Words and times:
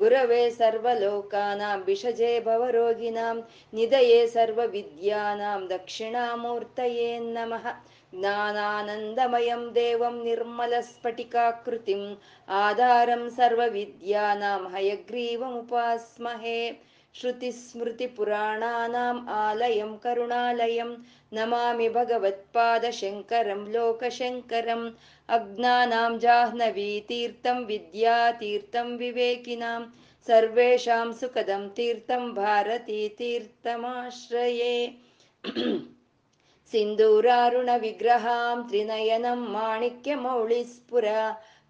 गुरवे 0.00 0.42
सर्वलोकानां 0.58 1.76
विषजे 1.86 2.32
भवरोगिणां 2.46 3.34
निधये 3.78 4.20
सर्वविद्यानां 4.34 5.60
दक्षिणामूर्तये 5.74 7.08
नमः 7.36 7.66
ज्ञानानन्दमयं 8.14 9.62
देवं 9.78 10.14
निर्मलस्फटिकाकृतिम् 10.24 12.06
आधारं 12.60 13.28
सर्वविद्यानां 13.38 14.60
हयग्रीवमुपास्महे 14.74 16.60
श्रुतिस्मृतिपुराणानाम् 17.20 19.20
आलयं 19.42 19.92
करुणालयं 20.04 20.90
नमामि 21.36 21.88
भगवत्पादशङ्करं 21.98 23.62
लोकशङ्करम् 23.74 24.86
अज्ञानां 25.37 26.11
जाह्नवीतीर्थं 26.25 27.63
विद्यातीर्थं 27.71 28.91
विवेकिनां 29.03 29.79
सर्वेषां 30.27 31.05
सुखदं 31.21 31.63
तीर्थं 31.77 32.27
भारतीतीर्थमाश्रये 32.35 34.75
सिन्दूरारुणविग्रहां 36.73 38.53
त्रिनयनं 38.69 39.41
माणिक्यमौळिस्फुरा 39.55 41.23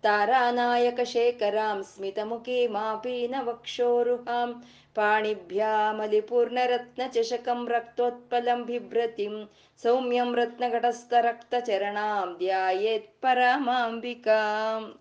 तारानायकशेखरां 0.04 1.74
स्मितमुखीमापीनवक्षोरुहां 1.90 4.48
पाणिभ्यामलिपूर्णरत्नचषकं 4.96 7.68
रक्तोत्पलं 7.68 8.64
बिभ्रतिं 8.64 9.46
सौम्यं 9.84 10.36
रत्नघटस्थरक्तचरणां 10.36 12.38
ध्यायेत् 12.38 13.22
ಪರಮಾಂಬಿಕಾಂ 13.22 14.94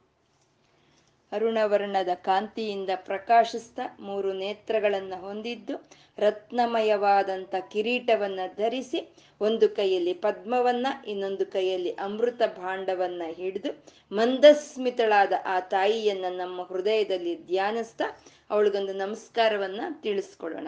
ಅರುಣವರ್ಣದ 1.33 2.09
ಕಾಂತಿಯಿಂದ 2.23 2.91
ಪ್ರಕಾಶಿಸ್ತಾ 3.05 3.97
ಮೂರು 4.01 4.33
ನೇತ್ರಗಳನ್ನ 4.33 5.13
ಹೊಂದಿದ್ದು 5.21 5.75
ರತ್ನಮಯವಾದಂಥ 6.20 7.56
ಕಿರೀಟವನ್ನ 7.72 8.40
ಧರಿಸಿ 8.58 9.16
ಒಂದು 9.42 9.70
ಕೈಯಲ್ಲಿ 9.70 10.14
ಪದ್ಮವನ್ನ, 10.14 10.88
ಇನ್ನೊಂದು 11.08 11.46
ಕೈಯಲ್ಲಿ 11.46 11.92
ಅಮೃತ 11.92 12.42
ಭಾಂಡವನ್ನ 12.58 13.22
ಹಿಡಿದು 13.36 13.84
ಮಂದಸ್ಮಿತಳಾದ 14.12 15.34
ಆ 15.46 15.60
ತಾಯಿಯನ್ನ 15.60 16.26
ನಮ್ಮ 16.30 16.62
ಹೃದಯದಲ್ಲಿ 16.62 17.46
ಧ್ಯಾನಿಸ್ತಾ 17.46 18.04
ಅವಳಿಗೊಂದು 18.50 18.94
ನಮಸ್ಕಾರವನ್ನ 18.94 19.82
ತಿಳಿಸ್ಕೊಳ್ಳೋಣ. 20.02 20.68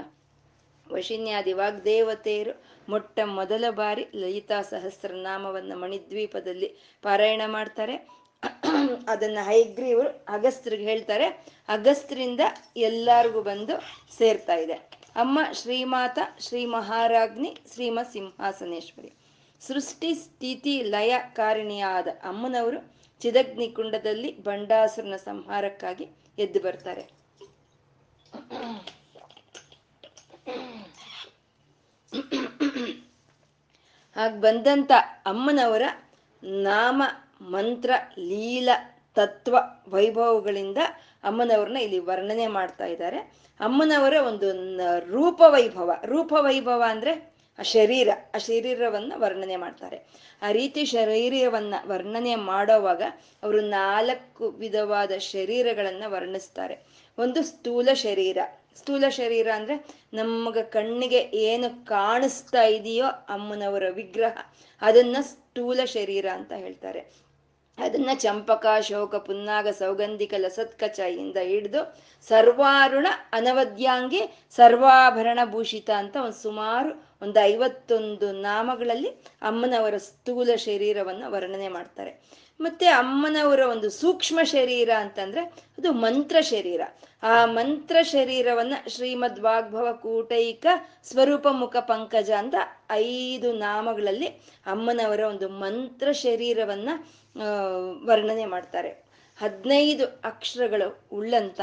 ವಶಿನ್ಯಾದಿ 0.91 1.53
ವಾಗ್ದೇವತೆಯರು 1.53 2.63
ಮೊಟ್ಟ 2.89 3.19
ಮೊದಲ 3.25 3.65
ಬಾರಿ 3.69 4.07
ಲಲಿತಾ 4.15 4.61
ಸಹಸ್ರನಾಮವನ್ನು 4.61 5.79
ಮಣಿದ್ವೀಪದಲ್ಲಿ 5.79 6.75
ಪಾರಾಯಣ 7.01 7.41
ಮಾಡ್ತಾರೆ. 7.47 8.07
ಅದನ್ನ 9.07 9.37
ಹೈಗ್ರೀವರು 9.41 10.07
ಅಗಸ್ತ್ರಿಗೆ 10.07 10.83
ಹೇಳ್ತಾರೆ. 10.83 11.25
ಅಗಸ್ತ್ರಿಂದ 11.69 12.39
ಎಲ್ಲಾರ್ಗೂ 12.77 13.41
ಬಂದು 13.41 13.73
ಸೇರ್ತಾ 14.17 14.55
ಇದೆ. 14.55 14.98
ಅಮ್ಮ 15.19 15.39
ಶ್ರೀಮಾತ 15.53 16.19
ಶ್ರೀ 16.39 16.61
ಮಹಾರಾಜ್ನಿ 16.65 17.49
ಶ್ರೀಮ 17.73 17.99
ಸಿಂಹಾಸನೇಶ್ವರಿ 18.11 19.11
ಸೃಷ್ಟಿ 19.61 20.11
ಸ್ಥಿತಿ 20.15 20.75
ಲಯ 20.83 21.13
ಕಾರಣಿಯಾದ 21.33 22.07
ಅಮ್ಮನವರು 22.23 22.79
ಚಿದಗ್ನಿ 23.21 23.67
ಕುಂಡದಲ್ಲಿ 23.71 24.29
ಬಂಡಾಸುರನ 24.43 25.15
ಸಂಹಾರಕ್ಕಾಗಿ 25.15 26.05
ಎದ್ದು 26.37 26.59
ಬರ್ತಾರೆ. 26.59 27.03
ಹಾಗ 34.15 34.31
ಬಂದಂತ 34.39 34.91
ಅಮ್ಮನವರ 35.25 35.83
ನಾಮ, 36.43 37.01
ಮಂತ್ರ, 37.41 37.91
ಲೀಲ, 38.19 38.69
ತತ್ವ, 39.17 39.55
ವೈಭವಗಳಿಂದ 39.87 40.77
ಅಮ್ಮನವ್ರನ್ನ 41.23 41.77
ಇಲ್ಲಿ 41.77 41.99
ವರ್ಣನೆ 41.99 42.47
ಮಾಡ್ತಾ 42.47 42.85
ಇದ್ದಾರೆ. 42.85 43.17
ಅಮ್ಮನವರ 43.59 44.13
ಒಂದು 44.27 44.51
ರೂಪ 45.11 45.41
ವೈಭವ. 45.47 45.91
ರೂಪ 46.05 46.33
ವೈಭವ 46.33 46.83
ಅಂದ್ರೆ 46.87 47.39
ಆ 47.59 47.61
ಶರೀರ, 47.61 48.09
ಆ 48.35 48.37
ಶರೀರವನ್ನ 48.37 49.13
ವರ್ಣನೆ 49.15 49.55
ಮಾಡ್ತಾರೆ. 49.55 49.97
ಆ 50.41 50.51
ರೀತಿ 50.51 50.85
ಶರೀರವನ್ನ 50.85 51.73
ವರ್ಣನೆ 51.85 52.35
ಮಾಡೋವಾಗ 52.35 53.01
ಅವರು 53.43 53.61
ನಾಲ್ಕು 53.61 54.47
ವಿಧವಾದ 54.47 55.11
ಶರೀರಗಳನ್ನ 55.17 56.03
ವರ್ಣಿಸ್ತಾರೆ. 56.07 56.79
ಒಂದು 57.17 57.43
ಸ್ಥೂಲ 57.43 57.89
ಶರೀರ. 57.93 58.37
ಸ್ಥೂಲ 58.75 59.03
ಶರೀರ 59.09 59.51
ಅಂದ್ರೆ 59.51 59.85
ನಮಗ 60.13 60.57
ಕಣ್ಣಿಗೆ 60.57 61.17
ಏನು 61.17 61.85
ಕಾಣಿಸ್ತಾ 61.85 62.63
ಇದೆಯೋ 62.63 63.05
ಅಮ್ಮನವರ 63.05 63.83
ವಿಗ್ರಹ, 63.89 64.37
ಅದನ್ನ 64.81 65.17
ಸ್ಥೂಲ 65.21 65.79
ಶರೀರ 65.85 66.25
ಅಂತ 66.33 66.51
ಹೇಳ್ತಾರೆ. 66.51 67.28
ಅದನ್ನ 67.85 68.09
ಚಂಪಕ, 68.13 68.65
ಶೋಕ, 68.81 69.15
ಪುನ್ನಾಗ, 69.15 69.67
ಸೌಗಂಧಿಕ 69.69 70.33
ಲಸತ್ಕಚಾಯಿಯಿಂದ 70.37 71.37
ಹಿಡಿದು 71.37 71.81
ಸರ್ವಾರುಣ 72.29 73.07
ಅನವದ್ಯಾಂಗಿ 73.33 74.21
ಸರ್ವಾಭರಣ 74.51 75.39
ಭೂಷಿತ 75.45 75.89
ಅಂತ 75.97 76.15
ಒಂದು 76.15 76.39
ಸುಮಾರು 76.41 76.91
ಒಂದು 77.21 77.39
ಐವತ್ತೊಂದು 77.43 78.31
ನಾಮಗಳಲ್ಲಿ 78.41 79.09
ಅಮ್ಮನವರ 79.41 79.97
ಸ್ಥೂಲ 79.97 80.49
ಶರೀರವನ್ನು 80.55 81.31
ವರ್ಣನೆ 81.31 81.67
ಮಾಡ್ತಾರೆ. 81.67 82.11
ಮತ್ತೆ 82.61 82.87
ಅಮ್ಮನವರ 82.87 83.59
ಒಂದು 83.59 83.89
ಸೂಕ್ಷ್ಮ 83.89 84.39
ಶರೀರ 84.43 84.89
ಅಂತಂದ್ರೆ 84.97 85.41
ಅದು 85.77 85.91
ಮಂತ್ರ 85.91 86.41
ಶರೀರ. 86.41 86.81
ಆ 87.23 87.45
ಮಂತ್ರ 87.45 87.97
ಶರೀರವನ್ನ 88.01 88.73
ಶ್ರೀಮದ್ 88.87 89.39
ವಾಗ್ಭವ 89.39 89.93
ಕೂಟೈಕ 89.93 90.65
ಸ್ವರೂಪ 91.03 91.47
ಮುಖ 91.51 91.75
ಪಂಕಜ 91.77 92.31
ಅಂತ 92.31 92.55
ಐದು 92.91 93.53
ನಾಮಗಳಲ್ಲಿ 93.53 94.27
ಅಮ್ಮನವರ 94.65 95.19
ಒಂದು 95.19 95.49
ಮಂತ್ರ 95.49 96.11
ಶರೀರವನ್ನ 96.11 96.89
ವರ್ಣನೆ 98.05 98.45
ಮಾಡ್ತಾರೆ. 98.45 98.91
ಹದಿನೈದು 99.37 100.05
ಅಕ್ಷರಗಳು 100.05 101.07
ಉಳ್ಳಂತ 101.11 101.61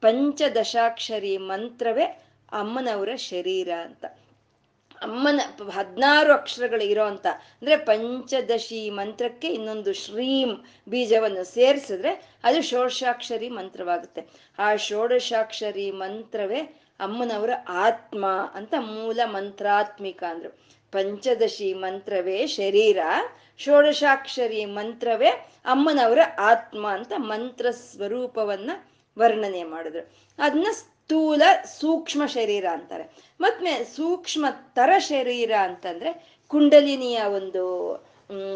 ಪಂಚದಶಾಕ್ಷರಿ 0.00 1.38
ಮಂತ್ರವೇ 1.38 2.04
ಅಮ್ಮನವರ 2.52 3.14
ಶರೀರ 3.16 3.70
ಅಂತ. 3.82 4.04
ಅಮ್ಮನ 5.02 5.40
ಹದಿನಾರು 5.70 6.32
ಅಕ್ಷರಗಳು 6.32 6.84
ಇರೋ 6.84 7.04
ಅಂತ. 7.04 7.26
ಅಂದ್ರೆ 7.26 7.76
ಪಂಚದಶಿ 7.76 8.90
ಮಂತ್ರಕ್ಕೆ 8.90 9.48
ಇನ್ನೊಂದು 9.48 9.92
ಶ್ರೀಂ 9.92 10.50
ಬೀಜವನ್ನು 10.88 11.44
ಸೇರಿಸಿದ್ರೆ 11.44 12.38
ಅದು 12.44 12.62
ಷೋಡಶಾಕ್ಷರಿ 12.62 13.48
ಮಂತ್ರವಾಗುತ್ತೆ. 13.48 14.26
ಆ 14.58 14.76
ಷೋಡಶಾಕ್ಷರಿ 14.76 15.90
ಮಂತ್ರವೇ 15.90 16.60
ಅಮ್ಮನವರ 17.00 17.50
ಆತ್ಮ 17.68 18.26
ಅಂತ 18.54 18.74
ಮೂಲ 18.78 19.20
ಮಂತ್ರಾತ್ಮಿಕ 19.24 20.22
ಅಂದ್ರು. 20.28 20.50
ಪಂಚದಶಿ 20.92 21.74
ಮಂತ್ರವೇ 21.74 22.46
ಶರೀರ, 22.46 22.98
ಷೋಡಶಾಕ್ಷರಿ 23.58 24.64
ಮಂತ್ರವೇ 24.64 25.28
ಅಮ್ಮನವರ 25.64 26.18
ಆತ್ಮ 26.38 26.90
ಅಂತ 26.90 27.12
ಮಂತ್ರ 27.16 27.70
ಸ್ವರೂಪವನ್ನ 27.70 28.70
ವರ್ಣನೆ 29.18 29.64
ಮಾಡಿದ್ರು. 29.64 30.12
ಅದನ್ನ 30.38 30.66
ಸ್ಥೂಲ 31.08 31.42
ಸೂಕ್ಷ್ಮ 31.80 32.26
ಶರೀರ 32.26 32.66
ಅಂತಾರೆ. 32.72 33.10
ಮತ್ತೆ 33.40 33.84
ಸೂಕ್ಷ್ಮ 33.84 34.46
ತರ 34.50 34.90
ಶರೀರ 34.98 35.52
ಅಂತಂದ್ರೆ 35.62 36.38
ಕುಂಡಲಿನಿಯ 36.46 37.22
ಒಂದು 37.22 37.62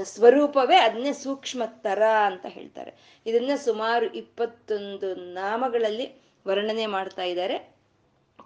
ಸ್ವರೂಪವೇ 0.04 0.76
ಅದನ್ನೇ 0.76 1.12
ಸೂಕ್ಷ್ಮ 1.12 1.62
ತರ 1.64 2.02
ಅಂತ 2.02 2.46
ಹೇಳ್ತಾರೆ. 2.46 3.22
ಇದನ್ನ 3.26 3.50
ಸುಮಾರು 3.56 4.12
ಇಪ್ಪತ್ತೊಂದು 4.12 5.14
ನಾಮಗಳಲ್ಲಿ 5.14 6.22
ವರ್ಣನೆ 6.46 6.86
ಮಾಡ್ತಾ 6.86 7.22
ಇದ್ದಾರೆ. 7.22 7.74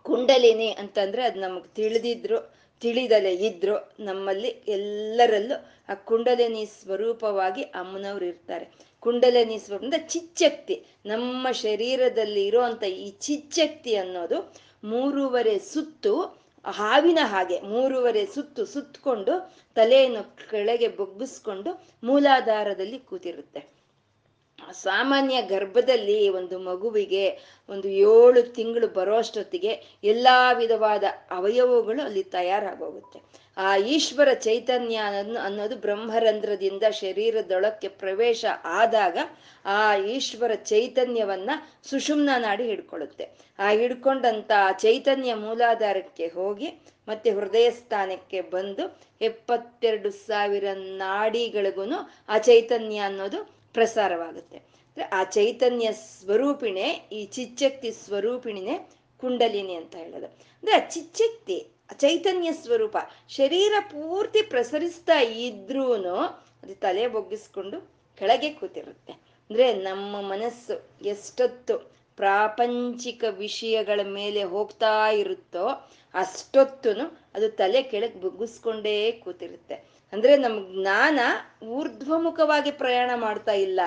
ಕುಂಡಲಿನಿ 0.02 0.68
ಅಂತಂದ್ರೆ 0.68 1.22
ಅದು 1.22 1.40
ನಮಗೆ 1.40 1.74
ತಿಳಿದಿದ್ರು. 1.74 2.55
ತಿಳಿದಲೆ 2.80 3.34
ಇದ್ರು 3.34 3.94
ನಮ್ಮಲ್ಲಿ 4.00 4.48
ಎಲ್ಲರಲ್ಲೂ 4.48 5.56
ಆ 5.88 5.94
ಕುಂಡಲಿನಿ 5.94 6.66
ಸ್ವರೂಪವಾಗಿ 6.66 7.62
ಅಮ್ಮನವ್ರು 7.62 8.24
ಇರ್ತಾರೆ. 8.24 8.66
ಕುಂಡಲಿನಿ 9.00 9.58
ಸ್ವರೂಪ 9.58 9.84
ಅಂದ್ರೆ 9.84 10.08
ಚಿಚ್ಚಕ್ತಿ, 10.08 10.86
ನಮ್ಮ 11.06 11.50
ಶರೀರದಲ್ಲಿ 11.50 12.46
ಇರುವಂತ 12.46 12.82
ಈ 12.82 13.10
ಚಿಚ್ಚಕ್ತಿ 13.10 13.96
ಅನ್ನೋದು 13.96 14.52
ಮೂರುವರೆ 14.84 15.58
ಸುತ್ತು 15.58 16.12
ಹಾವಿನ 16.64 17.18
ಹಾಗೆ, 17.22 17.60
ಮೂರುವರೆ 17.60 18.26
ಸುತ್ತು 18.26 18.66
ಸುತ್ತಕೊಂಡು 18.66 19.34
ತಲೆಯನ್ನು 19.74 20.36
ಕೆಳಗೆ 20.50 20.88
ಬೊಗ್ಗಿಸ್ಕೊಂಡು 20.88 21.84
ಮೂಲಾಧಾರದಲ್ಲಿ 22.04 22.98
ಕೂತಿರುತ್ತೆ. 22.98 23.75
ಸಾಮಾನ್ಯ 24.58 25.42
ಗರ್ಭದಲ್ಲಿ 25.42 26.28
ಒಂದು 26.28 26.58
ಮಗುವಿಗೆ 26.58 27.24
ಒಂದು 27.68 27.88
ಏಳು 27.88 28.42
ತಿಂಗಳು 28.42 28.88
ಬರೋ 28.88 29.16
ಅಷ್ಟೊತ್ತಿಗೆ 29.16 29.72
ಎಲ್ಲ 30.04 30.28
ವಿಧವಾದ 30.54 31.04
ಅವಯವಗಳು 31.30 32.02
ಅಲ್ಲಿ 32.02 32.22
ತಯಾರಾಗೋಗುತ್ತೆ. 32.22 33.18
ಆ 33.56 33.76
ಈಶ್ವರ 33.76 34.32
ಚೈತನ್ಯ 34.34 34.96
ಅನ್ನೋದು 35.44 35.76
ಬ್ರಹ್ಮರಂಧ್ರದಿಂದ 35.76 36.84
ಶರೀರದೊಳಕ್ಕೆ 36.90 37.88
ಪ್ರವೇಶ 37.88 38.42
ಆದಾಗ 38.64 39.18
ಆ 39.64 39.96
ಈಶ್ವರ 39.96 40.54
ಚೈತನ್ಯವನ್ನ 40.54 41.50
ಸುಷುಮ್ನ 41.84 42.30
ನಾಡಿ 42.38 42.66
ಹಿಡ್ಕೊಳ್ಳುತ್ತೆ. 42.66 43.26
ಆ 43.58 43.68
ಹಿಡ್ಕೊಂಡಂತ 43.70 44.52
ಚೈತನ್ಯ 44.78 45.34
ಮೂಲಾಧಾರಕ್ಕೆ 45.34 46.26
ಹೋಗಿ 46.26 46.68
ಮತ್ತೆ 47.08 47.30
ಹೃದಯ 47.30 47.70
ಸ್ಥಾನಕ್ಕೆ 47.70 48.40
ಬಂದು 48.40 48.84
ಎಪ್ಪತ್ತೆರಡು 49.20 50.10
ಸಾವಿರ 50.10 50.64
ನಾಡಿಗಳಿಗೂ 50.98 51.84
ಆ 52.28 52.38
ಚೈತನ್ಯ 52.38 52.98
ಅನ್ನೋದು 52.98 53.40
ಪ್ರಸಾರವಾಗುತ್ತೆ. 53.78 54.58
ಆ 55.12 55.20
ಚೈತನ್ಯ 55.36 55.88
ಸ್ವರೂಪಿಣೆ, 55.92 56.86
ಈ 57.12 57.20
ಚಿಚ್ಚಕ್ತಿ 57.36 57.90
ಸ್ವರೂಪಿಣಿನೇ 58.04 58.76
ಕುಂಡಲಿನಿ 59.20 59.74
ಅಂತ 59.74 59.94
ಹೇಳೋದು. 59.96 60.26
ಅಂದ್ರೆ 60.26 60.72
ಆ 60.72 60.82
ಚಿಚ್ಚಕ್ತಿ 60.88 61.58
ಚೈತನ್ಯ 61.96 62.52
ಸ್ವರೂಪ, 62.52 62.96
ಶರೀರ 63.28 63.72
ಪೂರ್ತಿ 63.90 64.42
ಪ್ರಸರಿಸ್ತಾ 64.42 65.18
ಇದ್ರೂ 65.20 65.84
ಅದು 66.62 66.74
ತಲೆ 66.74 67.04
ಬೊಗ್ಗಿಸ್ಕೊಂಡು 67.08 67.78
ಕೆಳಗೆ 68.18 68.50
ಕೂತಿರುತ್ತೆ. 68.52 69.12
ಅಂದ್ರೆ 69.50 69.66
ನಮ್ಮ 69.88 70.20
ಮನಸ್ಸು 70.28 70.74
ಎಷ್ಟೊತ್ತು 71.06 71.74
ಪ್ರಾಪಂಚಿಕ 72.18 73.24
ವಿಷಯಗಳ 73.28 74.00
ಮೇಲೆ 74.12 74.42
ಹೋಗ್ತಾ 74.54 74.92
ಇರುತ್ತೋ 75.22 75.64
ಅಷ್ಟೊತ್ತು 76.14 76.90
ಅದು 77.34 77.48
ತಲೆ 77.60 77.80
ಕೆಳಗೆ 77.82 78.18
ಬೊಗ್ಗಿಸ್ಕೊಂಡೇ 78.20 78.94
ಕೂತಿರುತ್ತೆ. 79.24 79.76
ಅಂದ್ರೆ 80.12 80.36
ನಮ್ 80.36 80.80
ಜ್ಞಾನ 80.80 81.20
ಊರ್ಧ್ವಮುಖವಾಗಿ 81.62 82.70
ಪ್ರಯಾಣ 82.70 83.10
ಮಾಡ್ತಾ 83.14 83.52
ಇಲ್ಲ, 83.52 83.80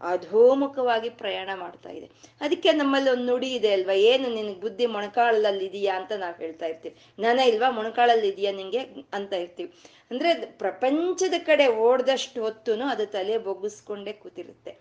ಅಧೋಮುಖವಾಗಿ 0.00 1.10
ಪ್ರಯಾಣ 1.10 1.50
ಮಾಡ್ತಾ 1.54 1.90
ಇದೆ. 1.90 2.10
ಅದಕ್ಕೆ 2.40 2.72
ನಮ್ಮಲ್ಲಿ 2.72 3.10
ಒಂದು 3.10 3.26
ನುಡಿ 3.26 3.54
ಇದೆ 3.54 3.72
ಅಲ್ವಾ? 3.72 3.92
ಏನು, 3.92 4.28
ನಿನಗೆ 4.34 4.60
ಬುದ್ಧಿ 4.60 4.86
ಮೊಣಕಾಳಲ್ಲಿ 4.86 5.66
ಇದೆಯಾ 5.66 5.96
ಅಂತ 5.96 6.12
ನಾವು 6.12 6.34
ಹೇಳ್ತಾ 6.34 6.66
ಇರ್ತೀವಿ. 6.66 6.96
ಜ್ಞಾನ 7.20 7.38
ಇಲ್ವಾ? 7.38 7.70
ಮೊಣಕಾಳಲ್ಲಿ 7.70 8.28
ಇದೆಯಾ 8.28 8.52
ನಿಂಗೆ 8.52 8.78
ಅಂತ 9.12 9.32
ಇರ್ತೀವಿ. 9.32 9.72
ಅಂದ್ರೆ 10.10 10.46
ಪ್ರಪಂಚದ 10.46 11.34
ಕಡೆ 11.38 11.66
ಓಡ್ದಷ್ಟು 11.66 12.42
ಹೊತ್ತು 12.42 12.72
ಅದು 12.82 13.06
ತಲೆ 13.06 13.38
ಬೊಗ್ಗಿಸ್ಕೊಂಡೇ 13.38 14.12
ಕೂತಿರುತ್ತೆ. 14.12 14.78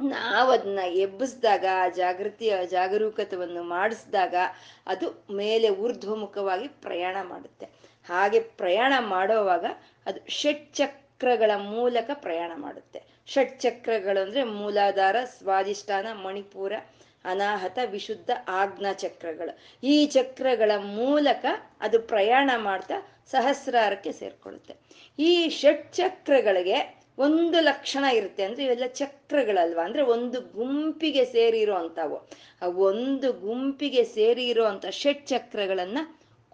ನಾವು 0.00 0.50
ಅದನ್ನ 0.50 0.78
ಎಬ್ಬಿಸ್ದಾಗ 0.78 1.64
ಜಾಗೃತಿಯ 1.96 2.56
ಜಾಗರೂಕತವನ್ನು 2.66 3.62
ಮಾಡಿಸಿದಾಗ 3.62 4.34
ಅದು 4.86 5.24
ಮೇಲೆ 5.34 5.70
ಊರ್ಧ್ವಮುಖವಾಗಿ 5.70 6.68
ಪ್ರಯಾಣ 6.68 7.16
ಮಾಡುತ್ತೆ. 7.22 7.77
ಹಾಗೆ 8.08 8.40
ಪ್ರಯಾಣ 8.40 8.92
ಮಾಡೋವಾಗ 8.98 9.64
ಅದು 10.06 10.30
ಷಟ್ಚಕ್ರಗಳ 10.30 11.50
ಮೂಲಕ 11.56 12.10
ಪ್ರಯಾಣ 12.14 12.52
ಮಾಡುತ್ತೆ. 12.56 13.02
ಷಟ್ಚಕ್ರಗಳು 13.26 14.22
ಅಂದ್ರೆ 14.22 14.42
ಮೂಲಾಧಾರ 14.44 15.16
ಸ್ವಾದಿಷ್ಠಾನ 15.24 16.06
ಮಣಿಪುರ, 16.12 16.72
ಅನಾಹತ, 17.24 17.78
ವಿಶುದ್ಧ, 17.86 18.30
ಆಜ್ಞಾ 18.48 18.92
ಚಕ್ರಗಳು. 18.92 19.58
ಈ 19.86 20.06
ಚಕ್ರಗಳ 20.06 20.72
ಮೂಲಕ 20.76 21.44
ಅದು 21.80 22.00
ಪ್ರಯಾಣ 22.00 22.50
ಮಾಡ್ತಾ 22.56 22.94
ಸಹಸ್ರಾರಕ್ಕೆ 23.30 24.12
ಸೇರ್ಕೊಳ್ಳುತ್ತೆ. 24.12 24.74
ಈ 25.18 25.48
ಷಟ್ಚಕ್ರಗಳಿಗೆ 25.48 26.98
ಒಂದು 27.18 27.60
ಲಕ್ಷಣ 27.60 28.04
ಇರುತ್ತೆ 28.04 28.42
ಅಂದ್ರೆ 28.42 28.64
ಇವೆಲ್ಲ 28.64 28.86
ಚಕ್ರಗಳಲ್ವಾ? 28.86 29.84
ಅಂದ್ರೆ 29.84 30.02
ಒಂದು 30.02 30.40
ಗುಂಪಿಗೆ 30.40 31.24
ಸೇರಿರೋ 31.24 31.74
ಅಂತವು 31.74 32.28
ಆ 32.62 32.66
ಒಂದು 32.66 33.32
ಗುಂಪಿಗೆ 33.32 34.04
ಸೇರಿರೋ 34.04 34.64
ಅಂತ 34.64 34.86
ಷಟ್ 34.86 35.26
ಚಕ್ರಗಳನ್ನ 35.26 35.98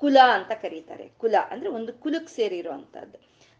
ಕುಲ 0.04 0.18
ಅಂತ 0.32 0.52
ಕರೀತಾರೆ. 0.52 1.08
ಕುಲ 1.18 1.34
ಅಂದ್ರೆ 1.50 1.68
ಒಂದು 1.70 1.92
ಕುಲಕ್ಕೆ 1.92 2.32
ಸೇರಿರುವಂತಹದ್ದು 2.36 3.18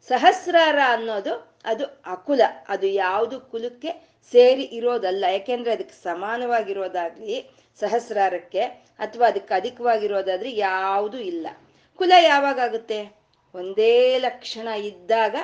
ಸಹಸ್ರಾರ 0.09 0.79
ಅನ್ನೋದು 0.87 1.61
ಅದು 1.65 1.85
ಅಕುಲ. 2.07 2.41
ಅದು 2.69 2.87
ಯಾವುದು 2.87 3.41
ಕುಲಕ್ಕೆ 3.41 3.91
ಸೇರಿ 4.33 4.63
ಇರೋದಲ್ಲ. 4.63 5.25
ಯಾಕೆಂದ್ರೆ 5.33 5.73
ಅದಕ್ಕೆ 5.73 5.95
ಸಮಾನವಾಗಿರೋದಾಗ್ಲಿ 6.03 7.37
ಸಹಸ್ರಾರಕ್ಕೆ 7.81 8.61
ಅಥವಾ 8.99 9.27
ಅದಕ್ಕೆ 9.27 9.55
ಅಧಿಕವಾಗಿರೋದಾದ್ರೆ 9.55 10.53
ಯಾವುದು 10.57 11.19
ಇಲ್ಲ. 11.19 11.47
ಕುಲ 11.97 12.13
ಯಾವಾಗ 12.25 12.61
ಆಗುತ್ತೆ? 12.61 13.17
ಒಂದೇ 13.55 14.19
ಲಕ್ಷಣ 14.19 14.69
ಇದ್ದಾಗ 14.69 15.37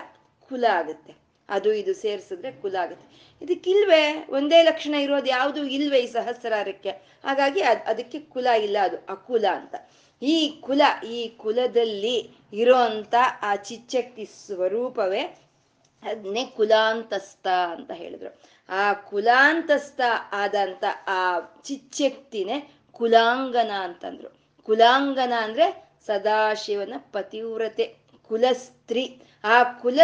ಕುಲ 0.48 0.64
ಆಗುತ್ತೆ. 0.70 1.12
ಅದು 1.48 1.72
ಇದು 1.72 1.94
ಸೇರಿಸಿದ್ರೆ 1.94 2.52
ಕುಲ 2.52 2.76
ಆಗುತ್ತೆ. 2.76 3.06
ಇದಕ್ಕಿಲ್ವೇ? 3.42 4.26
ಒಂದೇ 4.28 4.62
ಲಕ್ಷಣ 4.62 4.94
ಇರೋದು 4.94 5.26
ಯಾವುದು 5.26 5.64
ಇಲ್ವೇ 5.64 5.98
ಈ 5.98 6.06
ಸಹಸ್ರಾರಕ್ಕೆ. 6.06 6.90
ಹಾಗಾಗಿ 7.24 7.60
ಅದ್ 7.60 7.82
ಅದಕ್ಕೆ 7.86 8.18
ಕುಲ 8.20 8.46
ಇಲ್ಲ. 8.46 8.76
ಅದು 8.82 8.96
ಅಕುಲ 9.08 9.44
ಅಂತ. 9.52 9.74
ಈ 10.22 10.58
ಕುಲ, 10.60 10.82
ಈ 11.06 11.28
ಕುಲದಲ್ಲಿ 11.28 12.30
ಇರೋಂತ 12.52 13.14
ಆ 13.42 13.56
ಚಿಚ್ಚಕ್ತಿ 13.56 14.24
ಸ್ವರೂಪವೇ 14.24 15.20
ಅದನ್ನೇ 16.02 16.44
ಕುಲಾಂತಸ್ಥ 16.44 17.46
ಅಂತ 17.46 17.90
ಹೇಳಿದ್ರು. 17.90 18.40
ಆ 18.68 18.92
ಕುಲಾಂತಸ್ಥ 18.92 20.00
ಆದಂತ 20.32 20.84
ಆ 21.06 21.40
ಚಿಚ್ಚಕ್ತಿನೇ 21.62 22.70
ಕುಲಾಂಗನ 22.92 23.70
ಅಂತಂದ್ರು. 23.70 24.28
ಕುಲಾಂಗನ 24.62 25.32
ಅಂದ್ರೆ 25.40 25.90
ಸದಾಶಿವನ 26.06 26.94
ಪತಿವ್ರತೆ. 27.12 27.99
ಕುಲಸ್ತ್ರೀ. 28.30 29.04
ಆ 29.44 29.62
ಕುಲ 29.82 30.00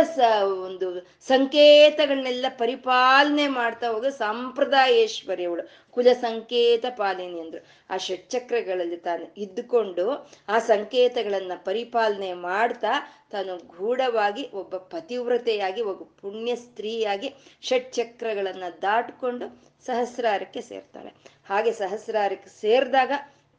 ಒಂದು 0.64 0.88
ಸಂಕೇತಗಳನ್ನೆಲ್ಲ 1.28 2.46
ಪರಿಪಾಲನೆ 2.58 3.46
ಮಾಡ್ತಾ 3.48 3.88
ಹೋಗ 3.88 4.06
ಸಂಪ್ರದಾಯೇಶ್ವರಿ 4.06 5.44
ಅವಳು. 5.44 5.64
ಕುಲ 5.90 6.06
ಸಂಕೇತ 6.20 6.84
ಪಾಲಿನಿ 6.96 7.40
ಅಂದ್ರು. 7.40 7.60
ಆ 7.90 7.96
ಷಟ್ಚಕ್ರಗಳಲ್ಲಿ 7.96 8.96
ತಾನು 8.96 9.26
ಇದ್ದುಕೊಂಡು 9.36 10.06
ಆ 10.48 10.58
ಸಂಕೇತಗಳನ್ನ 10.58 11.52
ಪರಿಪಾಲನೆ 11.64 12.32
ಮಾಡ್ತಾ 12.32 12.92
ತಾನು 13.32 13.56
ಗೂಢವಾಗಿ 13.76 14.44
ಒಬ್ಬ 14.54 14.76
ಪತಿವ್ರತೆಯಾಗಿ, 14.76 15.82
ಒಬ್ಬ 15.82 16.02
ಪುಣ್ಯ 16.20 16.56
ಸ್ತ್ರೀಯಾಗಿ 16.56 17.30
ಷಟ್ಚಕ್ರಗಳನ್ನ 17.62 18.64
ದಾಟ್ಕೊಂಡು 18.82 19.46
ಸಹಸ್ರಾರಕ್ಕೆ 19.86 20.60
ಸೇರ್ತಾಳೆ. 20.60 21.12
ಹಾಗೆ 21.48 21.72
ಸಹಸ್ರಾರಕ್ಕೆ 21.72 22.50
ಸೇರಿದಾಗ 22.60 23.12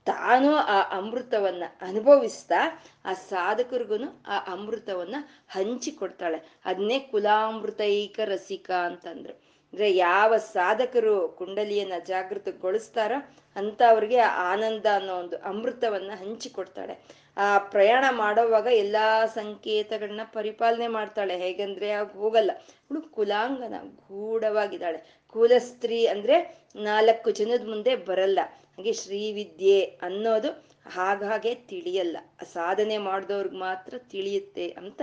ತಾನು 0.07 0.56
ಆ 0.56 0.98
ಅಮೃತವನ್ನ 0.98 1.63
ಅನುಭವಿಸ್ತಾ 1.81 2.83
ಆ 3.06 3.13
ಸಾಧಕರಿಗೂ 3.13 4.24
ಆ 4.27 4.38
ಅಮೃತವನ್ನ 4.54 5.15
ಹಂಚಿಕೊಡ್ತಾಳೆ. 5.50 6.39
ಅದನ್ನೇ 6.65 7.00
ಕುಲಾಮೃತೈಕ 7.00 8.19
ರಸಿಕ 8.25 8.71
ಅಂತಂದ್ರು. 8.71 9.33
ಅಂದ್ರೆ 9.74 9.95
ಯಾವ 9.95 10.38
ಸಾಧಕರು 10.38 11.27
ಕುಂಡಲಿಯನ್ನ 11.27 11.94
ಜಾಗೃತಗೊಳಿಸ್ತಾರೋ 12.06 13.31
ಅಂತ 13.56 13.81
ಅವ್ರಿಗೆ 13.89 14.19
ಆನಂದ 14.19 14.86
ಅನ್ನೋ 14.95 15.15
ಒಂದು 15.15 15.38
ಅಮೃತವನ್ನ 15.38 16.12
ಹಂಚಿಕೊಡ್ತಾಳೆ. 16.15 16.95
ಆ 17.38 17.57
ಪ್ರಯಾಣ 17.57 18.06
ಮಾಡೋವಾಗ 18.12 18.68
ಎಲ್ಲಾ 18.71 19.25
ಸಂಕೇತಗಳನ್ನ 19.25 20.21
ಪರಿಪಾಲನೆ 20.33 20.88
ಮಾಡ್ತಾಳೆ. 20.88 21.38
ಹೇಗಂದ್ರೆ 21.38 21.92
ಆಗ 21.92 22.12
ಹೋಗಲ್ಲ 22.12 22.51
ಅವಳು 22.57 23.01
ಕುಲಾಂಗನ 23.01 23.75
ಗೂಢವಾಗಿದ್ದಾಳೆ. 24.07 25.19
ಕುಲಸ್ತ್ರೀ 25.27 26.06
ಅಂದ್ರೆ 26.06 26.65
ನಾಲ್ಕು 26.75 27.31
ಜನದ 27.31 27.69
ಮುಂದೆ 27.69 27.95
ಬರಲ್ಲ. 27.95 28.39
ಹಾಗೆ 28.77 28.91
ಶ್ರೀವಿದ್ಯೆ 28.94 29.77
ಅನ್ನೋದು 30.01 30.50
ಹಾಗಾಗೆ 30.95 31.56
ತಿಳಿಯಲ್ಲ. 31.69 32.18
ಸಾಧನೆ 32.53 32.97
ಮಾಡಿದವ್ರಿಗೆ 33.06 33.57
ಮಾತ್ರ 33.57 33.94
ತಿಳಿಯುತ್ತೆ 34.12 34.65
ಅಂತ 34.81 35.01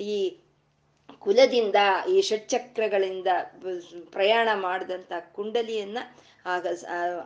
ಈ 0.00 0.14
ಕುಲದಿಂದ, 1.18 1.78
ಈ 2.14 2.16
ಷಟ್ಚಕ್ರಗಳಿಂದ 2.20 3.26
ಪ್ರಯಾಣ 4.12 4.48
ಮಾಡಿದಂಥ 4.54 5.12
ಕುಂಡಲಿಯನ್ನ 5.36 5.98
ಆಗ 6.46 6.66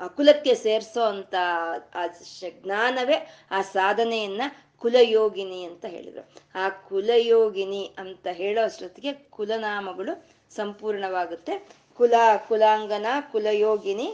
ಅಕುಲಕ್ಕೆ 0.07 0.55
ಸೇರಿಸೋ 0.65 1.03
ಅಂತ 1.15 1.35
ಆ 1.95 2.05
ಜ್ಞಾನವೇ 2.65 3.19
ಆ 3.51 3.63
ಸಾಧನೆಯನ್ನ 3.77 4.43
ಕುಲಯೋಗಿನಿ 4.83 5.61
ಅಂತ 5.65 5.85
ಹೇಳಿದ್ರು. 5.85 6.25
ಆ 6.55 6.69
ಕುಲಯೋಗಿನಿ 6.89 7.83
ಅಂತ 7.99 8.27
ಹೇಳೋ 8.33 8.63
ಅಷ್ಟೊತ್ತಿಗೆ 8.63 9.13
ಕುಲನಾಮಗಳು 9.37 10.15
ಸಂಪೂರ್ಣವಾಗುತ್ತೆ. 10.57 11.57
ಕುಲ, 12.01 12.15
ಕುಲಾಂಗನ, 12.49 13.07
ಕುಲಯೋಗಿನಿ 13.33 14.09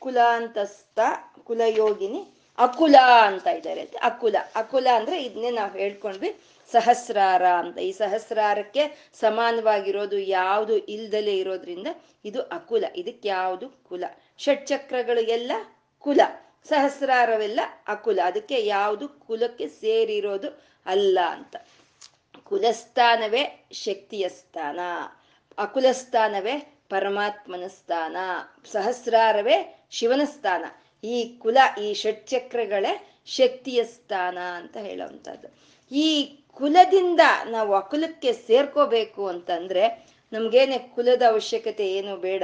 ಕುಲಾಂತಸ್ಥ 0.00 0.98
ಕುಲಯೋಗಿನಿ 1.44 2.20
ಅಕುಲ 2.58 2.96
ಅಂತ 3.22 3.46
ಇದ್ದಾರೆ 3.46 3.82
ಅಕುಲ 4.02 4.36
ಅಕುಲ 4.56 4.86
ಅಂದ್ರೆ 4.94 5.22
ಇದನ್ನೇ 5.22 5.50
ನಾವು 5.50 5.72
ಹೇಳ್ಕೊಂಡ್ವಿ 5.72 6.40
ಸಹಸ್ರಾರ 6.72 7.44
ಅಂತ. 7.48 7.78
ಈ 7.78 7.92
ಸಹಸ್ರಾರಕ್ಕೆ 7.92 9.10
ಸಮಾನವಾಗಿರೋದು 9.20 10.18
ಯಾವುದು 10.18 10.76
ಇಲ್ದಲೇ 10.76 11.36
ಇರೋದ್ರಿಂದ 11.36 11.86
ಇದು 12.24 12.42
ಅಕುಲ, 12.42 12.84
ಇದಕ್ಕೆ 12.96 13.28
ಯಾವುದು 13.28 13.68
ಕುಲ. 13.88 14.04
ಷಟ್ಚಕ್ರಗಳು 14.38 15.20
ಎಲ್ಲ 15.20 15.52
ಕುಲ, 15.98 16.20
ಸಹಸ್ರಾರವೆಲ್ಲ 16.68 17.60
ಅಕುಲ. 17.86 18.18
ಅದಕ್ಕೆ 18.24 18.66
ಯಾವುದು 18.66 19.08
ಕುಲಕ್ಕೆ 19.08 19.68
ಸೇರಿರೋದು 19.68 20.50
ಅಲ್ಲ 20.86 21.18
ಅಂತ. 21.30 21.56
ಕುಲಸ್ಥಾನವೇ 22.44 23.66
ಶಕ್ತಿಯ 23.72 24.28
ಸ್ಥಾನ, 24.28 24.80
ಅಕುಲಸ್ಥಾನವೇ 25.58 26.56
ಪರಮಾತ್ಮನ 26.88 27.66
ಸ್ಥಾನ, 27.66 28.16
ಸಹಸ್ರಾರವೇ 28.72 29.79
ಶಿವನ 29.90 30.20
ಸ್ಥಾನ. 30.24 30.64
ಈ 31.04 31.36
ಕುಲ, 31.38 31.58
ಈ 31.82 31.94
ಷಟ್ಚಕ್ರಗಳೇ 31.94 33.22
ಶಕ್ತಿಯ 33.26 33.84
ಸ್ಥಾನ 33.84 34.38
ಅಂತ 34.38 34.76
ಹೇಳುವಂಥದ್ದು. 34.76 35.48
ಈ 35.94 36.36
ಕುಲದಿಂದ 36.54 37.20
ನಾವು 37.50 37.74
ಅಕುಲಕ್ಕೆ 37.74 38.32
ಸೇರ್ಕೋಬೇಕು 38.32 39.28
ಅಂತಂದ್ರೆ 39.28 40.10
ನಮ್ಗೇನೆ 40.32 40.78
ಕುಲದ 40.78 41.22
ಅವಶ್ಯಕತೆ 41.28 41.92
ಏನು 41.92 42.16
ಬೇಡ. 42.16 42.42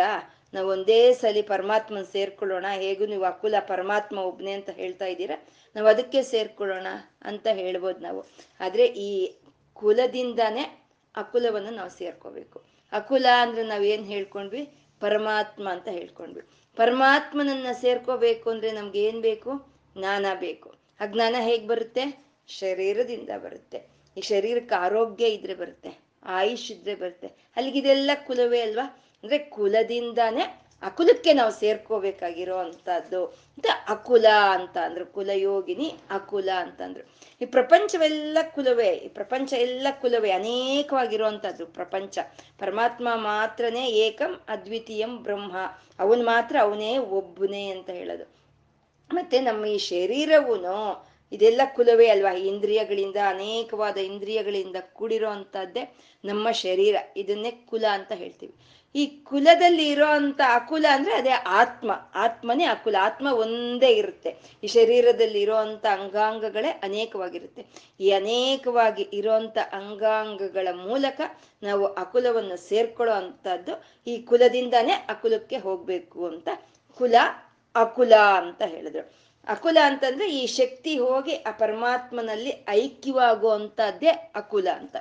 ನಾವು 0.54 0.68
ಒಂದೇ 0.68 1.14
ಸಲಿ 1.14 1.42
ಪರಮಾತ್ಮನ 1.42 2.02
ಸೇರ್ಕೊಳ್ಳೋಣ. 2.02 2.66
ಹೇಗೂ 2.74 3.06
ನೀವು 3.06 3.24
ಅಕುಲ 3.24 3.54
ಪರಮಾತ್ಮ 3.60 4.18
ಒಬ್ನೇ 4.18 4.52
ಅಂತ 4.52 4.70
ಹೇಳ್ತಾ 4.70 5.06
ಇದ್ದೀರಾ? 5.06 5.46
ನಾವು 5.76 5.88
ಅದಕ್ಕೆ 5.88 6.22
ಸೇರ್ಕೊಳ್ಳೋಣ 6.22 6.86
ಅಂತ 7.22 7.46
ಹೇಳ್ಬೋದು 7.52 7.98
ನಾವು. 7.98 8.26
ಆದ್ರೆ 8.60 8.86
ಈ 8.86 9.36
ಕುಲದಿಂದಾನೇ 9.72 10.88
ಅಕುಲವನ್ನು 11.16 11.70
ನಾವು 11.70 11.90
ಸೇರ್ಕೋಬೇಕು. 11.90 12.64
ಅಕುಲ 12.92 13.26
ಅಂದ್ರೆ 13.40 13.62
ನಾವೇನ್ 13.62 14.06
ಹೇಳ್ಕೊಂಡ್ವಿ? 14.06 14.68
ಪರಮಾತ್ಮ 15.00 15.68
ಅಂತ 15.70 15.88
ಹೇಳ್ಕೊಂಡ್ವಿ. 15.88 16.42
ಪರಮಾತ್ಮನನ್ನ 16.76 17.66
ಸೇರ್ಕೋಬೇಕು 17.72 18.50
ಅಂದ್ರೆ 18.50 18.72
ನಮ್ಗೆ 18.72 19.02
ಏನ್ 19.02 19.22
ಬೇಕು? 19.22 19.50
ಜ್ಞಾನ 19.98 20.26
ಬೇಕು. 20.40 20.74
ಆ 21.00 21.06
ಜ್ಞಾನ 21.06 21.36
ಹೇಗ್ 21.38 21.68
ಬರುತ್ತೆ? 21.68 22.26
ಶರೀರದಿಂದ 22.48 23.28
ಬರುತ್ತೆ. 23.42 23.82
ಈ 24.16 24.20
ಶರೀರಕ್ಕೆ 24.20 24.74
ಆರೋಗ್ಯ 24.74 25.28
ಇದ್ರೆ 25.28 25.54
ಬರುತ್ತೆ. 25.54 25.98
ಆಯುಷ್ 26.22 26.72
ಇದ್ರೆ 26.72 26.94
ಬರುತ್ತೆ. 26.94 27.26
ಅಲ್ಲಿಗಿದೆಲ್ಲ 27.26 28.10
ಕುಲವೇ 28.26 28.60
ಅಲ್ವಾ? 28.60 29.02
ಅಂದ್ರೆ 29.22 29.38
ಕುಲದಿಂದಾನೇ 29.38 30.65
ಅಕುಲಕ್ಕೆ 30.82 31.32
ನಾವು 31.32 31.52
ಸೇರ್ಕೋಬೇಕಾಗಿರೋ 31.52 32.56
ಅಂತದ್ದು 32.56 33.26
ಅಂತ 33.26 33.66
ಅಕುಲ 33.88 34.26
ಅಂತ 34.50 34.78
ಅಂದ್ರು, 34.78 35.06
ಕುಲಯೋಗಿನಿ, 35.06 35.94
ಅಕುಲ 36.10 36.48
ಅಂತಂದ್ರು 36.56 37.16
ಈ 37.40 37.46
ಪ್ರಪಂಚವೆಲ್ಲ 37.46 38.38
ಕುಲವೇ, 38.54 38.88
ಈ 38.88 39.08
ಪ್ರಪಂಚ 39.08 39.52
ಎಲ್ಲ 39.52 39.86
ಕುಲವೇ 40.00 40.30
ಅನೇಕವಾಗಿರುವಂತದ್ದು 40.30 41.66
ಪ್ರಪಂಚ. 41.66 42.18
ಪರಮಾತ್ಮ 42.58 43.08
ಮಾತ್ರನೇ 43.14 43.88
ಏಕಂ, 43.88 44.40
ಅದ್ವಿತೀಯಂ 44.48 45.22
ಬ್ರಹ್ಮ. 45.22 45.56
ಅವನ್ 45.98 46.24
ಮಾತ್ರ 46.24 46.56
ಅವನೇ 46.60 46.98
ಒಬ್ಬನೇ 46.98 47.70
ಅಂತ 47.70 47.90
ಹೇಳೋದು. 47.90 48.36
ಮತ್ತೆ 49.14 49.40
ನಮ್ಮ 49.40 49.66
ಈ 49.66 49.78
ಶರೀರವೂ 49.78 50.56
ಇದೆಲ್ಲ 51.32 51.60
ಕುಲವೇ 51.74 52.08
ಅಲ್ವಾ? 52.08 52.32
ಇಂದ್ರಿಯಗಳಿಂದ, 52.32 53.16
ಅನೇಕವಾದ 53.26 53.96
ಇಂದ್ರಿಯಗಳಿಂದ 53.96 54.76
ಕೂಡಿರೋ 54.92 55.30
ಅಂತದ್ದೇ 55.30 55.96
ನಮ್ಮ 56.24 56.50
ಶರೀರ. 56.50 56.96
ಇದನ್ನೇ 57.16 57.50
ಕುಲ 57.50 57.84
ಅಂತ 57.92 58.12
ಹೇಳ್ತೀವಿ. 58.12 58.54
ಈ 58.96 59.06
ಕುಲದಲ್ಲಿ 59.06 59.86
ಇರೋ 59.88 60.08
ಅಕುಲ 60.54 60.86
ಅಂದ್ರೆ 60.90 61.14
ಅದೇ 61.14 61.30
ಆತ್ಮ. 61.30 61.90
ಆತ್ಮನೇ 62.14 62.64
ಅಕುಲ. 62.64 62.96
ಆತ್ಮ 63.00 63.26
ಒಂದೇ 63.32 63.90
ಇರುತ್ತೆ. 63.92 64.30
ಈ 64.64 64.66
ಶರೀರದಲ್ಲಿ 64.66 65.40
ಇರೋ 65.40 65.56
ಅಂಗಾಂಗಗಳೇ 65.56 66.70
ಅನೇಕವಾಗಿರುತ್ತೆ. 66.82 67.62
ಈ 68.00 68.10
ಅನೇಕವಾಗಿ 68.10 69.02
ಇರೋಂಥ 69.12 69.58
ಅಂಗಾಂಗಗಳ 69.72 70.68
ಮೂಲಕ 70.72 71.20
ನಾವು 71.62 71.86
ಅಕುಲವನ್ನು 71.86 72.56
ಸೇರ್ಕೊಳ್ಳೋ 72.68 73.14
ಅಂತದ್ದು 73.14 73.74
ಈ 74.06 74.16
ಕುಲದಿಂದಾನೇ 74.22 74.92
ಅಕುಲಕ್ಕೆ 74.92 75.58
ಹೋಗ್ಬೇಕು 75.58 76.26
ಅಂತ 76.26 76.48
ಕುಲ 76.98 77.14
ಅಕುಲ 77.74 78.12
ಅಂತ 78.14 78.62
ಹೇಳಿದ್ರು. 78.62 79.02
ಅಕುಲ 79.46 79.78
ಅಂತಂದ್ರೆ 79.84 80.26
ಈ 80.34 80.46
ಶಕ್ತಿ 80.46 80.98
ಹೋಗಿ 80.98 81.34
ಆ 81.34 81.50
ಪರಮಾತ್ಮನಲ್ಲಿ 81.50 82.52
ಐಕ್ಯವಾಗುವಂತದ್ದೇ 82.68 84.08
ಅಕುಲ 84.08 84.68
ಅಂತ. 84.68 84.96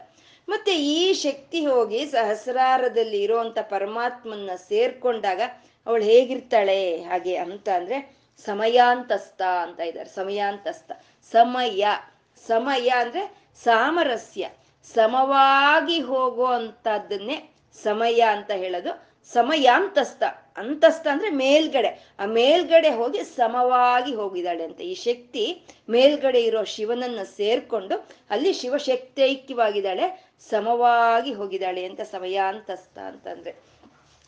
ಮತ್ತೆ 0.50 0.76
ಈ 0.76 1.14
ಶಕ್ತಿ 1.14 1.66
ಹೋಗಿ 1.66 2.06
ಸಹಸ್ರಾರದಲ್ಲಿ 2.06 3.22
ಇರುವಂತ 3.22 3.60
ಪರಮಾತ್ಮನ್ನ 3.60 4.50
ಸೇರ್ಕೊಂಡಾಗ 4.68 5.42
ಅವಳು 5.88 6.04
ಹೇಗಿರ್ತಾಳೆ? 6.04 7.02
ಹಾಗೆ 7.02 7.36
ಅಂತ 7.36 7.70
ಅಂದ್ರೆ 7.70 8.16
ಸಮಯಾಂತಸ್ಥ 8.46 9.42
ಅಂತ 9.42 9.80
ಇದ್ದಾರೆ. 9.80 10.10
ಸಮಯಾಂತಸ್ಥ. 10.10 10.92
ಸಮಯ. 11.32 11.88
ಸಮಯ 12.48 12.90
ಅಂದ್ರೆ 12.90 13.38
ಸಾಮರಸ್ಯ. 13.64 14.50
ಸಮವಾಗಿ 14.94 16.02
ಹೋಗೋ 16.02 16.46
ಅಂತದನ್ನೇ 16.46 17.52
ಸಮಯ 17.84 18.20
ಅಂತ 18.20 18.52
ಹೇಳೋದು. 18.52 19.15
ಸಮಯಾಂತಸ್ಥ 19.34 20.24
ಅಂತಸ್ತ. 20.58 21.08
ಅಂದ್ರೆ 21.12 21.30
ಮೇಲ್ಗಡೆ. 21.30 22.16
ಆ 22.20 22.26
ಮೇಲ್ಗಡೆ 22.26 22.90
ಹೋಗಿ 22.90 23.24
ಸಮವಾಗಿ 23.24 24.16
ಹೋಗಿದ್ದಾಳೆ 24.16 24.64
ಅಂತ. 24.64 24.82
ಈ 24.82 24.96
ಶಕ್ತಿ 24.96 25.64
ಮೇಲ್ಗಡೆ 25.90 26.42
ಇರೋ 26.42 26.64
ಶಿವನನ್ನ 26.64 27.20
ಸೇರ್ಕೊಂಡು 27.24 28.08
ಅಲ್ಲಿ 28.30 28.54
ಶಿವಶಕ್ತೈಕ್ಯವಾಗಿದ್ದಾಳೆ. 28.54 30.36
ಸಮವಾಗಿ 30.50 31.34
ಹೋಗಿದ್ದಾಳೆ 31.34 31.86
ಅಂತ 31.86 32.02
ಸಮಯಾಂತಸ್ತ 32.02 32.98
ಅಂತಂದ್ರೆ. 33.00 33.75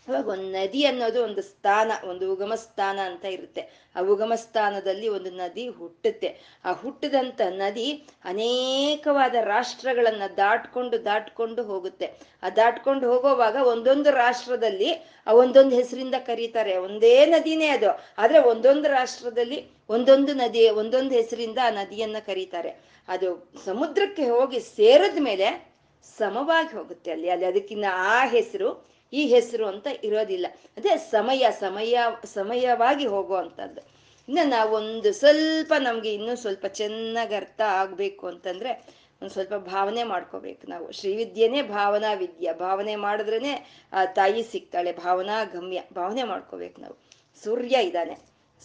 ಅವಾಗ 0.07 0.27
ಒಂದು 0.27 0.43
ನದಿ 0.43 0.85
ಅನ್ನೋದು 0.85 1.23
ಒಂದು 1.23 1.41
ಸ್ಥಾನ, 1.41 1.91
ಒಂದು 2.09 2.33
ಉಗಮ 2.33 2.55
ಸ್ಥಾನ 2.55 2.99
ಅಂತ 2.99 3.25
ಇರುತ್ತೆ. 3.25 3.91
ಆ 3.95 3.99
ಉಗಮ 4.01 4.33
ಸ್ಥಾನದಲ್ಲಿ 4.35 5.07
ಒಂದು 5.07 5.31
ನದಿ 5.31 5.67
ಹುಟ್ಟುತ್ತೆ. 5.67 6.59
ಆ 6.65 6.71
ಹುಟ್ಟಿದಂತ 6.71 7.41
ನದಿ 7.49 8.07
ಅನೇಕವಾದ 8.23 9.35
ರಾಷ್ಟ್ರಗಳನ್ನ 9.35 10.21
ದಾಟ್ಕೊಂಡು 10.37 11.05
ದಾಟ್ಕೊಂಡು 11.05 11.63
ಹೋಗುತ್ತೆ. 11.63 12.13
ಆ 12.43 12.49
ದಾಟ್ಕೊಂಡು 12.49 13.11
ಹೋಗೋವಾಗ 13.11 13.55
ಒಂದೊಂದು 13.55 14.11
ರಾಷ್ಟ್ರದಲ್ಲಿ 14.11 14.91
ಆ 15.27 15.31
ಒಂದೊಂದು 15.31 15.75
ಹೆಸರಿಂದ 15.75 16.15
ಕರೀತಾರೆ. 16.25 16.77
ಒಂದೇ 16.77 17.25
ನದಿನೇ 17.25 17.67
ಅದು. 17.67 17.99
ಆದ್ರೆ 18.17 18.39
ಒಂದೊಂದು 18.39 18.89
ರಾಷ್ಟ್ರದಲ್ಲಿ 18.89 19.67
ಒಂದೊಂದು 19.89 20.33
ನದಿ, 20.33 20.69
ಒಂದೊಂದು 20.69 21.15
ಹೆಸರಿಂದ 21.15 21.57
ಆ 21.63 21.69
ನದಿಯನ್ನ 21.69 22.15
ಕರೀತಾರೆ. 22.25 22.97
ಅದು 23.07 23.51
ಸಮುದ್ರಕ್ಕೆ 23.65 24.29
ಹೋಗಿ 24.29 24.59
ಸೇರಿದ 24.59 25.17
ಮೇಲೆ 25.21 25.77
ಸಮವಾಗಿ 26.17 26.77
ಹೋಗುತ್ತೆ 26.77 27.11
ಅಲ್ಲಿ. 27.11 27.29
ಅಲ್ಲಿ 27.29 27.45
ಅದಕ್ಕಿನ್ನ 27.45 27.85
ಆ 27.91 28.25
ಹೆಸರು 28.25 28.96
ಈ 29.13 29.25
ಹೆಸರು 29.25 29.67
ಅಂತ 29.67 29.87
ಇರೋದಿಲ್ಲ. 30.03 30.47
ಅದೇ 30.77 30.97
ಸಮಯ 30.97 31.47
ಸಮಯ, 31.59 31.99
ಸಮಯವಾಗಿ 32.25 33.05
ಹೋಗುವಂಥದ್ದು. 33.05 33.81
ಇನ್ನು 34.29 34.47
ನಾವೊಂದು 34.47 35.13
ಸ್ವಲ್ಪ 35.13 35.73
ನಮಗೆ 35.79 36.13
ಇನ್ನೂ 36.13 36.35
ಸ್ವಲ್ಪ 36.35 36.65
ಚೆನ್ನಾಗಿ 36.65 37.35
ಅರ್ಥ 37.35 37.61
ಆಗಬೇಕು 37.61 38.27
ಅಂತಂದ್ರೆ 38.27 38.97
ಒಂದು 39.21 39.29
ಸ್ವಲ್ಪ 39.29 39.53
ಭಾವನೆ 39.53 40.03
ಮಾಡ್ಕೋಬೇಕು 40.03 40.67
ನಾವು. 40.67 40.91
ಶ್ರೀವಿದ್ಯೆನೇ 40.91 41.61
ಭಾವನಾ 41.61 42.13
ವಿದ್ಯೆ. 42.13 42.53
ಭಾವನೆ 42.53 42.95
ಮಾಡಿದ್ರೇ 42.95 43.67
ಆ, 43.93 44.05
ತಾಯಿ 44.05 44.43
ಸಿಗ್ತಾಳೆ. 44.43 44.93
ಭಾವನಾ 44.93 45.43
ಗಮ್ಯ. 45.43 45.81
ಭಾವನೆ 45.93 46.23
ಮಾಡ್ಕೋಬೇಕು 46.23 46.81
ನಾವು. 46.81 46.97
ಸೂರ್ಯ 47.43 47.77
ಇದ್ದಾನೆ. 47.81 48.17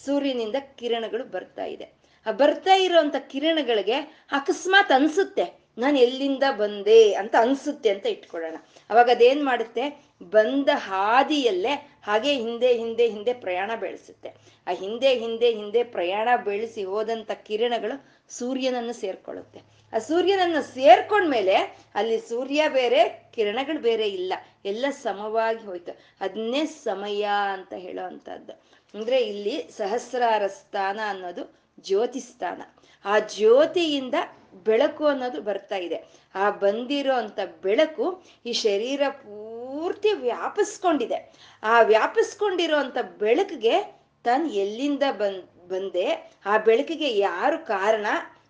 ಸೂರ್ಯನಿಂದ 0.04 0.56
ಕಿರಣಗಳು 0.76 1.24
ಬರ್ತಾ 1.24 1.64
ಇದೆ. 1.64 1.88
ಆ 2.26 2.30
ಬರ್ತಾ 2.30 2.74
ಇರೋಂಥ 2.74 3.16
ಕಿರಣಗಳಿಗೆ 3.18 3.94
ಅಕಸ್ಮಾತ್ 4.32 4.92
ಅನ್ಸುತ್ತೆ. 4.92 5.61
ನಾನು 5.78 5.98
ಎಲ್ಲಿಂದ 5.98 6.42
ಬಂದೆ 6.50 7.14
ಅಂತ 7.14 7.34
ಅನ್ಸುತ್ತೆ 7.38 7.90
ಅಂತ 7.90 8.06
ಇಟ್ಕೊಳ್ಳೋಣ. 8.06 8.54
ಅವಾಗ 8.90 9.10
ಅದೇನ್ 9.10 9.44
ಮಾಡುತ್ತೆ? 9.44 10.04
ಬಂದ 10.22 10.68
ಹಾದಿಯಲ್ಲೇ 10.74 11.90
ಹಾಗೆ 12.04 12.34
ಹಿಂದೆ 12.34 12.72
ಹಿಂದೆ 12.74 13.08
ಹಿಂದೆ 13.08 13.34
ಪ್ರಯಾಣ 13.34 13.70
ಬೆಳೆಸುತ್ತೆ. 13.80 14.28
ಆ 14.66 14.70
ಹಿಂದೆ 14.70 15.18
ಹಿಂದೆ 15.18 15.54
ಹಿಂದೆ 15.54 15.84
ಪ್ರಯಾಣ 15.84 16.28
ಬೆಳೆಸಿ 16.44 16.84
ಹೋದಂತ 16.84 17.30
ಕಿರಣಗಳು 17.30 18.04
ಸೂರ್ಯನನ್ನು 18.28 18.92
ಸೇರ್ಕೊಳ್ಳುತ್ತೆ. 18.92 19.60
ಆ 19.92 19.98
ಸೂರ್ಯನನ್ನು 19.98 20.62
ಸೇರ್ಕೊಂಡ್ಮೇಲೆ 20.62 21.54
ಅಲ್ಲಿ 21.94 22.18
ಸೂರ್ಯ 22.18 22.68
ಬೇರೆ, 22.68 23.30
ಕಿರಣಗಳು 23.34 23.78
ಬೇರೆ 23.78 24.08
ಇಲ್ಲ. 24.08 24.32
ಎಲ್ಲ 24.64 24.86
ಸಮವಾಗಿ 24.90 25.64
ಹೋಯ್ತು. 25.64 26.00
ಅದನ್ನೇ 26.20 26.66
ಸಮಯ 26.66 27.28
ಅಂತ 27.52 27.72
ಹೇಳೋ 27.72 28.06
ಅಂತದ್ದು 28.06 28.72
ಅಂದ್ರೆ 28.94 29.22
ಇಲ್ಲಿ 29.22 29.70
ಸಹಸ್ರಾರ 29.76 30.46
ಸ್ಥಾನ 30.46 31.00
ಅನ್ನೋದು 31.06 31.61
ಜ್ಯೋತಿ 31.80 32.20
ಸ್ಥಾನ. 32.20 32.62
ಆ 33.04 33.18
ಜ್ಯೋತಿಯಿಂದ 33.18 34.14
ಬೆಳಕು 34.54 35.06
ಅನ್ನೋದು 35.06 35.42
ಬರ್ತಾ 35.42 35.76
ಇದೆ. 35.76 36.04
ಆ 36.34 36.50
ಬಂದಿರೋ 36.50 37.14
ಅಂತ 37.14 37.38
ಬೆಳಕು 37.62 38.24
ಈ 38.46 38.52
ಶರೀರ 38.52 39.00
ಪೂರ್ತಿ 39.08 40.12
ವ್ಯಾಪಿಸ್ಕೊಂಡಿದೆ. 40.12 41.32
ಆ 41.62 41.82
ವ್ಯಾಪಿಸ್ಕೊಂಡಿರೋ 41.82 42.76
ಅಂತ 42.76 42.96
ಬೆಳಕಿಗೆ 43.02 44.02
ತಾನು 44.24 44.50
ಎಲ್ಲಿಂದ 44.50 45.02
ಬಂದ್, 45.12 45.68
ಬಂದೆ, 45.68 46.32
ಆ 46.46 46.58
ಬೆಳಕಿಗೆ 46.58 47.18
ಯಾರು 47.18 47.66
ಕಾರಣ 47.66 48.06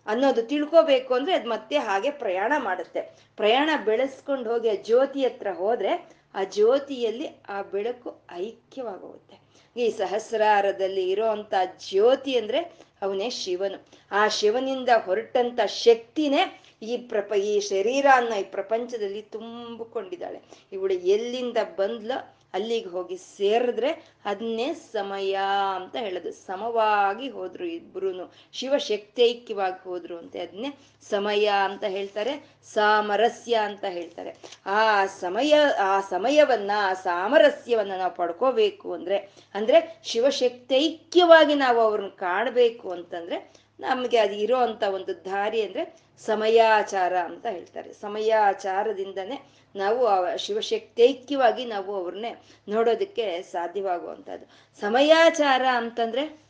ಅನ್ನೋದು 0.07 0.43
ತಿಳ್ಕೋಬೇಕು 0.43 1.15
ಅಂದ್ರೆ 1.15 1.35
ಅದು 1.35 1.49
ಮತ್ತೆ 1.49 1.79
ಹಾಗೆ 1.79 2.11
ಪ್ರಯಾಣ 2.11 2.53
ಮಾಡುತ್ತೆ. 2.59 3.01
ಪ್ರಯಾಣ 3.37 3.71
ಬೆಳೆಸ್ಕೊಂಡು 3.85 4.53
ಹೋಗಿ 4.53 4.69
ಆ 4.69 4.83
ಜ್ಯೋತಿ 4.83 5.25
ಹತ್ರ 5.25 5.53
ಹೋದ್ರೆ 5.53 6.23
ಆ 6.35 6.45
ಜ್ಯೋತಿಯಲ್ಲಿ 6.45 7.27
ಆ 7.49 7.63
ಬೆಳಕು 7.63 8.23
ಐಕ್ಯವಾಗೋಗುತ್ತೆ. 8.33 9.42
ಈ 9.77 9.91
ಸಹಸ್ರಾರದಲ್ಲಿ 9.91 11.11
ಇರೋಂಥ 11.11 11.55
ಜ್ಯೋತಿ 11.89 12.37
ಅಂದ್ರೆ 12.37 12.59
ಅವನೇ 13.03 13.31
ಶಿವನು. 13.31 13.87
ಆ 14.11 14.29
ಶಿವನಿಂದ 14.29 14.89
ಹೊರಟಂತ 15.05 15.61
ಶಕ್ತಿನೇ 15.67 16.63
ಈ 16.83 16.97
ಪ್ರಪ, 16.97 17.33
ಈ 17.33 17.61
ಶರೀರ 17.61 18.07
ಅನ್ನೋ 18.15 18.37
ಈ 18.41 18.43
ಪ್ರಪಂಚದಲ್ಲಿ 18.43 19.23
ತುಂಬಿಕೊಂಡಿದ್ದಾಳೆ. 19.23 20.43
ಇವಳು 20.73 20.95
ಎಲ್ಲಿಂದ 20.95 21.57
ಬಂದ್ಲೋ 21.77 22.42
ಅಲ್ಲಿಗೆ 22.55 22.89
ಹೋಗಿ 22.89 23.17
ಸೇರಿದ್ರೆ 23.17 24.13
ಅದನ್ನೇ 24.25 24.75
ಸಮಯ 24.75 25.39
ಅಂತ 25.77 25.97
ಹೇಳೋದು. 25.97 26.33
ಸಮವಾಗಿ 26.33 27.29
ಹೋದ್ರು 27.29 27.65
ಇಬ್ರು 27.65 28.35
ಶಿವಶಕ್ತೈಕ್ಯವಾಗಿ 28.53 29.85
ಹೋದ್ರು 29.85 30.19
ಅಂತ 30.19 30.37
ಅದನ್ನೇ 30.37 30.79
ಸಮಯ 31.11 31.51
ಅಂತ 31.65 31.85
ಹೇಳ್ತಾರೆ. 31.85 32.47
ಸಾಮರಸ್ಯ 32.65 33.55
ಅಂತ 33.55 33.85
ಹೇಳ್ತಾರೆ. 33.85 34.37
ಆ 34.67 35.07
ಸಮಯ, 35.07 35.55
ಆ 35.81 36.01
ಸಮಯವನ್ನ, 36.01 36.71
ಆ 36.77 36.93
ಸಾಮರಸ್ಯವನ್ನ 36.93 37.93
ನಾವು 37.97 38.15
ಪಡ್ಕೋಬೇಕು 38.15 38.93
ಅಂದ್ರೆ 38.93 39.17
ಅಂದ್ರೆ 39.55 40.01
ಶಿವಶಕ್ತೈಕ್ಯವಾಗಿ 40.05 41.55
ನಾವು 41.55 41.81
ಅವ್ರನ್ನ 41.81 42.09
ಕಾಣಬೇಕು 42.09 42.91
ಅಂತಂದ್ರೆ 42.91 43.62
ನಮಗೆ 43.81 44.19
ಅದು 44.19 44.35
ಇರೋ 44.35 44.57
ಅಂತ 44.57 44.83
ಒಂದು 44.83 45.25
ದಾರಿ 45.25 45.63
ಅಂದ್ರೆ 45.63 45.97
ಸಮಯಾಚಾರ 46.19 47.17
ಅಂತ 47.17 47.47
ಹೇಳ್ತಾರೆ. 47.47 47.93
ಸಮಯಾಚಾರದಿಂದನೇ 47.93 49.51
ನಾವು 49.77 50.07
ಶಿವಶಕ್ತೈಕ್ಯವಾಗಿ 50.37 51.65
ನಾವು 51.65 51.95
ಅವ್ರನ್ನೇ 51.95 52.43
ನೋಡೋದಕ್ಕೆ 52.69 53.43
ಸಾಧ್ಯವಾಗುವಂಥದ್ದು. 53.43 54.47
ಸಮಯಾಚಾರ 54.81 55.63
ಅಂತಂದ್ರೆ 55.75 56.43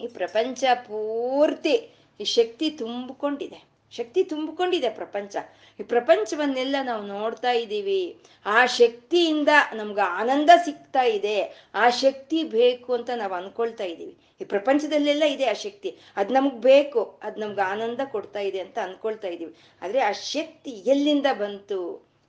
ಈ 0.00 0.06
ಪ್ರಪಂಚ 0.06 0.64
ಪೂರ್ತಿ 0.74 1.90
ಈ 2.20 2.24
ಶಕ್ತಿ 2.24 2.70
ತುಂಬಿಕೊಂಡಿದೆ. 2.70 3.73
ಶಕ್ತಿ 3.96 4.24
ತುಂಬಿಕೊಂಡಿದೆ 4.24 4.90
ಪ್ರಪಂಚ. 4.90 5.36
ಈ 5.80 5.82
ಪ್ರಪಂಚವನ್ನೆಲ್ಲ 5.82 6.76
ನಾವು 6.82 7.02
ನೋಡ್ತಾ 7.06 7.52
ಇದ್ದೀವಿ. 7.52 8.02
ಆ 8.46 8.66
ಶಕ್ತಿಯಿಂದ 8.66 9.48
ನಮ್ಗೆ 9.74 10.00
ಆನಂದ 10.00 10.50
ಸಿಗ್ತಾ 10.64 11.02
ಇದೆ. 11.02 11.38
ಆ 11.74 11.90
ಶಕ್ತಿ 11.90 12.44
ಬೇಕು 12.44 12.94
ಅಂತ 12.94 13.10
ನಾವು 13.16 13.34
ಅನ್ಕೊಳ್ತಾ 13.34 13.84
ಇದ್ದೀವಿ. 13.84 14.16
ಈ 14.40 14.44
ಪ್ರಪಂಚದಲ್ಲೆಲ್ಲ 14.44 15.24
ಇದೆ 15.24 15.44
ಆ 15.44 15.52
ಶಕ್ತಿ. 15.52 15.98
ಅದು 16.16 16.34
ನಮ್ಗೆ 16.34 16.60
ಬೇಕು, 16.60 17.20
ಅದು 17.22 17.40
ನಮ್ಗೆ 17.40 17.60
ಆನಂದ 17.60 18.00
ಕೊಡ್ತಾ 18.04 18.40
ಇದೆ 18.40 18.60
ಅಂತ 18.60 18.78
ಅನ್ಕೊಳ್ತಾ 18.82 19.28
ಇದೀವಿ 19.28 19.54
ಆದ್ರೆ 19.82 20.00
ಆ 20.00 20.12
ಶಕ್ತಿ 20.12 20.70
ಎಲ್ಲಿಂದ 20.70 21.26
ಬಂತು 21.32 21.80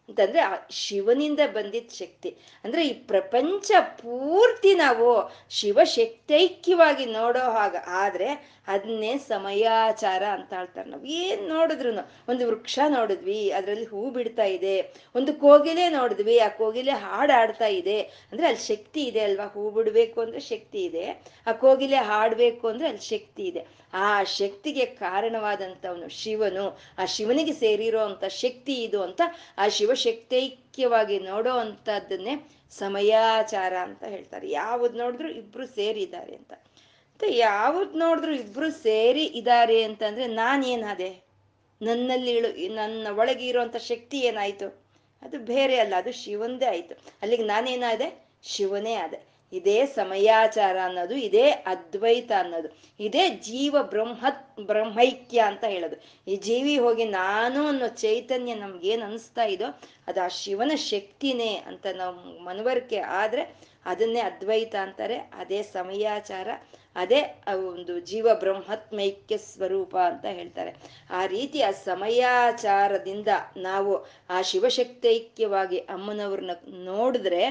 ಅಂತಂದ್ರೆ 0.09 0.39
ಆ 0.39 0.55
ಶಿವನಿಂದ 0.69 1.39
ಬಂದಿದ್ದ 1.53 1.91
ಶಕ್ತಿ. 1.91 2.29
ಅಂದ್ರೆ 2.63 2.87
ಈ 2.87 2.93
ಪ್ರಪಂಚ 2.93 3.71
ಪೂರ್ತಿ 3.81 4.75
ನಾವು 4.75 5.07
ಶಿವಶಕ್ತೈಕ್ಯವಾಗಿ 5.49 7.05
ನೋಡೋ 7.05 7.39
ಹಾಗ. 7.39 7.75
ಆದ್ರೆ 7.87 8.54
ಅದನ್ನೇ 8.67 9.17
ಸಮಯಾಚಾರ 9.17 10.23
ಅಂತ 10.23 10.53
ಹೇಳ್ತಾರೆ 10.53 10.89
ನಾವು. 10.89 11.05
ಏನ್ 11.05 11.49
ನೋಡಿದ್ರು 11.49 12.11
ಒಂದು 12.29 12.47
ವೃಕ್ಷ 12.47 12.79
ನೋಡಿದ್ವಿ, 12.87 13.51
ಅದರಲ್ಲಿ 13.51 13.85
ಹೂ 13.85 14.09
ಬಿಡ್ತಾ 14.09 14.43
ಇದೆ. 14.43 14.81
ಒಂದು 15.15 15.33
ಕೋಗಿಲೆ 15.33 15.89
ನೋಡಿದ್ವಿ, 15.89 16.39
ಆ 16.39 16.47
ಕೋಗಿಲೆ 16.47 16.91
ಹಾಡಾಡ್ತಾ 16.91 17.67
ಇದೆ. 17.67 18.01
ಅಂದ್ರೆ 18.01 18.47
ಅಲ್ಲಿ 18.47 18.67
ಶಕ್ತಿ 18.67 19.03
ಇದೆ 19.03 19.19
ಅಲ್ವಾ? 19.19 19.45
ಹೂ 19.45 19.69
ಬಿಡ್ಬೇಕು 19.69 20.21
ಅಂದ್ರೆ 20.21 20.39
ಶಕ್ತಿ 20.39 20.83
ಇದೆ. 20.83 21.23
ಆ 21.47 21.51
ಕೋಗಿಲೆ 21.51 21.95
ಹಾಡ್ಬೇಕು 21.95 22.67
ಅಂದ್ರೆ 22.67 22.87
ಅಲ್ಲಿ 22.87 23.03
ಶಕ್ತಿ 23.03 23.43
ಇದೆ. 23.43 23.65
ಆ 23.93 24.23
ಶಕ್ತಿಗೆ 24.23 24.85
ಕಾರಣವಾದಂಥವನು 24.85 26.09
ಶಿವನು. 26.09 26.79
ಆ 26.97 27.05
ಶಿವನಿಗೆ 27.05 27.53
ಸೇರಿರೋ 27.53 28.21
ಶಕ್ತಿ 28.27 28.73
ಇದು 28.73 29.03
ಅಂತ 29.03 29.21
ಆ 29.57 29.67
ಶಿವಶಕ್ತೈಕ್ಯವಾಗಿ 29.67 31.19
ನೋಡೋ 31.19 31.51
ಅಂತದನ್ನೇ 31.51 32.49
ಸಮಯಾಚಾರ 32.71 33.73
ಅಂತ 33.81 34.03
ಹೇಳ್ತಾರೆ. 34.03 34.49
ಯಾವ್ದು 34.49 34.97
ನೋಡಿದ್ರು 34.97 35.29
ಇಬ್ರು 35.29 35.67
ಸೇರಿದ್ದಾರೆ 35.67 36.35
ಅಂತ. 36.35 36.53
ಮತ್ತೆ 37.15 37.35
ಯಾವ್ದು 37.37 37.99
ನೋಡಿದ್ರು 37.99 38.35
ಇಬ್ರು 38.35 38.71
ಸೇರಿ 38.71 39.23
ಇದ್ದಾರೆ 39.25 39.83
ಅಂತಂದ್ರೆ 39.83 40.27
ನಾನೇನಾದೆ? 40.27 41.23
ನನ್ನಲ್ಲಿ 41.81 42.31
ಇಳು, 42.31 42.75
ನನ್ನ 42.75 43.07
ಒಳಗೆ 43.17 43.45
ಇರುವಂತ 43.47 43.75
ಶಕ್ತಿ 43.75 44.17
ಏನಾಯ್ತು? 44.19 44.83
ಅದು 45.21 45.39
ಬೇರೆ 45.39 45.77
ಅಲ್ಲ, 45.77 45.93
ಅದು 45.97 46.11
ಶಿವಂದೇ 46.11 46.65
ಆಯ್ತು. 46.65 46.95
ಅಲ್ಲಿಗೆ 47.21 47.43
ನಾನೇನಾದೆ? 47.43 48.27
ಶಿವನೇ 48.43 48.93
ಆದೆ. 48.93 49.19
ಇದೇ 49.53 49.85
ಸಮಯಾಚಾರ 49.85 50.77
ಅನ್ನೋದು, 50.83 51.15
ಇದೇ 51.15 51.49
ಅದ್ವೈತ 51.49 52.31
ಅನ್ನೋದು, 52.39 52.69
ಇದೇ 52.99 53.29
ಜೀವ 53.29 53.75
ಬ್ರಹ್ಮತ್, 53.83 54.61
ಬ್ರಹ್ಮೈಕ್ಯ 54.61 55.39
ಅಂತ 55.39 55.63
ಹೇಳೋದು. 55.63 55.95
ಈ 56.27 56.35
ಜೀವಿ 56.35 56.77
ಹೋಗಿ 56.77 57.05
ನಾನು 57.05 57.67
ಅನ್ನೋ 57.67 57.87
ಚೈತನ್ಯ 57.87 58.53
ನಮ್ಗೇನ್ 58.53 59.03
ಅನಿಸ್ತಾ 59.03 59.43
ಇದೋ, 59.43 59.65
ಅದು 60.07 60.21
ಆ 60.21 60.27
ಶಿವನ 60.27 60.71
ಶಕ್ತಿನೇ 60.75 61.53
ಅಂತ 61.67 61.85
ನಾವು 61.95 62.43
ಮನವರಿಕೆ 62.43 62.97
ಆದ್ರೆ 62.97 63.55
ಅದನ್ನೇ 63.85 64.19
ಅದ್ವೈತ 64.19 64.75
ಅಂತಾರೆ, 64.75 65.17
ಅದೇ 65.17 65.63
ಸಮಯಾಚಾರ. 65.63 66.47
ಅದೇ 66.95 67.43
ಒಂದು 67.67 67.99
ಜೀವ 67.99 68.29
ಬ್ರಹ್ಮತ್ಮೈಕ್ಯ 68.33 69.37
ಸ್ವರೂಪ 69.37 69.97
ಅಂತ 69.97 70.25
ಹೇಳ್ತಾರೆ. 70.25 70.75
ಆ 71.09 71.25
ರೀತಿ 71.25 71.61
ಆ 71.61 71.71
ಸಮಯಾಚಾರದಿಂದ 71.71 73.27
ನಾವು 73.57 74.05
ಆ 74.29 74.41
ಶಿವಶಕ್ತೈಕ್ಯವಾಗಿ 74.41 75.77
ಅಮ್ಮನವ್ರನ್ನ 75.77 76.51
ನೋಡಿದ್ರೆ 76.67 77.45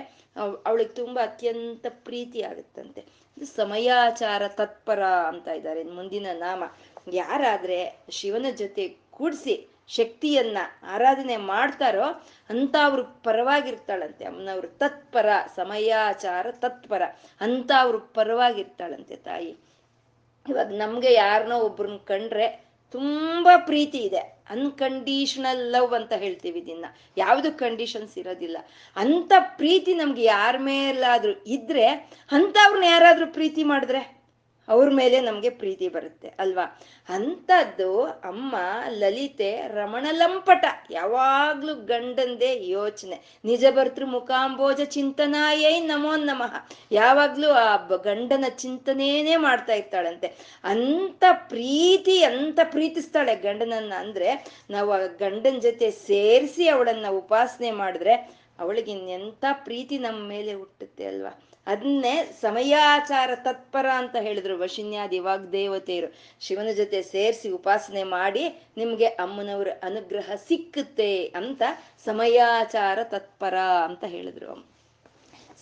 ಅವಳಿಗೆ 0.66 0.90
ತುಂಬಾ 0.90 1.22
ಅತ್ಯಂತ 1.22 1.86
ಪ್ರೀತಿ 2.04 2.42
ಆಗುತ್ತಂತೆ. 2.42 3.04
ಸಮಯಾಚಾರ 3.56 4.48
ತತ್ಪರ 4.48 5.04
ಅಂತ 5.04 5.48
ಇದ್ದಾರೆ. 5.48 5.82
ಮುಂದಿನ 5.84 6.26
ನಾಮ. 6.32 6.64
ಯಾರಾದ್ರೆ 7.12 7.96
ಶಿವನ 8.10 8.46
ಜೊತೆ 8.56 8.96
ಕೂಡಿಸಿ 9.10 9.74
ಶಕ್ತಿಯನ್ನ 9.88 10.58
ಆರಾಧನೆ 10.82 11.36
ಮಾಡ್ತಾರೋ 11.36 12.26
ಅಂತ 12.48 12.76
ಅವ್ರು 12.84 13.04
ಪರವಾಗಿರ್ತಾಳಂತೆ. 13.04 14.24
ಅಮ್ಮನವ್ರು 14.24 14.68
ತತ್ಪರ, 14.68 15.26
ಸಮಯಾಚಾರ 15.56 16.46
ತತ್ಪರ 16.50 17.02
ಅಂತ 17.40 17.70
ಅವ್ರು 17.78 18.00
ಪರವಾಗಿರ್ತಾಳಂತೆ 18.00 19.16
ತಾಯಿ. 19.16 19.56
ಇವಾಗ 20.48 20.74
ನಮ್ಗೆ 20.74 21.12
ಯಾರನ್ನೋ 21.12 21.58
ಒಬ್ರನ್ನ 21.58 21.96
ಕಂಡ್ರೆ 21.96 22.64
ತುಂಬಾ 22.92 23.56
ಪ್ರೀತಿ 23.56 23.98
ಇದೆ. 23.98 24.18
ಅನ್ಕಂಡೀಷನಲ್ 24.50 25.72
ಲವ್ 25.72 25.94
ಅಂತ 25.94 26.12
ಹೇಳ್ತೀವಿ 26.12 26.66
ದಿನ. 26.66 26.84
ಯಾವುದು 27.16 27.52
ಕಂಡೀಷನ್ಸ್ 27.52 28.18
ಇರೋದಿಲ್ಲ. 28.18 28.58
ಅಂತ 28.96 29.32
ಪ್ರೀತಿ 29.56 29.94
ನಮ್ಗೆ 29.94 30.22
ಯಾರ 30.22 30.56
ಮೇಲಾದ್ರೂ 30.58 31.32
ಇದ್ರೆ 31.32 31.86
ಅವ್ರನ್ನ 32.32 32.84
ಯಾರಾದ್ರೂ 32.84 33.26
ಪ್ರೀತಿ 33.26 33.64
ಮಾಡಿದ್ರೆ? 33.64 34.24
ಅವ್ರ 34.68 34.88
ಮೇಲೆ 34.92 35.21
ನಮ್ಗೆ 35.21 35.50
ಪ್ರೀತಿ 35.50 35.88
ಬರುತ್ತೆ, 35.88 36.33
ಅಲ್ವಾ? 36.38 36.80
ಅಂಥದ್ದು 37.09 38.02
ಅಮ್ಮ, 38.02 38.56
ಲಲಿತೆ, 38.88 39.66
ರಮಣಲಂಪಟ, 39.66 40.64
ಯಾವಾಗ್ಲೂ 40.90 41.75
ಗಂಡಂದೇ 41.75 42.68
ಯೋಚನೆ. 42.68 43.38
ನಿಜ 43.44 43.64
ಬರ್ತೃ 43.71 44.04
ಮುಖಾಂಬೋಜ 44.04 44.80
ಚಿಂತನಾಯೈ 44.85 45.80
ನಮೋ 45.80 46.16
ನಮಃ. 46.16 46.68
ಯಾವಾಗ್ಲೂ 46.92 47.50
ಆ 47.50 47.76
ಗಂಡನ 47.76 48.44
ಚಿಂತನೇನೆ 48.49 49.37
ಮಾಡ್ತಾ 49.37 49.73
ಇರ್ತಾಳಂತೆ. 49.73 50.61
ಅಂತ 50.64 51.25
ಪ್ರೀತಿ 51.33 52.25
ಅಂತ 52.25 52.61
ಪ್ರೀತಿಸ್ತಾಳೆ 52.64 53.37
ಗಂಡನನ್ನ 53.37 53.92
ಅಂದ್ರೆ, 53.99 54.47
ನಾವು 54.71 54.92
ಆ 54.92 54.99
ಗಂಡನ 54.99 55.59
ಜೊತೆ 55.59 55.90
ಸೇರಿಸಿ 55.90 56.68
ಅವಳನ್ನ 56.68 57.06
ಉಪಾಸನೆ 57.11 57.71
ಮಾಡಿದ್ರೆ, 57.71 58.14
ಅವಳಿಗೆ 58.59 58.92
ಇನ್ನೆಂಥ 58.92 59.44
ಪ್ರೀತಿ 59.52 59.99
ನಮ್ಮ 59.99 60.28
ಮೇಲೆ 60.28 60.54
ಹುಟ್ಟುತ್ತೆ, 60.54 61.06
ಅಲ್ವಾ? 61.06 61.42
ಅದನ್ನೇ 61.66 62.38
ಸಮಯಾಚಾರ 62.40 63.30
ತತ್ಪರ 63.35 63.87
ಅಂತ 63.87 64.16
ಹೇಳಿದ್ರು 64.21 64.59
ವಶಿನ್ಯಾದಿ 64.59 65.18
ವಾಗ್ದೇವತೆಯರು. 65.18 66.14
ಶಿವನ 66.40 66.73
ಜೊತೆ 66.73 67.02
ಸೇರಿಸಿ 67.02 67.50
ಉಪಾಸನೆ 67.50 68.02
ಮಾಡಿ 68.02 68.49
ನಿಮ್ಗೆ 68.76 69.06
ಅಮ್ಮನವರ 69.06 69.68
ಅನುಗ್ರಹ 69.83 70.30
ಸಿಕ್ಕುತ್ತೆ 70.49 71.26
ಅಂತ 71.26 71.62
ಸಮಯಾಚಾರ 72.04 72.99
ತತ್ಪರ 73.04 73.54
ಅಂತ 73.85 74.04
ಹೇಳಿದ್ರು 74.04 74.75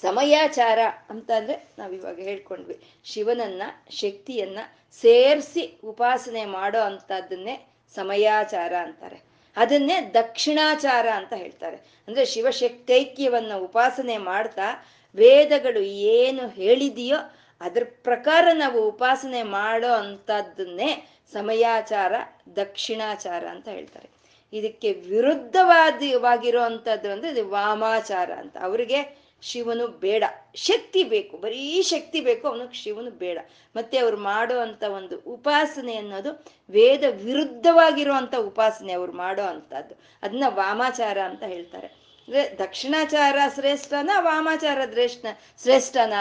ಸಮಯಾಚಾರ 0.03 0.79
ಅಂತ 1.11 1.31
ಅಂದ್ರೆ 1.31 1.69
ನಾವಿವಾಗ 1.79 2.21
ಹೇಳ್ಕೊಂಡ್ವಿ. 2.21 2.81
ಶಿವನನ್ನ, 3.05 3.63
ಶಕ್ತಿಯನ್ನ 3.91 4.59
ಸೇರಿಸಿ 5.01 5.81
ಉಪಾಸನೆ 5.85 6.45
ಮಾಡೋ 6.45 6.81
ಅಂತದನ್ನೇ 6.81 7.67
ಸಮಯಾಚಾರ 7.95 8.75
ಅಂತಾರೆ. 8.75 9.23
ಅದನ್ನೇ 9.57 10.01
ದಕ್ಷಿಣಾಚಾರ 10.15 11.07
ಅಂತ 11.09 11.33
ಹೇಳ್ತಾರೆ. 11.33 11.77
ಅಂದ್ರೆ 11.77 12.25
ಶಿವಶಕ್ತೈಕ್ಯವನ್ನ 12.25 13.53
ಉಪಾಸನೆ 13.55 14.19
ಮಾಡ್ತಾ 14.19 14.87
ವೇದಗಳು 15.17 15.81
ಏನು 15.81 16.49
ಹೇಳಿದೆಯೋ 16.49 17.17
ಅದ್ರ 17.61 17.83
ಪ್ರಕಾರ 18.03 18.49
ನಾವು 18.55 18.89
ಉಪಾಸನೆ 18.89 19.43
ಮಾಡೋ 19.43 19.93
ಅಂಥದ್ದನ್ನೇ 19.93 21.09
ಸಮಯಾಚಾರ, 21.33 22.13
ದಕ್ಷಿಣಾಚಾರ 22.57 23.47
ಅಂತ 23.47 23.69
ಹೇಳ್ತಾರೆ. 23.69 24.09
ಇದಕ್ಕೆ 24.53 24.93
ವಿರುದ್ಧವಾದವಾಗಿರೋ 24.93 26.61
ಅಂಥದ್ದು 26.61 27.11
ಅಂದ್ರೆ 27.11 27.31
ಇದು 27.31 27.51
ವಾಮಾಚಾರ 27.51 28.33
ಅಂತ. 28.33 28.57
ಅವರಿಗೆ 28.63 29.23
ಶಿವನು 29.43 29.87
ಬೇಡ. 29.89 30.25
ಶಕ್ತಿ 30.55 31.05
ಬೇಕು. 31.05 31.37
ಬರೀ 31.37 31.83
ಶಕ್ತಿ 31.83 32.21
ಬೇಕು 32.21 32.49
ಅವನಿಗೆ 32.49 32.75
ಶಿವನು 32.75 33.11
ಬೇಡ. 33.11 33.39
ಮತ್ತೆ 33.77 33.99
ಅವ್ರು 33.99 34.17
ಮಾಡೋ 34.17 34.59
ಅಂತ 34.59 34.83
ಒಂದು 34.83 35.19
ಉಪಾಸನೆ 35.19 35.97
ಅನ್ನೋದು 35.97 36.45
ವೇದ 36.71 37.05
ವಿರುದ್ಧವಾಗಿರುವಂತ 37.11 38.35
ಉಪಾಸನೆ 38.35 38.93
ಅವ್ರು 38.93 39.13
ಮಾಡೋ 39.13 39.43
ಅಂತದ್ದು 39.43 39.95
ಅದನ್ನ 40.23 40.45
ವಾಮಾಚಾರ 40.49 41.19
ಅಂತ 41.19 41.43
ಹೇಳ್ತಾರೆ. 41.43 42.02
ದಕ್ಷಿಣಾಚಾರ 42.31 43.37
ಶ್ರೇಷ್ಠನ, 43.55 44.11
ವಾಮಾಚಾರ 44.19 44.79
ಶ್ರೇಷ್ಠ 44.91 45.27
ಶ್ರೇಷ್ಠನ 45.63 46.13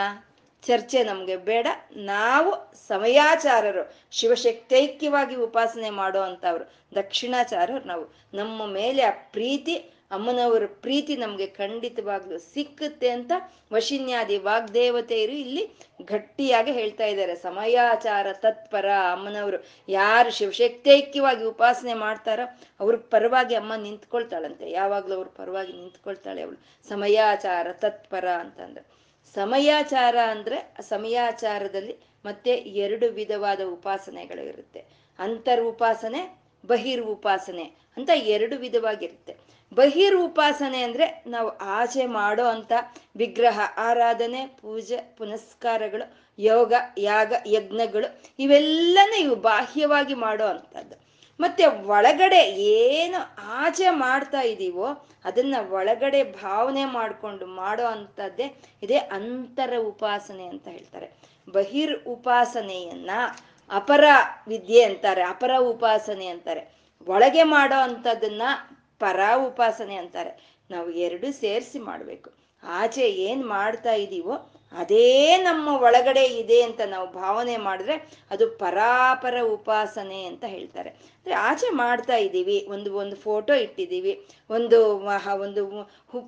ಚರ್ಚೆ 0.63 1.03
ನಮ್ಗೆ 1.03 1.37
ಬೇಡ. 1.37 1.67
ನಾವು 1.95 2.71
ಸಮಯಾಚಾರರು 2.87 3.93
ಶಿವಶಕ್ತೈಕ್ಯವಾಗಿ 4.11 5.35
ಉಪಾಸನೆ 5.35 5.89
ಮಾಡೋ 5.89 6.21
ಅಂಥವ್ರು 6.21 6.95
ದಕ್ಷಿಣಾಚಾರರು 6.95 7.87
ನಾವು. 7.87 8.15
ನಮ್ಮ 8.33 8.65
ಮೇಲೆ 8.65 9.03
ಆ 9.03 9.09
ಪ್ರೀತಿ 9.09 10.00
ಅಮ್ಮನವರ 10.11 10.63
ಪ್ರೀತಿ 10.65 11.15
ನಮ್ಗೆ 11.15 11.47
ಖಂಡಿತವಾಗ್ಲು 11.47 12.39
ಸಿಕ್ಕುತ್ತೆ 12.39 13.09
ಅಂತ 13.09 13.31
ವಶಿನ್ಯಾದಿ 13.73 14.37
ವಾಗ್ದೇವತೆಯರು 14.37 15.31
ಇಲ್ಲಿ 15.31 15.71
ಗಟ್ಟಿಯಾಗಿ 16.05 16.71
ಹೇಳ್ತಾ 16.71 17.05
ಇದ್ದಾರೆ. 17.05 17.35
ಸಮಯಾಚಾರ 17.35 18.27
ತತ್ಪರ 18.33 18.85
ಅಮ್ಮನವರು 19.11 19.65
ಯಾರು 19.89 20.31
ಶಿವಶಕ್ತೈಕ್ಯವಾಗಿ 20.31 21.43
ಉಪಾಸನೆ 21.43 21.93
ಮಾಡ್ತಾರೋ 21.93 22.59
ಅವ್ರ 22.79 22.95
ಪರವಾಗಿ 22.95 23.55
ಅಮ್ಮ 23.55 23.75
ನಿಂತ್ಕೊಳ್ತಾಳಂತೆ. 23.75 24.71
ಯಾವಾಗ್ಲೂ 24.71 25.15
ಅವ್ರ 25.15 25.27
ಪರವಾಗಿ 25.27 25.73
ನಿಂತ್ಕೊಳ್ತಾಳೆ 25.73 26.41
ಅವಳು. 26.41 26.89
ಸಮಯಾಚಾರ 26.89 27.67
ತತ್ಪರ 27.71 28.29
ಅಂತಂದ್ರೆ. 28.29 29.01
ಸಮಯಾಚಾರ 29.33 30.15
ಅಂದ್ರೆ 30.27 30.75
ಸಮಯಾಚಾರದಲ್ಲಿ 30.81 31.97
ಮತ್ತೆ 32.25 32.51
ಎರಡು 32.51 33.09
ವಿಧವಾದ 33.09 33.61
ಉಪಾಸನೆಗಳು 33.61 34.41
ಇರುತ್ತೆ. 34.41 34.85
ಅಂತರ್ 35.19 35.61
ಉಪಾಸನೆ 35.61 36.40
ಬಹಿರ್ 36.65 37.01
ಉಪಾಸನೆ 37.01 37.63
ಅಂತ 37.97 38.09
ಎರಡು 38.15 38.57
ವಿಧವಾಗಿರುತ್ತೆ. 38.57 39.37
ಬಹಿರ್ 39.73 40.15
ಉಪಾಸನೆ 40.15 40.81
ಅಂದ್ರೆ 40.81 41.23
ನಾವು 41.27 41.49
ಆಚೆ 41.57 42.05
ಮಾಡೋ 42.05 42.45
ಅಂತ 42.45 42.71
ವಿಗ್ರಹ, 43.15 43.59
ಆರಾಧನೆ, 43.77 44.45
ಪೂಜೆ, 44.45 45.15
ಪುನಸ್ಕಾರಗಳು, 45.17 46.29
ಯೋಗ, 46.39 46.73
ಯಾಗ, 46.97 47.33
ಯಜ್ಞಗಳು 47.47 48.21
ಇವೆಲ್ಲನೂ 48.39 49.19
ಇವು 49.19 49.35
ಬಾಹ್ಯವಾಗಿ 49.35 50.13
ಮಾಡೋ 50.13 50.45
ಅಂಥದ್ದು. 50.45 50.95
ಮತ್ತೆ 51.39 51.65
ಒಳಗಡೆ 51.65 52.41
ಏನು 52.53 53.35
ಆಚೆ 53.47 53.89
ಮಾಡ್ತಾ 53.89 54.41
ಇದೀವೋ 54.41 54.87
ಅದನ್ನ 55.25 55.55
ಒಳಗಡೆ 55.69 56.23
ಭಾವನೆ 56.23 56.85
ಮಾಡಿಕೊಂಡು 56.85 57.45
ಮಾಡೋ 57.45 57.85
ಅಂಥದ್ದೇ 57.85 58.55
ಇದೇ 58.83 58.97
ಅಂತರ 58.97 59.73
ಉಪಾಸನೆ 59.79 60.45
ಅಂತ 60.45 60.67
ಹೇಳ್ತಾರೆ. 60.67 61.11
ಬಹಿರ್ 61.51 62.07
ಉಪಾಸನೆಯನ್ನ 62.07 63.11
ಅಪರ 63.71 64.03
ವಿದ್ಯೆ 64.47 64.83
ಅಂತಾರೆ, 64.83 65.21
ಅಪರ 65.21 65.51
ಉಪಾಸನೆ 65.59 66.27
ಅಂತಾರೆ. 66.27 66.63
ಒಳಗೆ 67.07 67.43
ಮಾಡೋ 67.43 67.79
ಅಂಥದ್ದನ್ನ 67.79 68.41
ಪರ 68.99 69.19
ಉಪಾಸನೆ 69.35 69.95
ಅಂತಾರೆ. 69.95 70.31
ನಾವು 70.71 70.89
ಎರಡು 71.05 71.27
ಸೇರಿಸಿ 71.39 71.79
ಮಾಡಬೇಕು. 71.79 72.29
ಆಚೆ 72.63 73.05
ಏನ್ 73.27 73.43
ಮಾಡ್ತಾ 73.45 73.93
ಇದೀವೋ 73.93 74.35
ಅದೇ 74.71 75.37
ನಮ್ಮ 75.37 75.67
ಒಳಗಡೆ 75.67 76.23
ಇದೆ 76.23 76.61
ಅಂತ 76.61 76.81
ನಾವು 76.87 77.11
ಭಾವನೆ 77.11 77.57
ಮಾಡಿದ್ರೆ 77.57 77.95
ಅದು 78.31 78.45
ಪರಾಪರ 78.49 79.37
ಉಪಾಸನೆ 79.41 80.23
ಅಂತ 80.23 80.43
ಹೇಳ್ತಾರೆ. 80.47 80.89
ಅಂದ್ರೆ 80.89 81.33
ಆಚೆ 81.33 81.69
ಮಾಡ್ತಾ 81.69 82.15
ಇದ್ದೀವಿ, 82.15 82.67
ಒಂದು 82.69 82.93
ಒಂದು 82.93 83.15
ಫೋಟೋ 83.15 83.53
ಇಟ್ಟಿದ್ದೀವಿ, 83.53 84.13
ಒಂದು 84.49 84.77
ಒಂದು 85.45 85.63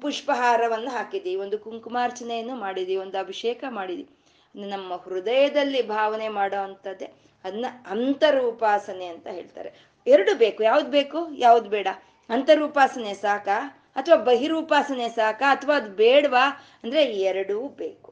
ಪುಷ್ಪಹಾರವನ್ನು 0.01 0.91
ಹಾಕಿದ್ದೀವಿ, 0.91 1.35
ಒಂದು 1.41 1.59
ಕುಂಕುಮಾರ್ಚನೆಯನ್ನು 1.59 2.55
ಮಾಡಿದ್ದೀವಿ, 2.55 3.01
ಒಂದು 3.01 3.17
ಅಭಿಷೇಕ 3.17 3.63
ಮಾಡಿದೀವಿ 3.69 4.11
ನಮ್ಮ 4.55 4.93
ಹೃದಯದಲ್ಲಿ 4.95 5.87
ಭಾವನೆ 5.87 6.27
ಮಾಡೋ 6.27 6.57
ಅಂಥದ್ದೇ 6.63 7.07
ಅದನ್ನ 7.43 7.65
ಅಂತರೂಪಾಸನೆ 7.89 9.05
ಅಂತ 9.05 9.27
ಹೇಳ್ತಾರೆ. 9.27 9.69
ಎರಡು 10.07 10.35
ಬೇಕು, 10.35 10.63
ಯಾವ್ದು 10.63 10.89
ಬೇಕು, 10.89 11.19
ಯಾವ್ದು 11.37 11.69
ಬೇಡ. 11.69 11.87
ಅಂತರೂಪಾಸನೆ 12.29 13.13
ಸಾಕ 13.15 13.47
ಅಥವಾ 13.95 14.17
ಬಹಿರೂಪಾಸನೆ 14.23 15.09
ಸಾಕ 15.09 15.41
ಅಥವಾ 15.49 15.75
ಅದು 15.75 15.89
ಬೇಡವಾ 15.95 16.45
ಅಂದ್ರೆ 16.83 17.01
ಎರಡೂ 17.21 17.67
ಬೇಕು. 17.77 18.09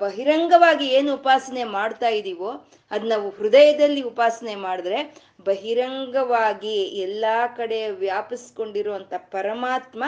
ಬಹಿರಂಗವಾಗಿ 0.00 0.86
ಏನು 0.88 1.14
ಉಪಾಸನೆ 1.14 1.64
ಮಾಡ್ತಾ 1.64 2.08
ಇದೀವೋ 2.08 2.50
ಅದ್ 2.90 3.06
ನಾವು 3.06 3.30
ಹೃದಯದಲ್ಲಿ 3.30 4.02
ಉಪಾಸನೆ 4.02 4.54
ಮಾಡಿದ್ರೆ 4.56 4.98
ಬಹಿರಂಗವಾಗಿ 5.44 6.74
ಎಲ್ಲಾ 7.00 7.46
ಕಡೆ 7.56 7.90
ವ್ಯಾಪಿಸ್ಕೊಂಡಿರುವಂತ 7.96 9.14
ಪರಮಾತ್ಮ 9.30 10.02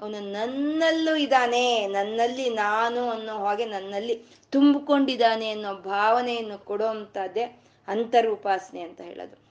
ಅವನು 0.00 0.20
ನನ್ನಲ್ಲೂ 0.32 1.16
ಇದ್ದಾನೆ, 1.16 1.64
ನನ್ನಲ್ಲಿ 1.86 2.50
ನಾನು 2.56 3.10
ಅನ್ನೋ 3.10 3.34
ಹಾಗೆ 3.44 3.64
ನನ್ನಲ್ಲಿ 3.64 4.14
ತುಂಬಿಕೊಂಡಿದ್ದಾನೆ 4.52 5.50
ಅನ್ನೋ 5.50 5.74
ಭಾವನೆಯನ್ನು 5.74 6.64
ಕೊಡುವಂಥದ್ದೇ 6.64 7.62
ಅಂತರೂಪಾಸನೆ 7.88 8.80
ಅಂತ 8.80 9.00
ಹೇಳೋದು. 9.00 9.48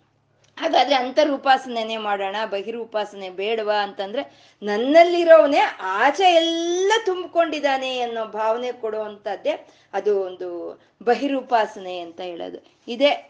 ಹಾಗಾದ್ರೆ 0.57 0.95
ಅಂತರ್ 0.95 1.31
ಉಪಾಸನೆನೆ 1.31 1.97
ಮಾಡೋಣ, 1.97 2.35
ಬಹಿರೂಪಾಸನೆ 2.45 3.29
ಬೇಡವಾ 3.29 3.83
ಅಂತಂದ್ರೆ 3.83 4.53
ನನ್ನಲ್ಲಿರೋವನೇ 4.63 5.59
ಆಚೆ 5.81 6.33
ಎಲ್ಲ 6.33 6.91
ತುಂಬಿಕೊಂಡಿದ್ದಾನೆ 7.05 7.99
ಅನ್ನೋ 7.99 8.25
ಭಾವನೆ 8.25 8.71
ಕೊಡುವಂಥದ್ದೇ 8.71 9.67
ಅದು 9.93 10.21
ಒಂದು 10.21 10.81
ಬಹಿರೂಪಾಸನೆ 11.03 11.99
ಅಂತ 11.99 12.21
ಹೇಳೋದು. 12.21 12.77
ಇದೇ 12.87 13.29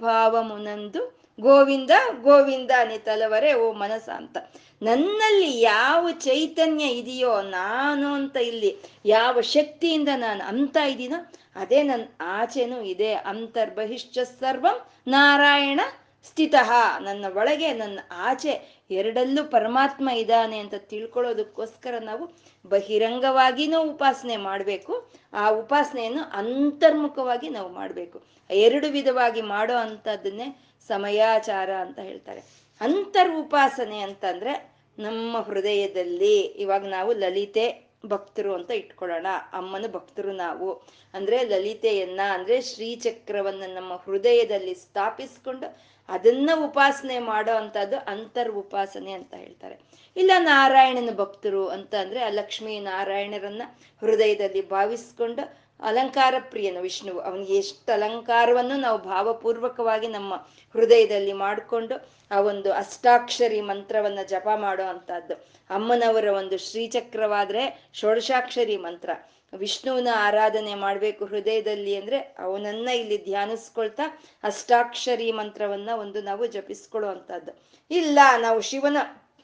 ಭಾವ 0.00 0.42
ಮುನಂದು 0.42 1.21
ಗೋವಿಂದ 1.40 1.90
ಗೋವಿಂದ 2.22 2.70
ತಲವರೆ, 3.04 3.54
ಓ 3.54 3.72
ಮನಸ 3.72 4.08
ಅಂತ. 4.08 4.38
ನನ್ನಲ್ಲಿ 4.82 5.60
ಯಾವ 5.60 6.10
ಚೈತನ್ಯ 6.10 6.84
ಇದೆಯೋ 6.84 7.42
ನಾನು 7.42 8.14
ಅಂತ 8.14 8.36
ಇಲ್ಲಿ, 8.36 8.76
ಯಾವ 9.04 9.40
ಶಕ್ತಿಯಿಂದ 9.40 10.08
ನಾನು 10.16 10.44
ಅಂತ 10.44 10.76
ಇದ್ದೀನೋ 10.76 11.32
ಅದೇ 11.56 11.82
ನನ್ನ 11.82 12.04
ಆಚೆನೂ 12.20 12.80
ಇದೆ. 12.80 13.14
ಅಂತರ್ಬಹಿಶ್ಚ 13.14 14.18
ಸರ್ವಂ 14.18 14.86
ನಾರಾಯಣ 15.06 15.80
ಸ್ಥಿತಃ. 16.24 16.98
ನನ್ನ 16.98 17.24
ಒಳಗೆ, 17.34 17.72
ನನ್ನ 17.72 18.00
ಆಚೆ 18.12 18.82
ಎರಡಲ್ಲೂ 18.90 19.44
ಪರಮಾತ್ಮ 19.44 20.08
ಇದ್ದಾನೆ 20.08 20.58
ಅಂತ 20.58 20.74
ತಿಳ್ಕೊಳ್ಳೋದಕ್ಕೋಸ್ಕರ 20.74 21.94
ನಾವು 21.98 22.32
ಬಹಿರಂಗವಾಗಿನೂ 22.68 23.82
ಉಪಾಸನೆ 23.82 24.36
ಮಾಡಬೇಕು. 24.36 25.10
ಆ 25.32 25.50
ಉಪಾಸನೆಯನ್ನು 25.50 26.22
ಅಂತರ್ಮುಖವಾಗಿ 26.22 27.48
ನಾವು 27.48 27.68
ಮಾಡಬೇಕು. 27.68 28.22
ಎರಡು 28.50 28.88
ವಿಧವಾಗಿ 28.88 29.42
ಮಾಡೋ 29.42 29.74
ಅಂಥದ್ದನ್ನೇ 29.74 30.71
ಸಮಯಾಚಾರ 30.88 31.72
ಅಂತ 31.72 31.98
ಹೇಳ್ತಾರೆ. 31.98 32.42
ಅಂತರ್ 32.80 33.36
ಉಪಾಸನೆ 33.36 33.98
ಅಂತಂದ್ರೆ 33.98 34.72
ನಮ್ಮ 34.98 35.38
ಹೃದಯದಲ್ಲಿ 35.38 36.40
ಇವಾಗ 36.40 36.86
ನಾವು 36.86 37.12
ಲಲಿತೆ 37.12 37.92
ಭಕ್ತರು 38.06 38.54
ಅಂತ 38.54 38.70
ಇಟ್ಕೊಳ್ಳೋಣ. 38.70 39.26
ಅಮ್ಮನ 39.52 39.84
ಭಕ್ತರು 39.92 40.32
ನಾವು. 40.32 40.82
ಅಂದ್ರೆ 41.14 41.44
ಲಲಿತೆಯನ್ನ 41.44 42.20
ಅಂದ್ರೆ 42.32 42.60
ಶ್ರೀಚಕ್ರವನ್ನ 42.60 43.62
ನಮ್ಮ 43.74 43.94
ಹೃದಯದಲ್ಲಿ 43.94 44.74
ಸ್ಥಾಪಿಸ್ಕೊಂಡು 44.74 45.92
ಅದನ್ನ 46.08 46.50
ಉಪಾಸನೆ 46.64 47.18
ಮಾಡೋ 47.18 47.54
ಅಂತದ್ದು 47.54 47.96
ಅಂತರ್ 47.98 48.52
ಉಪಾಸನೆ 48.52 49.12
ಅಂತ 49.12 49.34
ಹೇಳ್ತಾರೆ. 49.34 49.78
ಇಲ್ಲ 50.16 50.30
ನಾರಾಯಣನ 50.38 51.14
ಭಕ್ತರು 51.14 51.68
ಅಂತ 51.68 51.94
ಅಂದ್ರೆ 51.94 52.22
ಆ 52.24 52.28
ಲಕ್ಷ್ಮೀ 52.28 52.80
ನಾರಾಯಣರನ್ನ 52.80 53.62
ಹೃದಯದಲ್ಲಿ 54.00 54.68
ಭಾವಿಸ್ಕೊಂಡು 54.68 55.61
ಅಲಂಕಾರ 55.82 56.34
ಪ್ರಿಯನು 56.50 56.80
ವಿಷ್ಣುವು. 56.80 57.20
ಅವನಿಗೆ 57.20 57.54
ಎಷ್ಟು 57.56 57.90
ಅಲಂಕಾರವನ್ನು 57.92 58.76
ನಾವು 58.76 58.98
ಭಾವಪೂರ್ವಕವಾಗಿ 59.04 60.08
ನಮ್ಮ 60.08 60.34
ಹೃದಯದಲ್ಲಿ 60.74 61.34
ಮಾಡಿಕೊಂಡು 61.44 61.94
ಆ 62.30 62.40
ಒಂದು 62.50 62.68
ಅಷ್ಟಾಕ್ಷರಿ 62.72 63.60
ಮಂತ್ರವನ್ನ 63.60 64.20
ಜಪ 64.28 64.48
ಮಾಡೋ 64.56 64.84
ಅಂತದ್ದು 64.84 65.34
ಅಮ್ಮನವರ 65.70 66.28
ಒಂದು 66.40 66.56
ಶ್ರೀಚಕ್ರವಾದ್ರೆ 66.68 67.62
ಷೋಡಶಾಕ್ಷರಿ 68.00 68.76
ಮಂತ್ರ. 68.76 69.10
ವಿಷ್ಣುವಿನ 69.52 70.10
ಆರಾಧನೆ 70.26 70.74
ಮಾಡಬೇಕು 70.74 71.24
ಹೃದಯದಲ್ಲಿ 71.24 71.94
ಅಂದ್ರೆ 71.96 72.18
ಅವನನ್ನ 72.38 72.88
ಇಲ್ಲಿ 73.00 73.18
ಧ್ಯಾನಿಸ್ಕೊಳ್ತಾ 73.24 74.04
ಅಷ್ಟಾಕ್ಷರಿ 74.44 75.28
ಮಂತ್ರವನ್ನ 75.32 75.90
ಒಂದು 75.94 76.22
ನಾವು 76.22 76.46
ಜಪಿಸ್ಕೊಳ್ಳೋ 76.46 77.08
ಅಂತದ್ದು 77.08 77.52
ಇಲ್ಲ, 77.90 78.18
ನಾವು 78.38 78.60
ಶಿವನ 78.60 78.98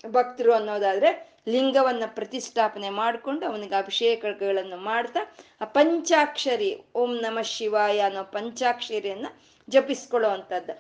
ಭಕ್ತರು 0.07 0.53
ಅನ್ನೋದಾದ್ರೆ 0.53 1.11
ಲಿಂಗವನ್ನ 1.49 2.03
ಪ್ರತಿಷ್ಠಾಪನೆ 2.07 2.91
ಮಾಡಿಕೊಂಡು 2.91 3.47
ಅವನಿಗೆ 3.47 3.75
ಅಭಿಷೇಕಗಳನ್ನು 3.75 4.77
ಮಾಡ್ತಾ, 4.77 5.35
ಆ 5.61 5.65
ಪಂಚಾಕ್ಷರಿ, 5.65 6.85
ಓಂ 6.95 7.17
ನಮ 7.17 7.39
ಶಿವಾಯ 7.43 7.99
ಅನ್ನೋ 8.01 8.25
ಪಂಚಾಕ್ಷರಿಯನ್ನ 8.25 9.27
ಜಪಿಸ್ಕೊಳ್ಳೋ 9.69 10.29
ಅಂತದ್ದು 10.29 10.75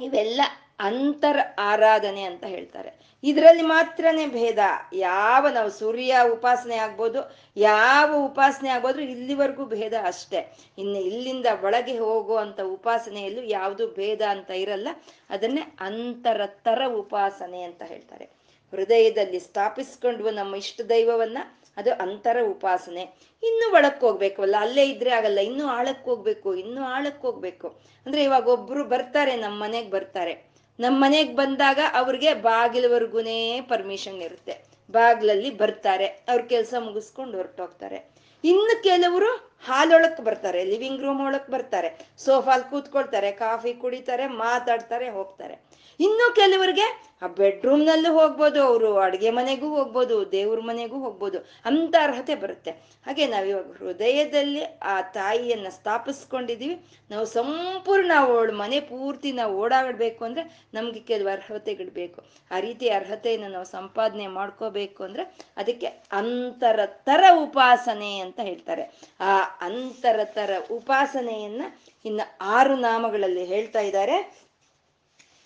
ಇವೆಲ್ಲ 0.00 0.40
ಅಂತರ 0.80 1.40
ಆರಾಧನೆ 1.58 2.22
ಅಂತ 2.22 2.44
ಹೇಳ್ತಾರೆ. 2.44 2.90
ಇದರಲ್ಲಿ 3.22 3.62
ಮಾತ್ರನೇ 3.62 4.26
ಭೇದ. 4.26 4.58
ಯಾವ 4.92 5.48
ನಾವು 5.48 5.70
ಸೂರ್ಯ 5.70 6.16
ಉಪಾಸನೆ 6.32 6.76
ಆಗ್ಬೋದು, 6.76 7.20
ಯಾವ 7.56 8.14
ಉಪಾಸನೆ 8.24 8.68
ಆಗ್ಬೋದು 8.68 9.00
ಇಲ್ಲಿವರೆಗೂ 9.00 9.64
ಭೇದ 9.64 9.92
ಅಷ್ಟೇ. 10.04 10.40
ಇನ್ನು 10.78 10.98
ಇಲ್ಲಿಂದ 11.00 11.46
ಒಳಗೆ 11.62 11.98
ಹೋಗುವಂಥ 11.98 12.60
ಉಪಾಸನೆಯಲ್ಲೂ 12.60 13.42
ಯಾವುದು 13.42 13.94
ಭೇದ 13.94 14.22
ಅಂತ 14.22 14.50
ಇರಲ್ಲ. 14.50 14.88
ಅದನ್ನೇ 15.30 15.62
ಅಂತರತ್ತರ 15.80 16.82
ಉಪಾಸನೆ 16.86 17.62
ಅಂತ 17.62 17.82
ಹೇಳ್ತಾರೆ. 17.82 18.43
ಹೃದಯದಲ್ಲಿ 18.74 19.40
ಸ್ಥಾಪಿಸ್ಕೊಂಡ್ವು 19.40 20.30
ನಮ್ಮ 20.30 20.56
ಇಷ್ಟ 20.56 20.80
ದೈವವನ್ನ, 20.88 21.38
ಅದು 21.76 21.92
ಅಂತರ 21.92 22.36
ಉಪಾಸನೆ. 22.44 23.04
ಇನ್ನು 23.42 23.72
ಒಳಕ್ 23.72 24.00
ಹೋಗ್ಬೇಕಲ್ಲ, 24.00 24.54
ಅಲ್ಲೇ 24.60 24.84
ಇದ್ರೆ 24.86 25.10
ಆಗಲ್ಲ, 25.10 25.38
ಇನ್ನು 25.38 25.66
ಆಳಕ್ 25.66 26.04
ಹೋಗ್ಬೇಕು, 26.04 26.54
ಇನ್ನು 26.54 26.84
ಆಳಕ್ 26.84 27.22
ಹೋಗ್ಬೇಕು. 27.22 27.68
ಅಂದ್ರೆ 28.06 28.22
ಇವಾಗ 28.22 28.46
ಒಬ್ರು 28.48 28.84
ಬರ್ತಾರೆ 28.84 29.36
ನಮ್ಮ 29.36 29.62
ಮನೆಗ್ 29.62 29.90
ಬರ್ತಾರೆ. 29.90 30.54
ನಮ್ಮ 30.80 31.04
ಮನೆಗ್ 31.04 31.36
ಬಂದಾಗ 31.36 31.78
ಅವ್ರಿಗೆ 31.94 32.34
ಬಾಗಿಲವರೆಗೂನೇ 32.34 33.60
ಪರ್ಮಿಷನ್ 33.60 34.22
ಇರುತ್ತೆ. 34.22 34.64
ಬಾಗ್ಲಲ್ಲಿ 34.90 35.50
ಬರ್ತಾರೆ, 35.50 36.06
ಅವ್ರ 36.06 36.42
ಕೆಲಸ 36.42 36.74
ಮುಗಿಸ್ಕೊಂಡು 36.78 37.36
ಹೊರಟೋಗ್ತಾರೆ. 37.36 38.14
ಇನ್ನು 38.44 38.82
ಕೆಲವರು 38.82 39.53
ಹಾಲೊಳಕ್ 39.62 40.20
ಬರ್ತಾರೆ 40.20 40.64
ಲಿವಿಂಗ್ 40.64 41.02
ರೂಮ್ 41.02 41.26
ಒಳಕ್ 41.26 41.50
ಬರ್ತಾರೆ, 41.50 41.98
ಸೋಫಾಲ್ 42.18 42.64
ಕೂತ್ಕೊಳ್ತಾರೆ, 42.64 43.32
ಕಾಫಿ 43.32 43.74
ಕುಡಿತಾರೆ, 43.74 44.26
ಮಾತಾಡ್ತಾರೆ, 44.26 45.08
ಹೋಗ್ತಾರೆ. 45.08 45.74
ಇನ್ನು 46.00 46.34
ಕೆಲವರಿಗೆ, 46.34 47.14
ಆ 47.22 47.26
ಬೆಡ್ರೂಮ್ 47.26 47.84
ನಲ್ಲೂ 47.84 48.18
ಹೋಗ್ಬೋದು, 48.18 48.62
ಅವರು 48.64 48.96
ಅಡುಗೆ 48.96 49.30
ಮನೆಗೂ 49.30 49.68
ಹೋಗ್ಬೋದು, 49.68 50.32
ದೇವ್ರ 50.32 50.60
ಮನೆಗೂ 50.60 50.98
ಹೋಗ್ಬೋದು, 50.98 51.38
ಅಂತ 51.64 51.94
ಅರ್ಹತೆ 52.02 52.34
ಬರುತ್ತೆ. 52.34 52.70
ಹಾಗೆ 53.06 53.26
ನಾವಿವಾಗ 53.26 53.72
ಹೃದಯದಲ್ಲಿ 53.72 54.62
ಆ 54.82 55.00
ತಾಯಿಯನ್ನ 55.00 55.66
ಸ್ಥಾಪಿಸ್ಕೊಂಡಿದೀವಿ. 55.68 56.74
ನಾವು 57.10 57.24
ಸಂಪೂರ್ಣ 57.24 58.12
ಅವಳ 58.16 58.50
ಮನೆ 58.50 58.80
ಪೂರ್ತಿ 58.80 59.32
ನಾವು 59.32 59.58
ಓಡಾಡ್ಬೇಕು 59.58 60.24
ಅಂದ್ರೆ 60.24 60.68
ನಮ್ಗೆ 60.74 61.00
ಕೆಲವು 61.00 61.28
ಅರ್ಹತೆಗಳು 61.28 61.90
ಬೇಕು. 61.90 62.24
ಆ 62.50 62.58
ರೀತಿ 62.58 62.88
ಅರ್ಹತೆಯನ್ನು 62.88 63.48
ನಾವು 63.48 63.64
ಸಂಪಾದನೆ 63.64 64.26
ಮಾಡ್ಕೋಬೇಕು 64.26 65.04
ಅಂದ್ರೆ 65.04 65.24
ಅದಕ್ಕೆ 65.56 65.86
ಅಂತರ, 66.12 66.80
ತರ 66.86 67.24
ಉಪಾಸನೆ 67.34 68.18
ಅಂತ 68.18 68.40
ಹೇಳ್ತಾರೆ. 68.40 68.82
ಆ 69.20 69.53
ಅಂತರತರ 69.60 70.50
ಉಪಾಸನೆಯನ್ನ 70.70 71.62
ಇನ್ನ 72.04 72.20
ಆರು 72.40 72.76
ನಾಮಗಳಲ್ಲಿ 72.76 73.44
ಹೇಳ್ತಾ 73.44 73.80
ಇದ್ದಾರೆ. 73.80 74.46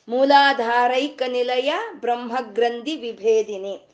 ಮೂಲಾಧಾರೈಕ 0.09 1.23
ನಿಲಯ 1.29 1.75
ಬ್ರಹ್ಮಗ್ರಂಥಿ 2.01 2.97
ವಿಭೇದಿನಿ. 2.97 3.89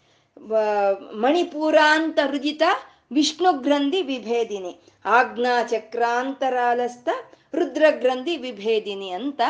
ಮಣಿಪೂರಾಂತ 1.13 2.19
ಹೃದಿತ 2.27 2.63
ವಿಷ್ಣು 3.13 3.53
ಗ್ರಂಥಿ 3.53 4.03
ವಿಭೇದಿನಿ. 4.03 4.81
ಆಜ್ಞಾ 5.05 5.63
ಚಕ್ರಾಂತರಾಲಸ್ಥ 5.63 7.09
ರುದ್ರಗ್ರಂಥಿ 7.55 8.37
ವಿಭೇದಿನಿ 8.37 9.11
ಅಂತ 9.11 9.41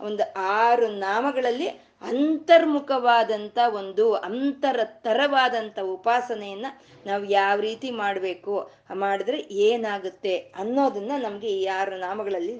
ಒಂದು 0.00 0.32
ಆರು 0.34 0.88
ನಾಮಗಳಲ್ಲಿ 0.88 1.91
ಅಂತರ್ಮುಖವಾದಂಥ 2.10 3.58
ಒಂದು 3.80 4.04
ಅಂತರತರವಾದಂಥ 4.28 5.78
ಉಪಾಸನೆಯನ್ನ 5.96 6.68
ನಾವು 7.06 7.24
ಯಾವ 7.38 7.56
ರೀತಿ 7.60 7.88
ಮಾಡಬೇಕು, 8.02 8.54
ಮಾಡಿದ್ರೆ 9.02 9.38
ಏನಾಗುತ್ತೆ 9.68 10.34
ಅನ್ನೋದನ್ನ 10.62 11.12
ನಮಗೆ 11.26 11.50
ಈ 11.60 11.64
ಆರು 11.80 11.96
ನಾಮಗಳಲ್ಲಿ 12.06 12.56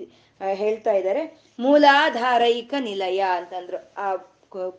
ಹೇಳ್ತಾ 0.60 0.92
ಇದ್ದಾರೆ 1.00 1.22
ಮೂಲಾಧಾರೈಕ 1.58 2.74
ನಿಲಯ 2.88 3.20
ಅಂತಂದ್ರು. 3.38 3.80
ಆ 4.04 4.06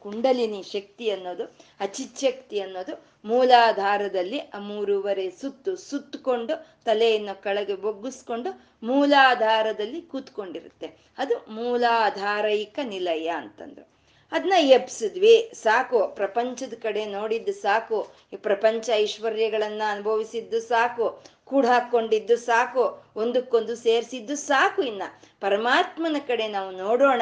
ಕುಂಡಲಿನಿ 0.03 0.59
ಶಕ್ತಿ 0.73 1.05
ಅನ್ನೋದು 1.11 1.45
ಅಚಿಚ್ಛಕ್ತಿ 1.85 2.57
ಅನ್ನೋದು 2.65 2.93
ಮೂಲಾಧಾರದಲ್ಲಿ 3.25 4.39
ಆ 4.55 4.59
ಮೂರುವರೆ 4.67 5.25
ಸುತ್ತು 5.41 5.71
ಸುತ್ತಕೊಂಡು 5.89 6.55
ತಲೆಯನ್ನು 6.85 7.35
ಕೆಳಗೆ 7.45 7.75
ಬೊಗ್ಗಿಸ್ಕೊಂಡು 7.85 8.51
ಮೂಲಾಧಾರದಲ್ಲಿ 8.83 10.01
ಕೂತ್ಕೊಂಡಿರುತ್ತೆ. 10.11 10.89
ಅದು 11.17 11.35
ಮೂಲಾಧಾರೈಕ 11.57 12.79
ನಿಲಯ 12.93 13.27
ಅಂತಂದ್ರು. 13.41 13.85
ಅದನ್ನ 14.33 14.53
ಎಬ್ಸಿದ್ವಿ. 14.59 15.51
ಸಾಕು, 15.53 16.07
ಪ್ರಪಂಚದ 16.07 16.73
ಕಡೆ 16.81 17.05
ನೋಡಿದ್ದು 17.05 17.53
ಸಾಕು. 17.53 18.11
ಈ 18.33 18.35
ಪ್ರಪಂಚ 18.35 18.89
ಐಶ್ವರ್ಯಗಳನ್ನ 18.89 19.81
ಅನುಭವಿಸಿದ್ದು 19.89 20.61
ಸಾಕು. 20.61 21.23
ಕೂಡ 21.45 21.65
ಹಾಕೊಂಡಿದ್ದು 21.65 22.37
ಸಾಕು. 22.37 23.03
ಒಂದಕ್ಕೊಂದು 23.15 23.75
ಸೇರಿಸಿದ್ದು 23.75 24.35
ಸಾಕು 24.35 24.81
ಇನ್ನ. 24.81 25.03
ಪರಮಾತ್ಮನ 25.41 26.15
ಕಡೆ 26.27 26.47
ನಾವು 26.47 26.71
ನೋಡೋಣ 26.71 27.21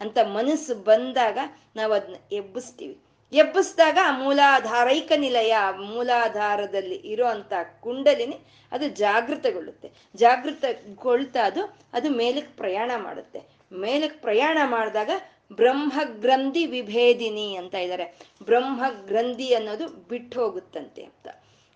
ಅಂತ 0.00 0.18
ಮನಸ್ಸು 0.18 0.74
ಬಂದಾಗ 0.74 1.38
ನಾವು 1.76 1.92
ಅದನ್ನ 1.92 2.16
ಎಬ್ಬಿಸ್ತೀವಿ. 2.32 2.98
ಎಬ್ಬಿಸ್ದಾಗ 3.32 3.98
ಆ 4.04 4.18
ಮೂಲಾಧಾರೈಕ 4.18 5.12
ನಿಲಯ 5.16 5.56
ಮೂಲಾಧಾರದಲ್ಲಿ 5.80 6.94
ಇರೋಂಥ 6.94 7.52
ಕುಂಡಲಿನಿ 7.80 8.40
ಅದು 8.72 8.88
ಜಾಗೃತಗೊಳ್ಳುತ್ತೆ. 8.88 9.90
ಜಾಗೃತಗೊಳ್ತಾ 10.16 11.40
ಅದು 11.44 11.78
ಅದು 11.92 12.10
ಮೇಲಕ್ಕೆ 12.10 12.56
ಪ್ರಯಾಣ 12.56 12.90
ಮಾಡುತ್ತೆ. 12.96 13.40
ಮೇಲಕ್ಕೆ 13.72 14.20
ಪ್ರಯಾಣ 14.20 14.58
ಮಾಡಿದಾಗ 14.64 15.10
ಬ್ರಹ್ಮಗ್ರಂಥಿ 15.56 16.66
ವಿಭೇದಿನಿ 16.66 17.56
ಅಂತ 17.56 17.74
ಇದ್ದಾರೆ 17.74 18.18
ಬ್ರಹ್ಮಗ್ರಂಥಿ 18.44 19.54
ಅನ್ನೋದು 19.54 19.88
ಬಿಟ್ಟು 19.88 20.40
ಹೋಗುತ್ತಂತೆ 20.40 21.04
ಅಂತ. 21.04 21.28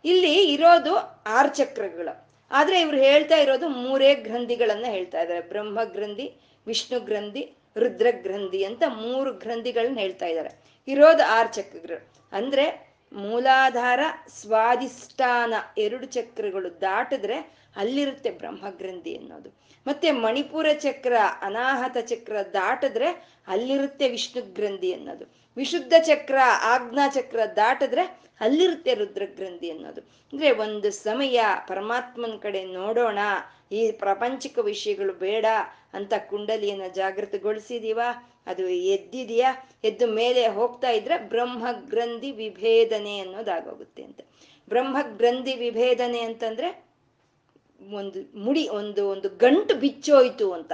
ಇಲ್ಲಿ 0.05 0.53
ಇರೋದು 0.53 0.97
ಆರು 1.27 1.49
ಚಕ್ರಗಳು. 1.49 2.27
ಆದ್ರೆ 2.51 2.81
ಇವ್ರು 2.81 2.97
ಹೇಳ್ತಾ 2.97 3.37
ಇರೋದು 3.37 3.69
ಮೂರೇ 3.69 4.15
ಗ್ರಂಥಿಗಳನ್ನ 4.15 4.85
ಹೇಳ್ತಾ 4.89 5.21
ಇದ್ದಾರೆ 5.21 5.41
ಬ್ರಹ್ಮ 5.41 5.85
ಗ್ರಂಥಿ 5.85 6.41
ವಿಷ್ಣು 6.67 7.01
ಗ್ರಂಥಿ 7.01 7.57
ರುದ್ರಗ್ರಂಥಿ 7.77 8.65
ಅಂತ 8.65 8.83
ಮೂರು 8.89 9.33
ಗ್ರಂಥಿಗಳನ್ನ 9.33 9.99
ಹೇಳ್ತಾ 9.99 10.27
ಇದ್ದಾರೆ 10.27 10.83
ಇರೋದು 10.89 11.25
ಆರು 11.25 11.55
ಚಕ್ರಗಳು. 11.55 12.09
ಅಂದ್ರೆ 12.33 12.97
ಮೂಲಾಧಾರ, 13.13 14.01
ಸ್ವಾಧಿಷ್ಠಾನ 14.29 15.55
ಎರಡು 15.79 16.07
ಚಕ್ರಗಳು 16.07 16.81
ದಾಟಿದ್ರೆ 16.81 17.37
ಅಲ್ಲಿರುತ್ತೆ 17.77 18.31
ಬ್ರಹ್ಮಗ್ರಂಥಿ 18.31 19.17
ಅನ್ನೋದು. 19.17 19.66
ಮತ್ತೆ 19.87 20.11
ಮಣಿಪುರ 20.11 20.67
ಚಕ್ರ, 20.73 21.13
ಅನಾಹತ 21.41 21.97
ಚಕ್ರ 22.01 22.37
ದಾಟಿದ್ರೆ 22.53 23.29
ಅಲ್ಲಿರುತ್ತೆ 23.49 24.09
ವಿಷ್ಣು 24.09 24.55
ಗ್ರಂಥಿ 24.55 24.93
ಅನ್ನೋದು. 24.93 25.37
ವಿಶುದ್ಧ 25.57 25.95
ಚಕ್ರ, 26.03 26.35
ಆಜ್ಞಾ 26.63 27.09
ಚಕ್ರ 27.09 27.41
ದಾಟಿದ್ರೆ 27.57 28.27
ಅಲ್ಲಿರುತ್ತೆ 28.41 28.95
ರುದ್ರಗ್ರಂಥಿ 28.95 29.71
ಅನ್ನೋದು. 29.71 30.01
ಅಂದ್ರೆ 30.01 30.51
ಒಂದು 30.51 30.91
ಸಮಯ 30.91 31.41
ಪರಮಾತ್ಮನ 31.69 32.37
ಕಡೆ 32.43 32.65
ನೋಡೋಣ, 32.65 33.19
ಈ 33.73 33.93
ಪ್ರಪಂಚಿಕ 33.93 34.59
ವಿಷಯಗಳು 34.59 35.13
ಬೇಡ 35.13 35.47
ಅಂತ 35.93 36.13
ಕುಂಡಲಿಯನ್ನ 36.29 36.83
ಜಾಗೃತಗೊಳಿಸಿದೀವ, 36.95 38.01
ಅದು 38.47 38.69
ಎದ್ದಿದೆಯಾ? 38.69 39.71
ಎದ್ದು 39.85 40.07
ಮೇಲೆ 40.07 40.47
ಹೋಗ್ತಾ 40.47 40.91
ಇದ್ರೆ 40.91 41.19
ಬ್ರಹ್ಮ 41.19 41.67
ಗ್ರಂಥಿ 41.73 42.31
ವಿಭೇದನೆ 42.31 43.19
ಅನ್ನೋದಾಗೋಗುತ್ತೆ 43.19 44.03
ಅಂತ. 44.03 44.21
ಬ್ರಹ್ಮ 44.69 44.97
ಗ್ರಂಥಿ 45.17 45.57
ವಿಭೇದನೆ 45.57 46.21
ಅಂತಂದ್ರೆ 46.21 46.86
ಒಂದು 47.81 48.39
ಮುಡಿ, 48.39 48.69
ಒಂದು 48.69 49.09
ಒಂದು 49.09 49.29
ಗಂಟು 49.29 49.75
ಬಿಚ್ಚೋಯ್ತು 49.75 50.53
ಅಂತ. 50.53 50.73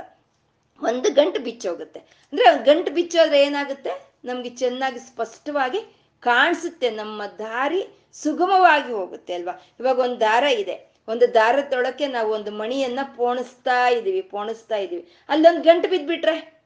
ಒಂದು 0.83 1.11
ಗಂಟು 1.11 1.41
ಬಿಚ್ಚೋಗುತ್ತೆ. 1.41 2.01
ಅಂದ್ರೆ 2.01 2.65
ಗಂಟು 2.65 2.93
ಬಿಚ್ಚೋದ್ರೆ 2.93 3.43
ಏನಾಗುತ್ತೆ? 3.43 4.12
ನಮ್ಗೆ 4.25 4.51
ಚೆನ್ನಾಗಿ 4.51 4.99
ಸ್ಪಷ್ಟವಾಗಿ 4.99 5.97
ಕಾಣಿಸುತ್ತೆ. 6.21 6.91
ನಮ್ಮ 6.91 7.23
ದಾರಿ 7.38 7.87
ಸುಗಮವಾಗಿ 8.12 8.93
ಹೋಗುತ್ತೆ 8.93 9.35
ಅಲ್ವಾ? 9.35 9.62
ಇವಾಗ 9.81 9.99
ಒಂದು 9.99 10.21
ದಾರ 10.21 10.45
ಇದೆ. 10.45 10.93
ಒಂದು 11.09 11.35
ದಾರದೊಳಕ್ಕೆ 11.35 12.07
ನಾವು 12.07 12.33
ಒಂದು 12.33 12.51
ಮಣಿಯನ್ನ 12.51 12.99
ಪೋಣಿಸ್ತಾ 13.17 13.88
ಇದೀವಿ 13.88 14.23
ಪೋಣಿಸ್ತಾ 14.23 14.77
ಇದೀವಿ 14.77 15.09
ಅಲ್ಲೊಂದು 15.29 15.61
ಗಂಟು 15.61 15.88
ಬಿದ್ಬಿಟ್ರೆ 15.88 16.62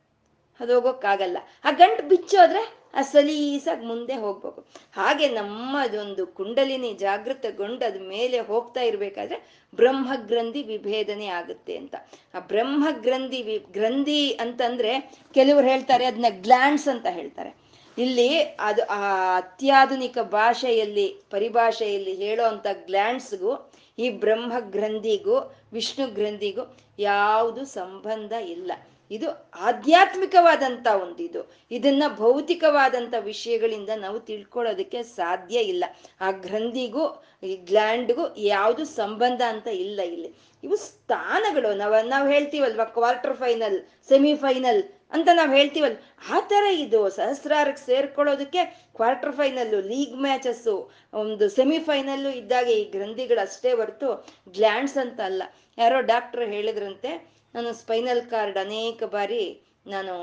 ಅದು 0.60 0.74
ಹೋಗೋಕ್ಕಾಗಲ್ಲ. 0.74 1.38
ಆ 1.64 1.70
ಗಂಟು 1.70 2.08
ಬಿಚ್ಚೋದ್ರೆ 2.08 2.85
ಆ 2.96 3.02
ಸಲೀಸಾಗಿ 3.02 3.86
ಮುಂದೆ 3.86 4.14
ಹೋಗ್ಬೇಕು. 4.14 4.60
ಹಾಗೆ 4.94 5.28
ನಮ್ಮದೊಂದು 5.28 6.26
ಕುಂಡಲಿನಿ 6.26 6.92
ಜಾಗೃತಗೊಂಡು 6.92 7.84
ಅದ 7.84 8.00
ಮೇಲೆ 8.08 8.40
ಹೋಗ್ತಾ 8.40 8.80
ಇರ್ಬೇಕಾದ್ರೆ 8.80 9.66
ಬ್ರಹ್ಮಗ್ರಂಥಿ 9.74 10.62
ವಿಭೇದನೆ 10.62 11.26
ಆಗುತ್ತೆ 11.26 11.76
ಅಂತ. 11.76 11.94
ಆ 12.34 12.40
ಬ್ರಹ್ಮಗ್ರಂಥಿ 12.40 13.42
ವಿ, 13.42 13.58
ಗ್ರಂಥಿ 13.72 14.32
ಅಂತಂದ್ರೆ 14.32 15.00
ಕೆಲವರು 15.34 15.66
ಹೇಳ್ತಾರೆ 15.66 16.04
ಅದನ್ನ 16.04 16.26
ಗ್ಲ್ಯಾಂಡ್ಸ್ 16.30 16.88
ಅಂತ 16.88 17.06
ಹೇಳ್ತಾರೆ. 17.10 17.66
ಇಲ್ಲಿ 17.98 18.40
ಅದು 18.40 18.82
ಆ 18.84 19.36
ಅತ್ಯಾಧುನಿಕ 19.36 20.18
ಭಾಷೆಯಲ್ಲಿ, 20.18 21.06
ಪರಿಭಾಷೆಯಲ್ಲಿ 21.30 22.14
ಹೇಳೋ 22.14 22.44
ಅಂತ 22.44 22.66
ಗ್ಲ್ಯಾಂಡ್ಸ್ಗೂ 22.86 23.72
ಈ 23.98 24.10
ಬ್ರಹ್ಮ 24.10 24.52
ಗ್ರಂಥಿಗೂ 24.60 25.54
ವಿಷ್ಣು 25.72 26.14
ಗ್ರಂಥಿಗೂ 26.14 26.76
ಯಾವುದು 26.98 27.64
ಸಂಬಂಧ 27.64 28.32
ಇಲ್ಲ. 28.32 28.72
ಇದು 29.10 29.50
ಆಧ್ಯಾತ್ಮಿಕವಾದಂತ 29.60 30.86
ಒಂದು 30.86 31.22
ಇದು 31.22 31.52
ಇದನ್ನ 31.70 32.02
ಭೌತಿಕವಾದಂತ 32.16 33.14
ವಿಷಯಗಳಿಂದ 33.20 33.90
ನಾವು 33.96 34.20
ತಿಳ್ಕೊಳ್ಳೋದಕ್ಕೆ 34.20 35.02
ಸಾಧ್ಯ 35.02 35.58
ಇಲ್ಲ. 35.58 35.84
ಆ 36.20 36.30
ಗ್ರಂಥಿಗೂ, 36.30 37.24
ಈ 37.42 37.56
ಗ್ಲ್ಯಾಂಡ್ಗೂ 37.56 38.34
ಯಾವುದು 38.36 38.84
ಸಂಬಂಧ 38.84 39.42
ಅಂತ 39.48 39.66
ಇಲ್ಲ 39.66 40.00
ಇಲ್ಲಿ. 40.00 40.34
ಇವು 40.64 40.76
ಸ್ಥಾನಗಳು. 40.76 41.74
ನಾವ್, 41.74 42.06
ನಾವು 42.06 42.28
ಹೇಳ್ತೀವಲ್ವ 42.28 42.84
ಕ್ವಾರ್ಟರ್ 42.84 43.36
ಫೈನಲ್ 43.36 43.80
ಸೆಮಿಫೈನಲ್ 44.08 44.82
ಅಂತ 45.12 45.28
ನಾವು 45.34 45.52
ಹೇಳ್ತೀವಲ್ 45.52 45.96
ಆ 46.32 46.40
ತರ 46.40 46.66
ಇದು 46.66 47.08
ಸಹಸ್ರಾರಕ್ಕೆ 47.08 47.86
ಸೇರ್ಕೊಳ್ಳೋದಕ್ಕೆ 47.86 48.64
ಕ್ವಾರ್ಟರ್ 48.94 49.32
ಫೈನಲ್ಲು 49.32 49.80
ಲೀಗ್ 49.80 50.16
ಮ್ಯಾಚಸ್ಸು 50.16 50.90
ಒಂದು 51.12 51.48
ಸೆಮಿಫೈನಲ್ಲು 51.48 52.30
ಇದ್ದಾಗ 52.30 52.68
ಈ 52.68 52.84
ಗ್ರಂಥಿಗಳು 52.84 53.40
ಅಷ್ಟೇ 53.40 53.72
ಹೊರತು 53.72 54.28
ಗ್ಲ್ಯಾಂಡ್ಸ್ 54.48 54.96
ಅಂತ 54.96 55.20
ಅಲ್ಲ. 55.20 55.42
ಯಾರೋ 55.78 56.00
ಡಾಕ್ಟರ್ 56.00 56.48
ಹೇಳಿದ್ರಂತೆ 56.48 57.35
ನಾನು 57.56 57.72
ಸ್ಪೈನಲ್ 57.72 58.22
ಕಾರ್ಡ್ 58.30 58.58
ಅನೇಕ 58.58 59.04
ಬಾರಿ 59.04 59.44
ನಾನು 59.86 60.14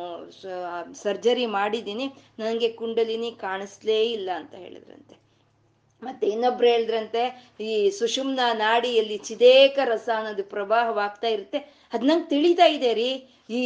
ಸರ್ಜರಿ 0.94 1.46
ಮಾಡಿದ್ದೀನಿ. 1.46 2.06
ನನಗೆ 2.40 2.70
ಕುಂಡಲಿನಿ 2.70 3.32
ಕಾಣಿಸ್ಲೇ 3.32 4.12
ಇಲ್ಲ 4.12 4.30
ಅಂತ 4.36 4.56
ಹೇಳಿದ್ರಂತೆ. 4.56 5.16
ಮತ್ತೆ 6.04 6.28
ಇನ್ನೊಬ್ರು 6.28 6.68
ಹೇಳಿದ್ರಂತೆ, 6.68 7.22
ಈ 7.60 7.90
ಸುಷುಮ್ನ 7.90 8.40
ನಾಡಿಯಲ್ಲಿ 8.54 9.18
ಚಿದೇಕ 9.18 9.80
ರಸ 9.86 10.10
ಅನ್ನೋದು 10.18 10.44
ಪ್ರವಾಹವಾಗ್ತಾ 10.44 11.28
ಇರುತ್ತೆ. 11.28 11.58
ಅದ್ 11.94 12.06
ನಂಗೆ 12.06 12.30
ತಿಳಿತಾ 12.30 12.66
ಇದೆ 12.66 12.94
ರೀ. 12.94 13.12
ಈ 13.50 13.62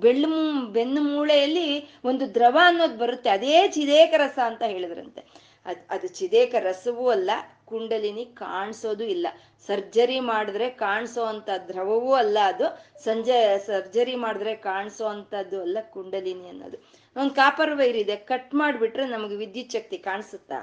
ಬೆಳ್ಳು 0.00 0.28
ಬೆನ್ನು 0.66 1.02
ಮೂಳೆಯಲ್ಲಿ 1.02 1.66
ಒಂದು 2.04 2.34
ದ್ರವ 2.34 2.58
ಅನ್ನೋದು 2.62 2.98
ಬರುತ್ತೆ. 2.98 3.30
ಅದೇ 3.30 3.68
ಚಿದೇಕ 3.68 4.14
ರಸ 4.16 4.38
ಅಂತ 4.44 4.62
ಹೇಳಿದ್ರಂತೆ. 4.62 5.22
ಅದು 5.66 5.80
ಅದು 5.90 6.08
ಚಿದೇಕ 6.08 6.54
ರಸವೂ 6.60 7.08
ಅಲ್ಲ 7.08 7.30
ಕುಂಡಲಿನಿ 7.70 8.24
ಕಾಣಿಸೋದು 8.34 9.04
ಇಲ್ಲ. 9.04 9.26
ಸರ್ಜರಿ 9.66 10.20
ಮಾಡಿದ್ರೆ 10.20 10.70
ಕಾಣಿಸೋ 10.70 11.24
ಅಂತ 11.24 11.50
ದ್ರವವೂ 11.68 12.12
ಅಲ್ಲ 12.12 12.38
ಅದು. 12.44 12.66
ಸಂಜೆ 13.04 13.58
ಸರ್ಜರಿ 13.66 14.14
ಮಾಡಿದ್ರೆ 14.14 14.54
ಕಾಣಿಸೋ 14.54 15.06
ಅಂತದ್ದು 15.06 15.60
ಅಲ್ಲ 15.60 15.78
ಕುಂಡಲಿನಿ 15.90 16.48
ಅನ್ನೋದು. 16.48 16.78
ಒಂದು 17.16 17.34
ಕಾಪರ್ 17.34 17.76
ವೈರ್ 17.76 17.96
ಇದೆ, 17.96 18.16
ಕಟ್ 18.16 18.54
ಮಾಡಿಬಿಟ್ರೆ 18.54 19.06
ನಮಗೆ 19.06 19.36
ವಿದ್ಯುತ್ 19.36 19.72
ಶಕ್ತಿ 19.72 19.98
ಕಾಣಿಸುತ್ತಾ? 19.98 20.60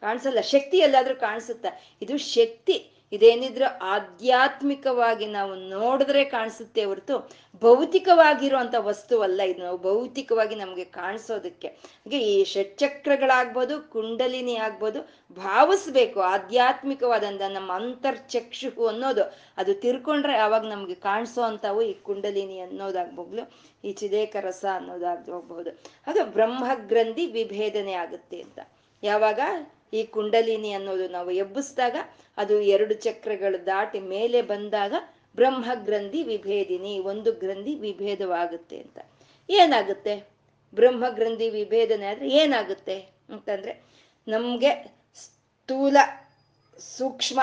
ಕಾಣಿಸಲ್ಲ, 0.00 0.40
ಶಕ್ತಿ 0.40 0.78
ಎಲ್ಲಾದ್ರೂ 0.78 1.14
ಕಾಣಿಸುತ್ತಾ? 1.14 1.68
ಇದು 2.02 2.16
ಶಕ್ತಿ. 2.18 2.76
ಇದೇನಿದ್ರು 3.12 3.66
ಆಧ್ಯಾತ್ಮಿಕವಾಗಿ 3.80 5.26
ನಾವು 5.26 5.54
ನೋಡಿದ್ರೆ 5.54 6.24
ಕಾಣಿಸುತ್ತೆ 6.24 6.84
ಹೊರತು 6.84 7.16
ಭೌತಿಕವಾಗಿರುವಂತ 7.62 8.74
ವಸ್ತುವಲ್ಲ, 8.78 9.40
ಇದು 9.42 9.62
ನಾವು 9.62 9.78
ಭೌತಿಕವಾಗಿ 9.78 10.54
ನಮಗೆ 10.54 10.84
ಕಾಣಿಸೋದಕ್ಕೆ. 10.84 11.68
ಹಾಗೆ 11.68 12.18
ಈ 12.18 12.44
ಷಟ್ಚಕ್ರಗಳಾಗ್ಬೋದು, 12.44 13.80
ಕುಂಡಲಿನಿ 13.80 14.56
ಆಗ್ಬೋದು, 14.56 15.00
ಭಾವಿಸ್ಬೇಕು 15.36 16.20
ಆಧ್ಯಾತ್ಮಿಕವಾದಂತ 16.20 17.42
ನಮ್ಮ 17.48 17.72
ಅಂತರ್ಚಕ್ಷು 17.72 18.86
ಅನ್ನೋದು. 18.86 19.24
ಅದು 19.58 19.74
ತಿರ್ಕೊಂಡ್ರೆ 19.74 20.36
ಅವಾಗ 20.36 20.64
ನಮ್ಗೆ 20.66 20.94
ಕಾಣಿಸೋ 20.94 21.42
ಅಂತವು 21.42 21.82
ಈ 21.82 21.94
ಕುಂಡಲಿನಿ 22.08 22.60
ಅನ್ನೋದಾಗ್ಬೋದು, 22.60 23.44
ಈ 23.84 23.92
ಚಿದೇಕ 23.92 24.36
ರಸ 24.40 24.64
ಅನ್ನೋದಾಗ್ಬೋದು. 24.74 25.70
ಅದು 26.06 26.24
ಬ್ರಹ್ಮಗ್ರಂಥಿ 26.24 27.26
ವಿಭೇದನೆ 27.26 27.92
ಆಗುತ್ತೆ 27.92 28.40
ಅಂತ. 28.40 28.58
ಯಾವಾಗ? 29.02 29.40
ಈ 29.92 30.04
ಕುಂಡಲಿನಿ 30.04 30.72
ಅನ್ನೋದು 30.72 31.08
ನಾವು 31.08 31.30
ಎಬ್ಬಿಸಿದಾಗ 31.30 31.96
ಅದು 32.36 32.60
ಎರಡು 32.60 32.94
ಚಕ್ರಗಳು 32.94 33.66
ದಾಟಿ 33.66 34.00
ಮೇಲೆ 34.00 34.42
ಬಂದಾಗ 34.42 34.94
ಬ್ರಹ್ಮ 35.36 35.64
ಗ್ರಂಥಿ 35.74 36.22
ವಿಭೇದಿನಿ, 36.22 36.98
ಒಂದು 36.98 37.32
ಗ್ರಂಥಿ 37.32 37.74
ವಿಭೇದವಾಗುತ್ತೆ 37.74 38.78
ಅಂತ. 38.78 38.98
ಏನಾಗುತ್ತೆ? 39.50 40.28
ಬ್ರಹ್ಮ 40.74 41.08
ಗ್ರಂಥಿ 41.08 41.50
ವಿಭೇದನೆ 41.50 42.06
ಆದ್ರೆ 42.06 42.28
ಏನಾಗುತ್ತೆ 42.28 43.00
ಅಂತಂದ್ರೆ 43.28 43.82
ನಮ್ಗೆ 44.28 44.96
ಸ್ಥೂಲ 45.14 45.96
ಸೂಕ್ಷ್ಮ 46.78 47.40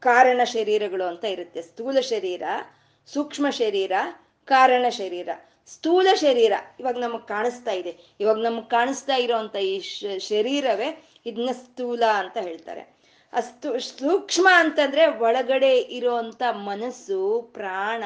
ಕಾರಣ 0.00 0.40
ಶರೀರಗಳು 0.44 1.04
ಅಂತ 1.04 1.24
ಇರುತ್ತೆ. 1.24 1.62
ಸ್ಥೂಲ 1.62 2.00
ಶರೀರ, 2.00 2.42
ಸೂಕ್ಷ್ಮ 3.06 3.50
ಶರೀರ, 3.50 3.92
ಕಾರಣ 4.44 4.88
ಶರೀರ. 4.88 5.28
ಸ್ಥೂಲ 5.66 6.08
ಶರೀರ 6.14 6.52
ಇವಾಗ 6.80 6.98
ನಮಗ್ 6.98 7.28
ಕಾಣಿಸ್ತಾ 7.28 7.70
ಇದೆ. 7.70 7.96
ಇವಾಗ 8.20 8.36
ನಮಗ್ 8.36 8.70
ಕಾಣಿಸ್ತಾ 8.70 9.16
ಇರೋಂಥ 9.16 9.56
ಈ 9.56 9.80
ಶರೀರವೇ 10.18 11.05
ಇದನ್ನ 11.26 11.52
ಸ್ಥೂಲ 11.52 12.02
ಅಂತ 12.16 12.36
ಹೇಳ್ತಾರೆ. 12.36 12.96
ಅಸ್ತು, 13.32 13.80
ಸೂಕ್ಷ್ಮ 13.80 14.48
ಅಂತಂದ್ರೆ 14.54 15.06
ಒಳಗಡೆ 15.06 15.78
ಇರೋಂಥ 15.78 16.42
ಮನಸ್ಸು, 16.52 17.50
ಪ್ರಾಣ, 17.54 18.04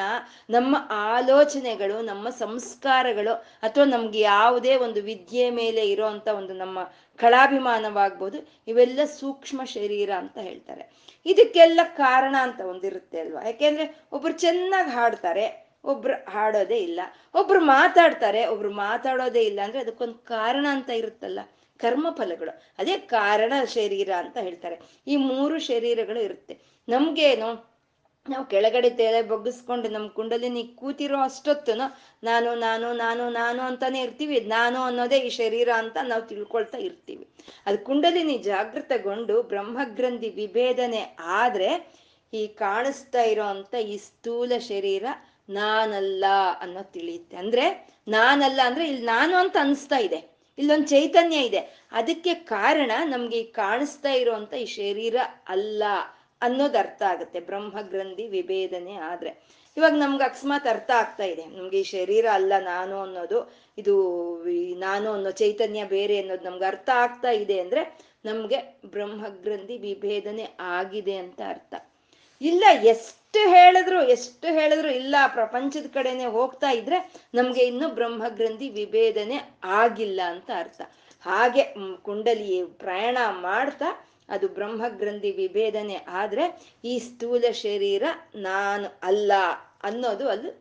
ನಮ್ಮ 0.50 0.76
ಆಲೋಚನೆಗಳು, 0.90 2.02
ನಮ್ಮ 2.02 2.30
ಸಂಸ್ಕಾರಗಳು 2.30 3.34
ಅಥವಾ 3.62 3.84
ನಮ್ಗೆ 3.84 4.20
ಯಾವುದೇ 4.20 4.76
ಒಂದು 4.76 5.02
ವಿದ್ಯೆ 5.02 5.50
ಮೇಲೆ 5.50 5.90
ಇರೋಂಥ 5.90 6.28
ಒಂದು 6.28 6.54
ನಮ್ಮ 6.54 6.78
ಕಳಾಭಿಮಾನವಾಗ್ಬೋದು, 7.18 8.38
ಇವೆಲ್ಲ 8.68 9.04
ಸೂಕ್ಷ್ಮ 9.04 9.64
ಶರೀರ 9.64 10.10
ಅಂತ 10.18 10.38
ಹೇಳ್ತಾರೆ. 10.38 10.84
ಇದಕ್ಕೆಲ್ಲ 11.26 11.80
ಕಾರಣ 11.96 12.34
ಅಂತ 12.40 12.60
ಒಂದಿರುತ್ತೆ 12.60 13.20
ಅಲ್ವಾ? 13.20 13.42
ಯಾಕೆಂದ್ರೆ 13.44 13.86
ಒಬ್ರು 14.12 14.32
ಚೆನ್ನಾಗಿ 14.32 14.90
ಹಾಡ್ತಾರೆ, 14.90 15.46
ಒಬ್ರು 15.84 16.30
ಹಾಡೋದೇ 16.30 16.78
ಇಲ್ಲ. 16.78 17.00
ಒಬ್ರು 17.34 17.60
ಮಾತಾಡ್ತಾರೆ, 17.60 18.46
ಒಬ್ರು 18.46 18.70
ಮಾತಾಡೋದೇ 18.70 19.42
ಇಲ್ಲ 19.42 19.60
ಅಂದ್ರೆ 19.64 19.80
ಅದಕ್ಕೊಂದು 19.80 20.14
ಕಾರಣ 20.14 20.66
ಅಂತ 20.70 20.90
ಇರುತ್ತಲ್ಲ. 20.90 21.40
ಕರ್ಮ 21.80 22.06
ಫಲಗಳು. 22.10 22.52
ಅದೇ 22.78 22.98
ಕಾರಣ 22.98 23.52
ಶರೀರ 23.64 24.10
ಅಂತ 24.16 24.36
ಹೇಳ್ತಾರೆ. 24.36 24.76
ಈ 25.06 25.16
ಮೂರು 25.16 25.58
ಶರೀರಗಳು 25.58 26.20
ಇರುತ್ತೆ. 26.20 26.54
ನಮ್ಗೇನು? 26.88 27.70
ನಾವು 28.28 28.44
ಕೆಳಗಡೆ 28.44 28.90
ತಲೆ 28.90 29.22
ಬಗ್ಗಿಸ್ಕೊಂಡು 29.22 29.88
ನಮ್ 29.88 30.10
ಕುಂಡಲಿನಿ 30.10 30.62
ಕೂತಿರೋ 30.64 31.18
ಅಷ್ಟೊತ್ತು 31.18 31.74
ನಾನು 32.24 32.54
ನಾನು 32.54 32.92
ನಾನು 32.92 33.30
ನಾನು 33.30 33.62
ಅಂತಾನೆ 33.62 34.00
ಇರ್ತೀವಿ. 34.00 34.40
ನಾನು 34.40 34.78
ಅನ್ನೋದೇ 34.82 35.18
ಈ 35.18 35.28
ಶರೀರ 35.28 35.68
ಅಂತ 35.76 35.96
ನಾವು 36.02 36.22
ತಿಳ್ಕೊಳ್ತಾ 36.22 36.78
ಇರ್ತೀವಿ. 36.78 37.28
ಅದು 37.66 37.78
ಕುಂಡಲಿನಿ 37.84 38.38
ಜಾಗೃತಗೊಂಡು 38.38 39.42
ಬ್ರಹ್ಮಗ್ರಂಥಿ 39.42 40.28
ವಿಭೇದನೆ 40.30 41.16
ಆದ್ರೆ 41.40 41.70
ಈ 42.34 42.46
ಕಾಣಿಸ್ತಾ 42.46 43.22
ಇರೋ 43.22 43.44
ಅಂತ 43.44 43.74
ಈ 43.74 43.96
ಸ್ಥೂಲ 43.98 44.52
ಶರೀರ 44.58 45.04
ನಾನಲ್ಲ 45.48 46.24
ಅನ್ನೋ 46.60 46.82
ತಿಳಿಯುತ್ತೆ. 46.82 47.36
ಅಂದ್ರೆ 47.36 47.64
ನಾನಲ್ಲ 48.08 48.60
ಅಂದ್ರೆ 48.64 48.84
ಇಲ್ಲಿ 48.88 49.06
ನಾನು 49.06 49.36
ಅಂತ 49.36 49.56
ಅನಿಸ್ತಾ 49.60 49.98
ಇದೆ. 49.98 50.39
ಇಲ್ಲೊಂದು 50.58 50.86
ಚೈತನ್ಯ 50.86 51.36
ಇದೆ. 51.36 51.88
ಅದಕ್ಕೆ 51.92 52.34
ಕಾರಣ 52.34 52.90
ನಮ್ಗೆ 53.04 53.38
ಈ 53.38 53.44
ಕಾಣಿಸ್ತಾ 53.44 54.12
ಇರುವಂತ 54.12 54.54
ಈ 54.54 54.64
ಶರೀರ 54.64 55.16
ಅಲ್ಲ 55.48 55.82
ಅನ್ನೋದು 56.42 56.78
ಅರ್ಥ 56.78 57.02
ಆಗುತ್ತೆ. 57.02 57.40
ಬ್ರಹ್ಮ 57.40 57.80
ಗ್ರಂಥಿ 57.80 58.28
ವಿಭೇದನೆ 58.28 58.94
ಆದ್ರೆ. 58.94 59.60
ಇವಾಗ 59.76 59.92
ನಮ್ಗೆ 59.92 60.24
ಅಕಸ್ಮಾತ್ 60.24 60.68
ಅರ್ಥ 60.68 60.90
ಆಗ್ತಾ 60.90 61.24
ಇದೆ. 61.24 61.44
ನಮ್ಗೆ 61.44 61.80
ಈ 61.80 61.82
ಶರೀರ 61.82 62.26
ಅಲ್ಲ 62.32 62.52
ನಾನು 62.58 63.00
ಅನ್ನೋದು, 63.00 63.52
ಇದು 63.78 63.94
ನಾನು 64.78 65.12
ಅನ್ನೋ 65.12 65.30
ಚೈತನ್ಯ 65.30 65.84
ಬೇರೆ 65.84 66.20
ಅನ್ನೋದು 66.20 66.44
ನಮ್ಗೆ 66.44 66.64
ಅರ್ಥ 66.64 66.90
ಆಗ್ತಾ 66.94 67.30
ಇದೆ 67.30 67.60
ಅಂದ್ರೆ 67.60 67.98
ನಮ್ಗೆ 68.24 68.80
ಬ್ರಹ್ಮಗ್ರಂಥಿ 68.86 69.78
ವಿಭೇದನೆ 69.78 70.56
ಆಗಿದೆ 70.60 71.16
ಅಂತ 71.16 71.40
ಅರ್ಥ. 71.48 71.74
ಇಲ್ಲ, 72.40 72.64
ಎಷ್ಟು 72.82 73.38
ಹೇಳಿದ್ರು 73.48 74.02
ಎಷ್ಟು 74.08 74.46
ಹೇಳಿದ್ರು 74.52 74.90
ಇಲ್ಲ, 74.90 75.16
ಪ್ರಪಂಚದ 75.34 75.86
ಕಡೆನೆ 75.94 76.26
ಹೋಗ್ತಾ 76.26 76.70
ಇದ್ರೆ 76.70 76.98
ನಮ್ಗೆ 77.34 77.62
ಇನ್ನು 77.62 77.88
ಬ್ರಹ್ಮಗ್ರಂಥಿ 77.88 78.68
ವಿಭೇದನೆ 78.68 79.36
ಆಗಿಲ್ಲ 79.64 80.20
ಅಂತ 80.26 80.50
ಅರ್ಥ. 80.58 80.80
ಹಾಗೆ 81.22 81.62
ಕುಂಡಲಿ 82.02 82.64
ಪ್ರಯಾಣ 82.64 83.18
ಮಾಡ್ತಾ 83.30 84.06
ಅದು 84.28 84.48
ಬ್ರಹ್ಮಗ್ರಂಥಿ 84.48 85.30
ವಿಭೇದನೆ 85.30 85.96
ಆದ್ರೆ 86.08 86.44
ಈ 86.84 86.98
ಸ್ಥೂಲ 86.98 87.44
ಶರೀರ 87.52 88.02
ನಾನು 88.34 88.98
ಅಲ್ಲ 89.02 89.32
ಅನ್ನೋದು 89.82 90.28
ಅಲ್ಲಿ 90.28 90.52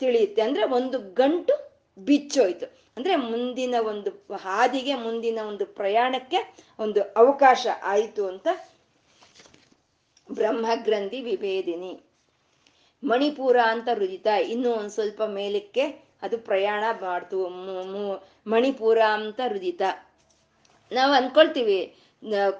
ತಿಳಿಯುತ್ತೆ. 0.00 0.42
ಅಂದ್ರೆ 0.42 0.64
ಒಂದು 0.64 0.98
ಗಂಟು 1.14 1.54
ಬಿಚ್ಚೋಯ್ತು. 1.98 2.66
ಅಂದ್ರೆ 2.96 3.16
ಮುಂದಿನ 3.16 3.74
ಒಂದು 3.86 4.10
ಹಾದಿಗೆ, 4.36 4.94
ಮುಂದಿನ 4.94 5.38
ಒಂದು 5.48 5.66
ಪ್ರಯಾಣಕ್ಕೆ 5.66 6.38
ಒಂದು 6.78 7.02
ಅವಕಾಶ 7.02 7.66
ಆಯಿತು 7.82 8.26
ಅಂತ 8.26 8.48
ಬ್ರಹ್ಮಗ್ರಂಥಿ 10.28 11.20
ವಿಭೇದಿನಿ. 11.20 11.92
ಮಣಿಪುರ 13.02 13.56
ಅಂತ 13.64 13.88
ರುದಿತ. 13.94 14.26
ಇನ್ನು 14.48 14.70
ಒಂದು 14.72 14.90
ಸ್ವಲ್ಪ 14.90 15.22
ಮೇಲಕ್ಕೆ 15.22 15.84
ಅದು 16.22 16.38
ಪ್ರಯಾಣ 16.38 16.84
ಮಾಡ್ತು. 17.00 17.38
ಮಣಿಪುರ 18.46 18.98
ಅಂತ 19.18 19.40
ರುದಿತ. 19.48 19.82
ನಾವು 20.92 21.12
ಅನ್ಕೊಳ್ತೀವಿ 21.12 21.78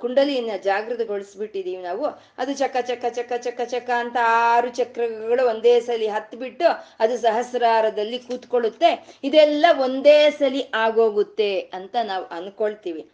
ಕುಂಡಲಿಯನ್ನ 0.01 0.51
ಜಾಗೃತಗೊಳಿಸ್ಬಿಟ್ಟಿದೀವಿ 0.63 1.83
ನಾವು. 1.83 2.07
ಅದು 2.39 2.53
ಚಕ 2.55 2.77
ಚಕ 2.81 3.05
ಚಕ 3.09 3.33
ಚಕ 3.37 3.61
ಚಕ 3.65 3.91
ಅಂತ 3.99 4.17
ಆರು 4.47 4.69
ಚಕ್ರಗಳು 4.69 5.47
ಒಂದೇ 5.47 5.81
ಸಲಿ 5.81 6.09
ಹತ್ಬಿಟ್ಟು 6.09 6.67
ಅದು 7.01 7.19
ಸಹಸ್ರಾರದಲ್ಲಿ 7.19 8.19
ಕೂತ್ಕೊಳ್ಳುತ್ತೆ. 8.19 8.91
ಇದೆಲ್ಲ 9.25 9.67
ಒಂದೇ 9.79 10.31
ಸಲಿ 10.31 10.63
ಆಗೋಗುತ್ತೆ 10.75 11.53
ಅಂತ 11.75 11.97
ನಾವು 12.05 12.25
ಅನ್ಕೊಳ್ತೀವಿ. 12.39 13.05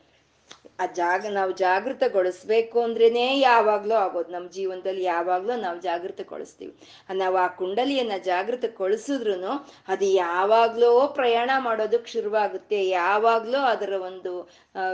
ಆ 0.81 0.87
ಜಾಗ 0.87 1.27
ನಾವು 1.31 1.53
ಜಾಗೃತಗೊಳಿಸ್ಬೇಕು 1.53 2.83
ಅಂದ್ರೇನೆ 2.83 3.25
ಯಾವಾಗ್ಲೂ 3.41 3.95
ಆಗೋದು. 3.95 4.33
ನಮ್ಮ 4.33 4.49
ಜೀವನದಲ್ಲಿ 4.49 5.05
ಯಾವಾಗ್ಲೂ 5.05 5.57
ನಾವು 5.57 5.79
ಜಾಗೃತಗೊಳಿಸ್ತೀವಿ. 5.81 6.73
ನಾವು 7.15 7.37
ಆ 7.37 7.47
ಕುಂಡಲಿಯನ್ನ 7.47 8.17
ಜಾಗೃತಗೊಳಿಸಿದ್ರು 8.25 9.35
ಅದು 9.89 10.05
ಯಾವಾಗ್ಲೋ 10.05 11.07
ಪ್ರಯಾಣ 11.07 11.51
ಮಾಡೋದಕ್ಕೆ 11.59 12.11
ಶುರುವಾಗುತ್ತೆ. 12.11 12.89
ಯಾವಾಗ್ಲೂ 12.89 13.59
ಅದರ 13.59 13.93
ಒಂದು 13.93 14.33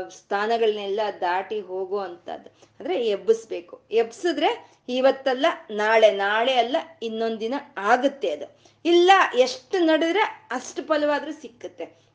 ಸ್ಥಾನಗಳನ್ನೆಲ್ಲ 0.09 1.01
ದಾಟಿ 1.21 1.61
ಹೋಗೋ 1.61 1.99
ಅಂತದ್ದು 1.99 2.51
ಅಂದ್ರೆ 2.81 2.97
ಎಬ್ಬಿಸ್ಬೇಕು. 3.07 3.75
ಎಬ್ಸಿದ್ರೆ 3.91 4.51
ಇವತ್ತಲ್ಲ, 4.89 5.47
ನಾಳೆ 5.71 6.11
ನಾಳೆ 6.11 6.53
ಅಲ್ಲ, 6.55 6.77
ಇನ್ನೊಂದಿನ 7.03 7.55
ಆಗುತ್ತೆ 7.93 8.31
ಅದು. 8.31 8.47
ಇಲ್ಲ, 8.85 9.11
ಎಷ್ಟು 9.37 9.79
ನಡೆದ್ರೆ 9.79 10.25
ಅಷ್ಟು 10.51 10.83
ಫಲವಾದ್ರೂ 10.83 11.33
ಸಿಕ್ಕುತ್ತೆ. 11.33 12.08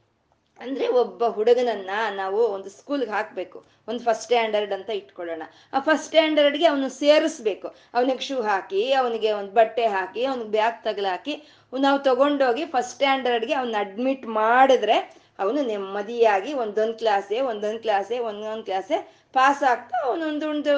ಅಂದ್ರೆ 0.60 0.88
ಒಬ್ಬ 0.88 1.26
ಹುಡುಗನನ್ನ 1.28 1.90
ನಾವು 2.16 2.48
ಒಂದು 2.48 2.70
ಸ್ಕೂಲ್ಗೆ 2.70 3.10
ಹಾಕ್ಬೇಕು. 3.10 3.64
ಒಂದು 3.88 4.00
ಫಸ್ಟ್ 4.00 4.22
ಸ್ಟ್ಯಾಂಡರ್ಡ್ 4.22 4.74
ಅಂತ 4.74 4.90
ಇಟ್ಕೊಳ್ಳೋಣ. 4.90 5.44
ಆ 5.74 5.80
ಫಸ್ಟ್ 5.80 6.06
ಸ್ಟ್ಯಾಂಡರ್ಡ್ಗೆ 6.06 6.66
ಅವನು 6.66 6.90
ಸೇರಿಸ್ಬೇಕು. 6.90 7.68
ಅವನಿಗೆ 7.94 8.20
ಶೂ 8.20 8.42
ಹಾಕಿ, 8.42 8.92
ಅವನಿಗೆ 8.94 9.32
ಒಂದು 9.32 9.52
ಬಟ್ಟೆ 9.52 9.86
ಹಾಕಿ, 9.88 10.26
ಅವ್ನಿಗೆ 10.26 10.52
ಬ್ಯಾಗ್ 10.52 10.84
ತಗಲಾಕಿ 10.84 11.44
ನಾವು 11.80 12.00
ತಗೊಂಡೋಗಿ 12.00 12.66
ಫಸ್ಟ್ 12.66 12.92
ಸ್ಟ್ಯಾಂಡರ್ಡ್ಗೆ 12.92 13.54
ಅವ್ನ 13.54 13.76
ಅಡ್ಮಿಟ್ 13.80 14.28
ಮಾಡಿದ್ರೆ 14.28 15.24
ಅವನು 15.40 15.62
ನೆಮ್ಮದಿಯಾಗಿ 15.62 16.54
ಒಂದೊಂದು 16.54 16.94
ಕ್ಲಾಸೆ 16.94 17.42
ಒಂದೊಂದು 17.42 17.80
ಕ್ಲಾಸೆ 17.80 18.20
ಒಂದೊಂದು 18.20 18.64
ಕ್ಲಾಸೆ 18.64 19.23
ಪಾಸ್ 19.34 19.64
ಆಗ್ತಾ 19.64 19.98
ಅವನೊಂದು 20.08 20.46
ಒಂದು 20.50 20.74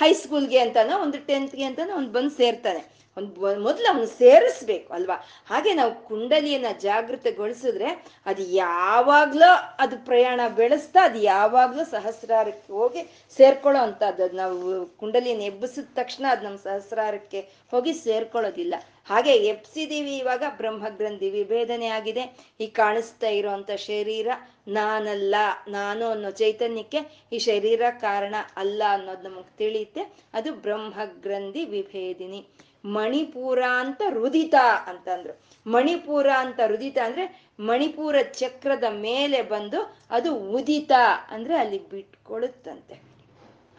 ಹೈಸ್ಕೂಲ್ಗೆ 0.00 0.58
ಅಂತನೋ, 0.58 0.94
ಒಂದು 1.02 1.18
ಟೆಂತ್ಗೆ 1.26 1.64
ಅಂತನೋ 1.64 1.92
ಅವ್ನು 1.92 2.08
ಬಂದು 2.08 2.30
ಸೇರ್ತಾನೆ. 2.30 2.82
ಒಂದು 3.16 3.60
ಮೊದಲು 3.62 3.86
ಅವನು 3.92 4.06
ಸೇರಿಸ್ಬೇಕು 4.06 4.92
ಅಲ್ವಾ? 4.94 5.16
ಹಾಗೆ 5.48 5.70
ನಾವು 5.74 5.92
ಕುಂಡಲಿಯನ್ನ 6.08 6.66
ಜಾಗೃತಗೊಳಿಸಿದ್ರೆ 6.80 7.88
ಅದು 8.26 8.42
ಯಾವಾಗಲೂ 8.42 9.48
ಅದು 9.78 9.96
ಪ್ರಯಾಣ 10.04 10.40
ಬೆಳೆಸ್ತಾ, 10.60 11.00
ಅದು 11.04 11.18
ಯಾವಾಗ್ಲೂ 11.18 11.84
ಸಹಸ್ರಾರಕ್ಕೆ 11.84 12.72
ಹೋಗಿ 12.72 13.02
ಸೇರ್ಕೊಳ್ಳೋ 13.36 13.82
ಅಂತದ್ದು 13.82 14.28
ನಾವು 14.36 14.86
ಕುಂಡಲಿಯನ್ನು 15.00 15.44
ಎಬ್ಬಿಸಿದ 15.44 15.86
ತಕ್ಷಣ 15.94 16.24
ಅದು 16.30 16.44
ನಮ್ಮ 16.44 16.56
ಸಹಸ್ರಾರಕ್ಕೆ 16.56 17.40
ಹೋಗಿ 17.70 17.92
ಸೇರ್ಕೊಳ್ಳೋದಿಲ್ಲ. 17.92 18.74
ಹಾಗೆ 19.08 19.30
ಎಪ್ಸಿದೀವಿ 19.30 20.18
ಇವಾಗ 20.18 20.42
ಬ್ರಹ್ಮಗ್ರಂಥಿ 20.56 21.30
ವಿಭೇದನೆ 21.30 21.86
ಆಗಿದೆ 21.86 22.54
ಈ 22.60 22.66
ಕಾಣಿಸ್ತಾ 22.66 23.28
ಇರೋಂಥ 23.28 23.70
ಶರೀರ 23.70 24.28
ನಾನಲ್ಲ, 24.68 25.34
ನಾನು 25.68 26.06
ಅನ್ನೋ 26.06 26.30
ಚೈತನ್ಯಕ್ಕೆ 26.30 26.98
ಈ 27.32 27.38
ಶರೀರ 27.38 27.82
ಕಾರಣ 27.90 28.34
ಅಲ್ಲ 28.56 28.82
ಅನ್ನೋದು 28.90 29.22
ನಮಗೆ 29.22 29.56
ತಿಳಿಯುತ್ತೆ. 29.58 30.00
ಅದು 30.34 30.52
ಬ್ರಹ್ಮಗ್ರಂಥಿ 30.52 31.64
ವಿಭೇದಿನಿ. 31.64 32.48
ಮಣಿಪುರ 32.84 33.62
ಅಂತ 33.78 34.02
ರುದಿತ 34.08 34.54
ಅಂತಂದ್ರು. 34.86 35.40
ಮಣಿಪುರ 35.66 36.30
ಅಂತ 36.38 36.60
ರುದಿತ 36.66 36.98
ಅಂದ್ರೆ 37.04 37.48
ಮಣಿಪುರ 37.60 38.16
ಚಕ್ರದ 38.22 38.84
ಮೇಲೆ 38.84 39.42
ಬಂದು 39.42 39.98
ಅದು 40.10 40.34
ಉದಿತ 40.34 40.92
ಅಂದ್ರೆ 41.30 41.56
ಅಲ್ಲಿ 41.56 41.88
ಬಿಟ್ಕೊಳುತ್ತಂತೆ. 41.88 43.02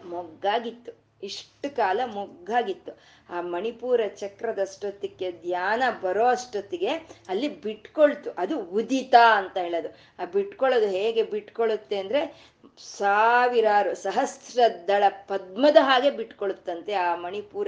ಮೊಗ್ಗಾಗಿತ್ತು. 0.05 0.98
ಇಷ್ಟು 1.23 1.75
ಕಾಲ 1.75 1.99
ಮೊಗ್ಗಾಗಿತ್ತು. 2.13 2.91
ಆ 3.29 3.41
ಮಣಿಪುರ 3.41 4.01
ಚಕ್ರದಷ್ಟೊತ್ತಿಗೆ, 4.15 5.31
ಧ್ಯಾನ 5.31 5.83
ಬರೋ 6.01 6.27
ಅಷ್ಟೊತ್ತಿಗೆ 6.27 6.89
ಅಲ್ಲಿ 7.29 7.61
ಬಿಟ್ಕೊಳ್ತು. 7.61 8.31
ಅದು 8.31 8.59
ಉದಿತ 8.59 9.15
ಅಂತ 9.35 9.57
ಹೇಳೋದು. 9.57 9.89
ಆ 10.19 10.25
ಬಿಟ್ಕೊಳ್ಳೋದು 10.25 10.87
ಹೇಗೆ 10.87 11.23
ಬಿಟ್ಕೊಳ್ಳುತ್ತೆ 11.23 11.97
ಅಂದ್ರೆ 11.97 12.51
ಸಾವಿರಾರು 12.77 13.95
ಸಹಸ್ರದಳ 13.95 15.03
ಪದ್ಮದ 15.09 15.77
ಹಾಗೆ 15.81 16.09
ಬಿಟ್ಕೊಳ್ಳುತ್ತಂತೆ 16.09 16.93
ಆ 16.93 17.15
ಮಣಿಪುರ 17.15 17.67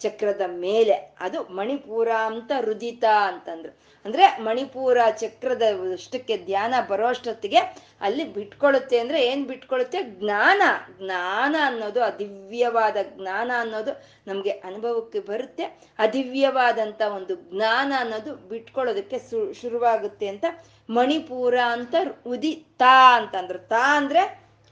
ಚಕ್ರದ 0.00 0.40
ಮೇಲೆ. 0.46 0.96
ಅದು 1.20 1.42
ಮಣಿಪುರ 1.42 2.08
ಅಂತ 2.24 2.52
ರುದಿತ 2.60 3.04
ಅಂತಂದ್ರು. 3.04 3.72
ಅಂದ್ರೆ 4.04 4.26
ಮಣಿಪುರ 4.38 4.98
ಚಕ್ರದ 5.18 5.62
ಅಷ್ಟಕ್ಕೆ 5.92 6.36
ಧ್ಯಾನ 6.38 6.74
ಬರೋ 6.88 7.06
ಅಷ್ಟೊತ್ತಿಗೆ 7.06 7.56
ಅಲ್ಲಿ 8.00 8.24
ಬಿಟ್ಕೊಳ್ಳುತ್ತೆ 8.34 8.98
ಅಂದ್ರೆ 8.98 9.18
ಏನ್ 9.26 9.46
ಬಿಟ್ಕೊಳ್ಳುತ್ತೆ 9.46 10.02
ಜ್ಞಾನ. 10.02 10.62
ಜ್ಞಾನ 10.98 11.56
ಅನ್ನೋದು 11.64 12.02
ಅದಿವ್ಯವಾದ 12.02 12.96
ಜ್ಞಾನ 13.16 13.50
ಅನ್ನೋದು 13.58 13.92
ನಮ್ಗೆ 14.26 14.50
ಅನುಭವಕ್ಕೆ 14.50 15.20
ಬರುತ್ತೆ. 15.20 15.64
ಅದಿವ್ಯವಾದಂತ 15.98 17.00
ಒಂದು 17.16 17.34
ಜ್ಞಾನ 17.50 17.92
ಅನ್ನೋದು 17.98 18.34
ಬಿಟ್ಕೊಳ್ಳೋದಕ್ಕೆ 18.48 19.18
ಶುರುವಾಗುತ್ತೆ 19.60 20.28
ಅಂತ 20.28 20.44
ಮಣಿಪುರ 20.90 21.56
ಅಂತ 21.70 21.94
ಉದಿ 22.26 22.54
ತಾ 22.78 23.16
ಅಂತಂದ್ರು. 23.16 23.58
ತಾ 23.58 23.96
ಅಂದ್ರೆ 23.96 24.22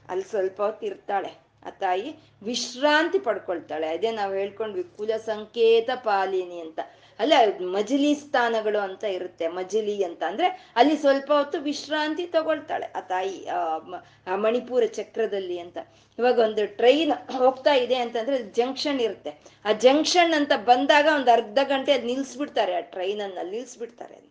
ಅಲ್ಲಿ 0.09 0.25
ಸ್ವಲ್ಪ 0.29 0.61
ಹೊತ್ತು 0.61 0.85
ಇರ್ತಾಳೆ. 0.85 1.48
ಆ 1.63 1.69
ತಾಯಿ 1.69 2.15
ವಿಶ್ರಾಂತಿ 2.43 3.19
ಪಡ್ಕೊಳ್ತಾಳೆ. 3.19 3.87
ಅದೇ 3.87 4.11
ನಾವು 4.11 4.33
ಹೇಳ್ಕೊಂಡ್ವಿ 4.33 4.83
ಕುಲ 4.83 5.17
ಸಂಕೇತ 5.25 5.89
ಪಾಲಿನಿ 5.95 6.59
ಅಂತ. 6.59 6.79
ಅಲ್ಲ, 7.19 7.33
ಮಜಿಲಿ 7.61 8.15
ಸ್ಥಾನಗಳು 8.15 8.79
ಅಂತ 8.79 9.03
ಇರುತ್ತೆ. 9.03 9.47
ಮಜಿಲಿ 9.47 10.03
ಅಂತ 10.03 10.23
ಅಂದ್ರೆ 10.23 10.71
ಅಲ್ಲಿ 10.75 10.97
ಸ್ವಲ್ಪ 10.97 11.31
ಹೊತ್ತು 11.31 11.59
ವಿಶ್ರಾಂತಿ 11.59 12.25
ತಗೊಳ್ತಾಳೆ. 12.25 12.85
ಆ 12.95 12.99
ತಾಯಿ, 12.99 13.47
ಆ 14.27 14.35
ಮಣಿಪುರ 14.35 14.85
ಚಕ್ರದಲ್ಲಿ 14.85 15.59
ಅಂತ. 15.59 15.77
ಇವಾಗ 16.19 16.39
ಒಂದು 16.39 16.77
ಟ್ರೈನ್ 16.77 17.31
ಹೋಗ್ತಾ 17.31 17.73
ಇದೆ 17.73 17.95
ಅಂತಂದ್ರೆ 17.95 18.43
ಜಂಕ್ಷನ್ 18.43 19.01
ಇರುತ್ತೆ. 19.01 19.31
ಆ 19.65 19.71
ಜಂಕ್ಷನ್ 19.71 20.33
ಅಂತ 20.33 20.51
ಬಂದಾಗ 20.55 21.07
ಒಂದು 21.15 21.31
ಅರ್ಧ 21.31 21.59
ಗಂಟೆ 21.63 21.91
ಅದು 21.91 22.05
ನಿಲ್ಸ್ಬಿಡ್ತಾರೆ. 22.05 22.73
ಆ 22.73 22.79
ಟ್ರೈನ್ 22.79 23.21
ಅನ್ನ 23.21 23.49
ನಿಲ್ಸ್ಬಿಡ್ತಾರೆ 23.51 24.28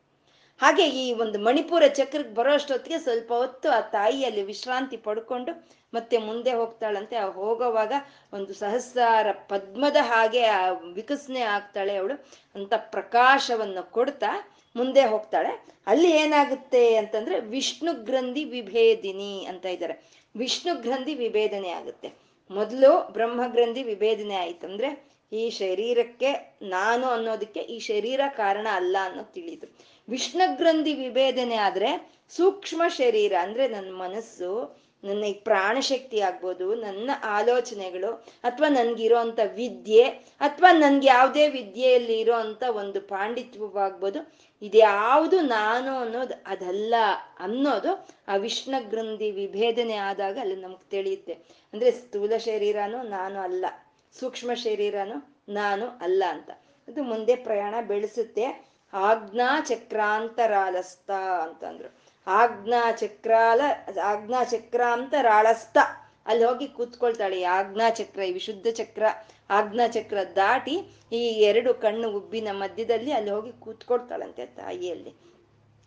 ಹಾಗೆ 0.61 0.89
ಈ 0.89 1.13
ಒಂದು 1.13 1.39
ಮಣಿಪುರ 1.39 1.83
ಚಕ್ರಕ್ಕೆ 1.87 2.35
ಬರೋ 2.35 2.53
ಅಷ್ಟೊತ್ತಿಗೆ 2.53 2.99
ಸ್ವಲ್ಪ 2.99 3.33
ಹೊತ್ತು 3.33 3.71
ಆ 3.71 3.81
ತಾಯಿಯಲ್ಲಿ 3.81 4.43
ವಿಶ್ರಾಂತಿ 4.43 4.97
ಪಡ್ಕೊಂಡು 4.97 5.69
ಮತ್ತೆ 5.95 6.19
ಮುಂದೆ 6.19 6.53
ಹೋಗ್ತಾಳಂತೆ. 6.53 7.17
ಆ 7.17 7.29
ಹೋಗೋವಾಗ 7.29 7.93
ಒಂದು 8.33 8.55
ಸಹಸ್ರಾರ 8.55 9.33
ಪದ್ಮದ 9.33 9.97
ಹಾಗೆ 10.01 10.45
ಆ 10.45 10.71
ವಿಕಸನೆ 10.71 11.41
ಆಗ್ತಾಳೆ 11.41 11.97
ಅವಳು. 11.97 12.27
ಅಂತ 12.55 12.73
ಪ್ರಕಾಶವನ್ನು 12.77 13.91
ಕೊಡ್ತಾ 13.91 14.49
ಮುಂದೆ 14.77 15.05
ಹೋಗ್ತಾಳೆ. 15.05 15.67
ಅಲ್ಲಿ 15.87 16.11
ಏನಾಗುತ್ತೆ 16.11 16.97
ಅಂತಂದ್ರೆ 16.97 17.41
ವಿಷ್ಣು 17.41 18.05
ಗ್ರಂಥಿ 18.05 18.45
ವಿಭೇದಿನಿ 18.45 19.47
ಅಂತ 19.49 19.67
ಇದ್ದಾರೆ. 19.67 19.95
ವಿಷ್ಣು 20.37 20.81
ಗ್ರಂಥಿ 20.81 21.15
ವಿಭೇದನೆ 21.15 21.71
ಆಗುತ್ತೆ. 21.71 22.13
ಮೊದಲು 22.51 23.13
ಬ್ರಹ್ಮ 23.13 23.41
ಗ್ರಂಥಿ 23.47 23.83
ವಿಭೇದನೆ 23.83 24.35
ಆಯ್ತು 24.35 24.67
ಅಂದ್ರೆ 24.67 25.08
ಈ 25.33 25.51
ಶರೀರಕ್ಕೆ 25.51 26.59
ನಾನು 26.63 27.07
ಅನ್ನೋದಕ್ಕೆ 27.07 27.61
ಈ 27.61 27.79
ಶರೀರ 27.79 28.21
ಕಾರಣ 28.37 28.67
ಅಲ್ಲ 28.73 28.97
ಅನ್ನೋದು 29.03 29.33
ತಿಳಿದು. 29.33 29.67
ವಿಷ್ಣು 30.09 30.57
ಗ್ರಂಥಿ 30.57 30.93
ವಿಭೇದನೆ 30.95 31.57
ಆದ್ರೆ 31.57 31.91
ಸೂಕ್ಷ್ಮ 32.37 32.83
ಶರೀರ 32.89 33.33
ಅಂದ್ರೆ 33.41 33.69
ನನ್ನ 33.69 33.91
ಮನಸ್ಸು, 33.97 34.79
ನನ್ನ 35.05 35.25
ಈ 35.25 35.33
ಪ್ರಾಣಶಕ್ತಿ 35.33 36.21
ಆಗ್ಬೋದು, 36.21 36.75
ನನ್ನ 36.75 37.11
ಆಲೋಚನೆಗಳು 37.25 38.13
ಅಥವಾ 38.45 38.69
ನನ್ಗಿರೋಂಥ 38.69 39.41
ವಿದ್ಯೆ 39.55 40.05
ಅಥವಾ 40.41 40.73
ನನ್ಗೆ 40.73 41.07
ಯಾವುದೇ 41.07 41.49
ವಿದ್ಯೆಯಲ್ಲಿ 41.49 42.21
ಇರೋ 42.21 42.35
ಅಂತ 42.35 42.63
ಒಂದು 42.63 43.01
ಪಾಂಡಿತ್ಯವಾಗ್ಬೋದು, 43.01 44.21
ಇದ್ಯಾವುದು 44.63 45.41
ನಾನು 45.41 45.99
ಅನ್ನೋದು 45.99 46.43
ಅದಲ್ಲ 46.47 46.95
ಅನ್ನೋದು 47.39 47.93
ಆ 48.29 48.37
ವಿಷ್ಣು 48.37 48.89
ಗ್ರಂಥಿ 48.91 49.31
ವಿಭೇದನೆ 49.31 49.97
ಆದಾಗ 49.97 50.39
ಅಲ್ಲಿ 50.41 50.57
ನಮ್ಗೆ 50.57 50.91
ತಿಳಿಯುತ್ತೆ. 50.91 51.33
ಅಂದ್ರೆ 51.73 51.91
ಸ್ಥೂಲ 51.91 52.33
ಶರೀರನೂ 52.37 53.03
ನಾನು 53.03 53.41
ಅಲ್ಲ. 53.41 53.65
ಸೂಕ್ಷ್ಮ 54.13 54.55
ಶರೀರನು 54.55 55.45
ನಾನು 55.49 55.87
ಅಲ್ಲ 55.87 56.25
ಅಂತ. 56.29 56.51
ಅದು 56.89 57.03
ಮುಂದೆ 57.03 57.37
ಪ್ರಯಾಣ 57.37 57.75
ಬೆಳೆಸುತ್ತೆ. 57.87 58.69
ಆಜ್ಞಾ 58.93 59.61
ಚಕ್ರಾಂತರಾಲಸ್ತ 59.61 61.11
ಅಂತಂದ್ರು. 61.43 61.95
ಆಜ್ಞಾ 62.27 62.93
ಚಕ್ರಾಲ, 62.93 63.61
ಆಜ್ಞಾ 64.05 64.45
ಚಕ್ರಾಂತರಾಳಸ್ತ. 64.45 65.79
ಅಲ್ಲಿ 66.27 66.45
ಹೋಗಿ 66.45 66.69
ಕೂತ್ಕೊಳ್ತಾಳೆ. 66.69 67.41
ಈ 67.41 67.43
ಆಜ್ಞಾ 67.43 67.91
ಚಕ್ರ, 67.91 68.21
ಈ 68.21 68.33
ವಿಶುದ್ಧ 68.33 68.67
ಚಕ್ರ, 68.73 69.03
ಆಜ್ಞಾ 69.51 69.87
ಚಕ್ರ 69.87 70.19
ದಾಟಿ 70.37 70.79
ಈ 71.13 71.17
ಎರಡು 71.17 71.75
ಕಣ್ಣು 71.75 72.11
ಉಬ್ಬಿನ 72.11 72.49
ಮಧ್ಯದಲ್ಲಿ 72.51 73.13
ಅಲ್ಲಿ 73.13 73.31
ಹೋಗಿ 73.31 73.53
ಕೂತ್ಕೊಳ್ತಾಳಂತೆ 73.53 74.47
ತಾಯಿಯಲ್ಲಿ. 74.47 75.15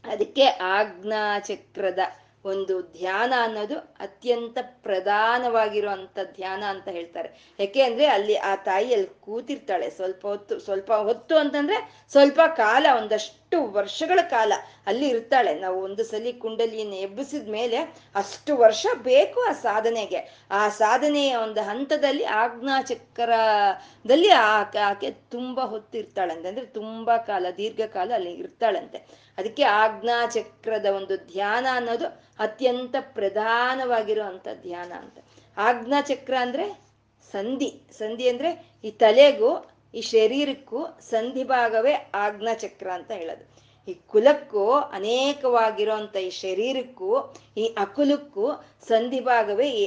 ಅದಕ್ಕೆ 0.04 0.46
ಆಜ್ಞಾ 0.46 1.40
ಚಕ್ರದ 1.40 2.00
ಒಂದು 2.46 2.82
ಧ್ಯಾನ 2.82 3.34
ಅನ್ನೋದು 3.42 3.78
ಅತ್ಯಂತ 3.78 4.58
ಪ್ರಧಾನವಾಗಿರುವಂತ 4.62 6.20
ಧ್ಯಾನ 6.36 6.64
ಅಂತ 6.64 6.88
ಹೇಳ್ತಾರೆ. 6.88 7.56
ಯಾಕೆ 7.60 7.82
ಅಂದ್ರೆ 7.82 8.06
ಅಲ್ಲಿ 8.06 8.36
ಆ 8.36 8.56
ತಾಯಿ 8.56 8.94
ಅಲ್ಲಿ 8.94 9.08
ಕೂತಿರ್ತಾಳೆ. 9.22 9.90
ಸ್ವಲ್ಪ 9.90 10.28
ಹೊತ್ತು 10.28 10.60
ಸ್ವಲ್ಪ 10.60 10.94
ಹೊತ್ತು 10.94 11.38
ಅಂತಂದ್ರೆ 11.38 12.06
ಸ್ವಲ್ಪ 12.10 12.42
ಕಾಲ 12.56 12.86
ಒಂದಷ್ಟು 12.98 13.41
ವರ್ಷಗಳ 13.60 14.20
ಕಾಲ 14.30 14.54
ಅಲ್ಲಿ 14.88 15.08
ಇರ್ತಾಳೆ. 15.08 15.60
ನಾವು 15.60 15.84
ಒಂದು 15.84 16.04
ಸಲಿ 16.04 16.34
ಕುಂಡಲಿಯನ್ನು 16.34 16.96
ಎಬ್ಬಿಸಿದ 16.96 17.50
ಮೇಲೆ 17.50 17.78
ಅಷ್ಟು 18.16 18.58
ವರ್ಷ 18.58 18.86
ಬೇಕು 18.96 19.42
ಆ 19.42 19.52
ಸಾಧನೆಗೆ. 19.52 20.48
ಆ 20.52 20.70
ಸಾಧನೆಯ 20.70 21.36
ಒಂದು 21.36 21.62
ಹಂತದಲ್ಲಿ 21.62 22.24
ಆಜ್ಞಾ 22.24 22.82
ಚಕ್ರದಲ್ಲಿ 22.82 24.30
ಆಕೆ 24.30 25.12
ತುಂಬಾ 25.12 25.64
ಹೊತ್ತು 25.64 25.98
ಇರ್ತಾಳಂತೆ 25.98 26.48
ಅಂದ್ರೆ 26.48 26.66
ತುಂಬಾ 26.66 27.18
ಕಾಲ, 27.18 27.46
ದೀರ್ಘಕಾಲ 27.58 28.12
ಅಲ್ಲಿ 28.14 28.34
ಇರ್ತಾಳಂತೆ. 28.34 28.98
ಅದಕ್ಕೆ 29.38 29.64
ಆಜ್ಞಾ 29.64 30.26
ಚಕ್ರದ 30.26 30.86
ಒಂದು 30.86 31.18
ಧ್ಯಾನ 31.18 31.66
ಅನ್ನೋದು 31.72 32.06
ಅತ್ಯಂತ 32.40 32.96
ಪ್ರಧಾನವಾಗಿರುವಂತ 33.00 34.48
ಧ್ಯಾನ 34.62 34.94
ಅಂತ. 34.94 35.18
ಆಜ್ಞಾ 35.58 36.02
ಚಕ್ರ 36.02 36.34
ಅಂದ್ರೆ 36.40 36.92
ಸಂಧಿ. 37.32 37.84
ಸಂಧಿ 37.98 38.30
ಅಂದ್ರೆ 38.30 38.66
ಈ 38.84 38.92
ತಲೆಗೂ 38.92 39.71
ಈ 39.94 40.02
ಶರೀರಕ್ಕೂ 40.02 40.98
ಸಂಧಿ 41.00 41.44
ಭಾಗವೇ 41.44 42.12
ಚಕ್ರ 42.54 42.92
ಅಂತ 42.92 43.12
ಹೇಳೋದು. 43.12 43.62
ಈ 43.88 43.94
ಕುಲಕ್ಕೂ 43.94 44.72
ಅನೇಕವಾಗಿರೋಂಥ 44.72 46.16
ಈ 46.16 46.30
ಶರೀರಕ್ಕೂ, 46.30 47.36
ಈ 47.58 47.66
ಅಕುಲಕ್ಕೂ 47.78 48.52
ಸಂಧಿ 48.88 49.20
ಭಾಗವೇ 49.20 49.70
ಈ 49.70 49.86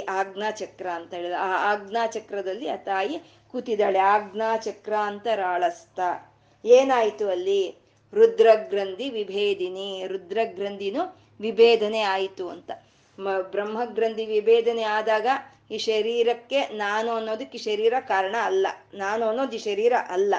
ಚಕ್ರ 0.50 0.86
ಅಂತ 0.88 1.14
ಹೇಳೋದು. 1.14 1.36
ಆ 1.36 1.72
ಆಜ್ಞಾ 1.72 2.06
ಚಕ್ರದಲ್ಲಿ 2.06 2.68
ಆ 2.68 2.76
ತಾಯಿ 2.76 3.18
ಕೂತಿದ್ದಾಳೆ. 3.50 3.98
ಆಜ್ಞಾ 3.98 4.56
ಚಕ್ರ 4.56 4.94
ಅಂತ 4.94 5.26
ರಾಳಸ್ತ 5.26 6.00
ಏನಾಯ್ತು 6.64 7.28
ಅಲ್ಲಿ? 7.28 7.74
ರುದ್ರಗ್ರಂಥಿ 8.12 9.10
ವಿಭೇದಿನಿ. 9.10 10.06
ರುದ್ರಗ್ರಂಥಿನೂ 10.06 11.16
ವಿಭೇದನೆ 11.40 12.00
ಆಯಿತು 12.00 12.48
ಅಂತ. 12.48 12.70
ಮ 13.18 13.28
ಬ್ರಹ್ಮಗ್ರಂಥಿ 13.50 14.26
ವಿಭೇದನೆ 14.26 14.82
ಆದಾಗ 14.82 15.26
ಈ 15.70 15.78
ಶರೀರಕ್ಕೆ 15.78 16.60
ನಾನು 16.60 17.12
ಅನ್ನೋದಕ್ಕೆ 17.12 17.58
ಶರೀರ 17.58 17.94
ಕಾರಣ 18.00 18.34
ಅಲ್ಲ. 18.44 18.66
ನಾನು 18.94 19.28
ಅನ್ನೋದು 19.28 19.56
ಈ 19.56 19.58
ಶರೀರ 19.58 19.92
ಅಲ್ಲ. 20.08 20.34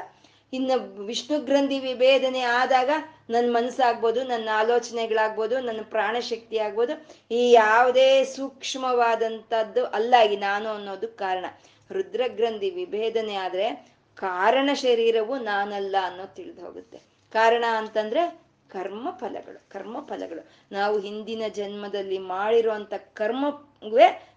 ಇನ್ನು 0.53 1.05
ವಿಷ್ಣು 1.05 1.39
ಗ್ರಂಥಿ 1.39 1.79
ವಿಭೇದನೆ 1.79 2.41
ಆದಾಗ 2.41 2.89
ನನ್ನ 3.29 3.55
ಮನಸ್ಸಾಗ್ಬೋದು, 3.55 4.23
ನನ್ನ 4.23 4.49
ಆಲೋಚನೆಗಳಾಗ್ಬೋದು, 4.53 5.59
ನನ್ನ 5.59 5.79
ಪ್ರಾಣಶಕ್ತಿ 5.83 6.57
ಆಗ್ಬೋದು, 6.57 7.07
ಈ 7.31 7.51
ಯಾವುದೇ 7.51 8.23
ಸೂಕ್ಷ್ಮವಾದಂಥದ್ದು 8.23 9.85
ಅಲ್ಲ 9.85 10.15
ಈ 10.31 10.35
ನಾನು 10.35 10.69
ಅನ್ನೋದು 10.69 11.07
ಕಾರಣ. 11.07 11.45
ರುದ್ರಗ್ರಂಥಿ 11.91 12.69
ವಿಭೇದನೆ 12.69 13.35
ಆದರೆ 13.35 13.95
ಕಾರಣ 14.15 14.69
ಶರೀರವು 14.73 15.37
ನಾನಲ್ಲ 15.37 15.95
ಅನ್ನೋ 16.03 16.25
ತಿಳಿದು 16.25 16.65
ಹೋಗುತ್ತೆ. 16.65 16.97
ಕಾರಣ 17.33 17.65
ಅಂತಂದ್ರೆ 17.77 18.45
ಕರ್ಮ 18.69 19.07
ಫಲಗಳು 19.11 19.69
ಕರ್ಮ 19.69 19.97
ಫಲಗಳು 20.09 20.49
ನಾವು 20.71 20.99
ಹಿಂದಿನ 20.99 21.43
ಜನ್ಮದಲ್ಲಿ 21.47 22.17
ಮಾಡಿರುವಂತ 22.17 22.93
ಕರ್ಮವೇ 22.93 23.64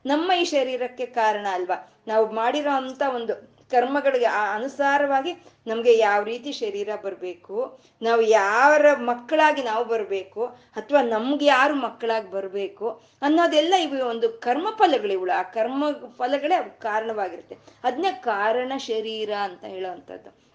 ನಮ್ಮ 0.07 0.33
ಈ 0.33 0.45
ಶರೀರಕ್ಕೆ 0.45 1.07
ಕಾರಣ 1.07 1.47
ಅಲ್ವಾ? 1.53 1.93
ನಾವು 2.07 2.33
ಮಾಡಿರೋ 2.33 2.71
ಅಂತ 2.71 3.03
ಒಂದು 3.15 3.59
ಕರ್ಮಗಳಿಗೆ 3.73 4.25
ಆ 4.25 4.55
ಅನುಸಾರವಾಗಿ 4.55 5.33
ನಮ್ಗೆ 5.67 5.99
ಯಾವ 5.99 6.23
ರೀತಿ 6.23 6.53
ಶರೀರ 6.53 6.89
ಬರಬೇಕು, 7.03 7.81
ನಾವು 8.03 8.23
ಯಾರ 8.23 8.95
ಮಕ್ಕಳಾಗಿ 8.95 9.63
ನಾವು 9.63 9.85
ಬರಬೇಕು, 9.85 10.47
ಅಥವಾ 10.47 11.03
ನಮ್ಗೆ 11.03 11.47
ಯಾರು 11.47 11.75
ಮಕ್ಕಳಾಗಿ 11.75 12.31
ಬರಬೇಕು 12.31 13.03
ಅನ್ನೋದೆಲ್ಲ 13.23 13.75
ಇವು 13.75 14.05
ಒಂದು 14.05 14.29
ಕರ್ಮ 14.29 14.69
ಫಲಗಳಿವುಳು 14.79 15.33
ಆ 15.33 15.43
ಕರ್ಮ 15.43 15.85
ಫಲಗಳೇ 16.17 16.79
ಕಾರಣವಾಗಿರುತ್ತೆ. 16.79 17.59
ಅದನ್ನ 17.85 18.07
ಕಾರಣ 18.21 18.73
ಶರೀರ 18.77 19.33
ಅಂತ 19.35 19.65
ಹೇಳೋವಂಥದ್ದು 19.65 20.49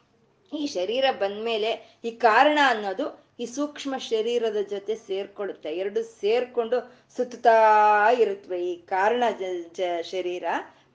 ಈ 0.58 0.66
ಶರೀರ 0.68 1.06
ಬಂದ್ಮೇಲೆ 1.12 2.00
ಈ 2.04 2.12
ಕಾರಣ 2.12 2.60
ಅನ್ನೋದು 2.66 3.23
ಈ 3.40 3.46
ಸೂಕ್ಷ್ಮ 3.46 3.98
ಶರೀರದ 3.98 4.58
ಜೊತೆ 4.70 4.96
ಸೇರ್ಕೊಳ್ಳುತ್ತೆ 4.96 5.70
ಎರಡು 5.70 6.04
ಸೇರ್ಕೊಂಡು 6.04 6.94
ಸುತ್ತಾ 7.16 8.12
ಇರುತ್ತವೆ 8.12 8.72
ಈ 8.72 8.82
ಕಾರಣ 8.82 9.24
ಜ 9.40 9.82
ಶರೀರ 10.02 10.44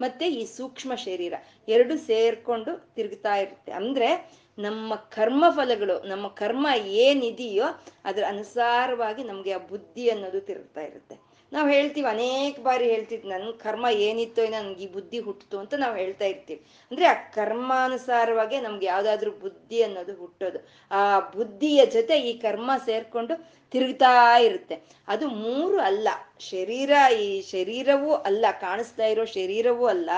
ಮತ್ತೆ 0.01 0.29
ಈ 0.29 0.45
ಸೂಕ್ಷ್ಮ 0.45 0.95
ಶರೀರ. 0.95 1.35
ಎರಡು 1.69 1.99
ಸೇರ್ಕೊಂಡು 1.99 2.95
ತಿರುಗ್ತಾ 2.95 3.37
ಇರುತ್ತೆ. 3.37 3.73
ಅಂದ್ರೆ 3.73 4.39
ನಮ್ಮ 4.59 4.95
ಕರ್ಮ 4.95 5.45
ಫಲಗಳು 5.51 6.09
ನಮ್ಮ 6.09 6.29
ಕರ್ಮ 6.29 6.67
ಏನಿದೆಯೋ 6.77 7.65
ಅದ್ರ 8.05 8.25
ಅನುಸಾರವಾಗಿ 8.29 9.25
ನಮ್ಗೆ 9.25 9.53
ಆ 9.53 9.59
ಬುದ್ಧಿ 9.59 10.11
ಅನ್ನೋದು 10.11 10.41
ತಿರುಗ್ತಾ 10.41 10.81
ಇರುತ್ತೆ. 10.81 11.28
ನಾವು 11.53 11.69
ಹೇಳ್ತೀವಿ 11.69 12.07
ಅನೇಕ 12.07 12.61
ಬಾರಿ 12.61 12.85
ಹೇಳ್ತಿದ್ 12.85 13.27
ನನ್ 13.27 13.61
ಕರ್ಮ 13.61 13.87
ಏನಿತ್ತೋ 13.91 14.47
ನನ್ಗೆ 14.47 14.85
ಈ 14.85 14.93
ಬುದ್ಧಿ 14.93 15.19
ಹುಟ್ಟಿತು 15.19 15.59
ಅಂತ 15.59 15.75
ನಾವು 15.75 15.97
ಹೇಳ್ತಾ 15.97 16.25
ಇರ್ತೀವಿ. 16.25 16.63
ಅಂದ್ರೆ 16.91 17.07
ಆ 17.07 17.13
ಕರ್ಮಾನುಸಾರವಾಗಿ 17.13 18.61
ನಮ್ಗೆ 18.61 18.87
ಯಾವ್ದಾದ್ರು 18.87 19.31
ಬುದ್ಧಿ 19.31 19.83
ಅನ್ನೋದು 19.83 20.15
ಹುಟ್ಟೋದು. 20.15 20.59
ಆ 20.91 21.21
ಬುದ್ಧಿಯ 21.21 21.87
ಜೊತೆ 21.87 22.21
ಈ 22.21 22.39
ಕರ್ಮ 22.39 22.71
ಸೇರ್ಕೊಂಡು 22.85 23.49
ತಿರುಗ್ತಾ 23.71 24.39
ಇರುತ್ತೆ. 24.39 24.83
ಅದು 25.09 25.29
ಮೂರು 25.29 25.81
ಅಲ್ಲ. 25.81 26.09
ಶರೀರ 26.39 26.91
ಈ 27.21 27.43
ಶರೀರವೂ 27.43 28.13
ಅಲ್ಲ. 28.15 28.47
ಕಾಣಿಸ್ತಾ 28.61 29.07
ಇರೋ 29.07 29.25
ಶರೀರವೂ 29.25 29.87
ಅಲ್ಲ. 29.87 30.11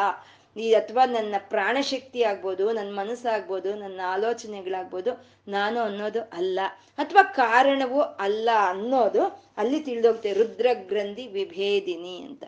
ಈ 0.57 0.75
ಅಥವಾ 0.75 1.05
ನನ್ನ 1.05 1.35
ಪ್ರಾಣಶಕ್ತಿ 1.39 2.23
ಆಗ್ಬೋದು 2.23 2.73
ನನ್ನ 2.73 2.99
ಮನಸ್ಸಾಗ್ಬೋದು, 2.99 3.75
ನನ್ನ 3.75 4.01
ಆಲೋಚನೆಗಳಾಗ್ಬೋದು, 4.07 5.27
ನಾನು 5.49 5.81
ಅನ್ನೋದು 5.81 6.21
ಅಲ್ಲ. 6.21 6.61
ಅಥವಾ 6.99 7.23
ಕಾರಣವೂ 7.23 8.01
ಅಲ್ಲ 8.01 8.49
ಅನ್ನೋದು 8.69 9.23
ಅಲ್ಲಿ 9.57 9.81
ತಿಳಿದೋಗ್ತೆ 9.81 10.33
ರುದ್ರಗ್ರಂಥಿ 10.33 11.27
ವಿಭೇದಿನಿ 11.27 12.21
ಅಂತ. 12.21 12.45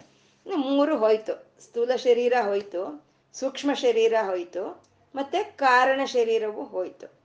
ಮೂರು 0.46 0.96
ಹೋಯ್ತು. 0.96 1.55
ಸ್ಥೂಲ 1.64 1.96
ಶರೀರ 1.96 2.32
ಹೋಯ್ತು, 2.42 3.05
ಸೂಕ್ಷ್ಮ 3.34 3.74
ಶರೀರ 3.74 4.14
ಹೋಯ್ತು, 4.22 4.84
ಮತ್ತೆ 5.14 5.42
ಕಾರಣ 5.42 6.00
ಶರೀರವು 6.05 6.64
ಹೋಯ್ತು. 6.64 7.22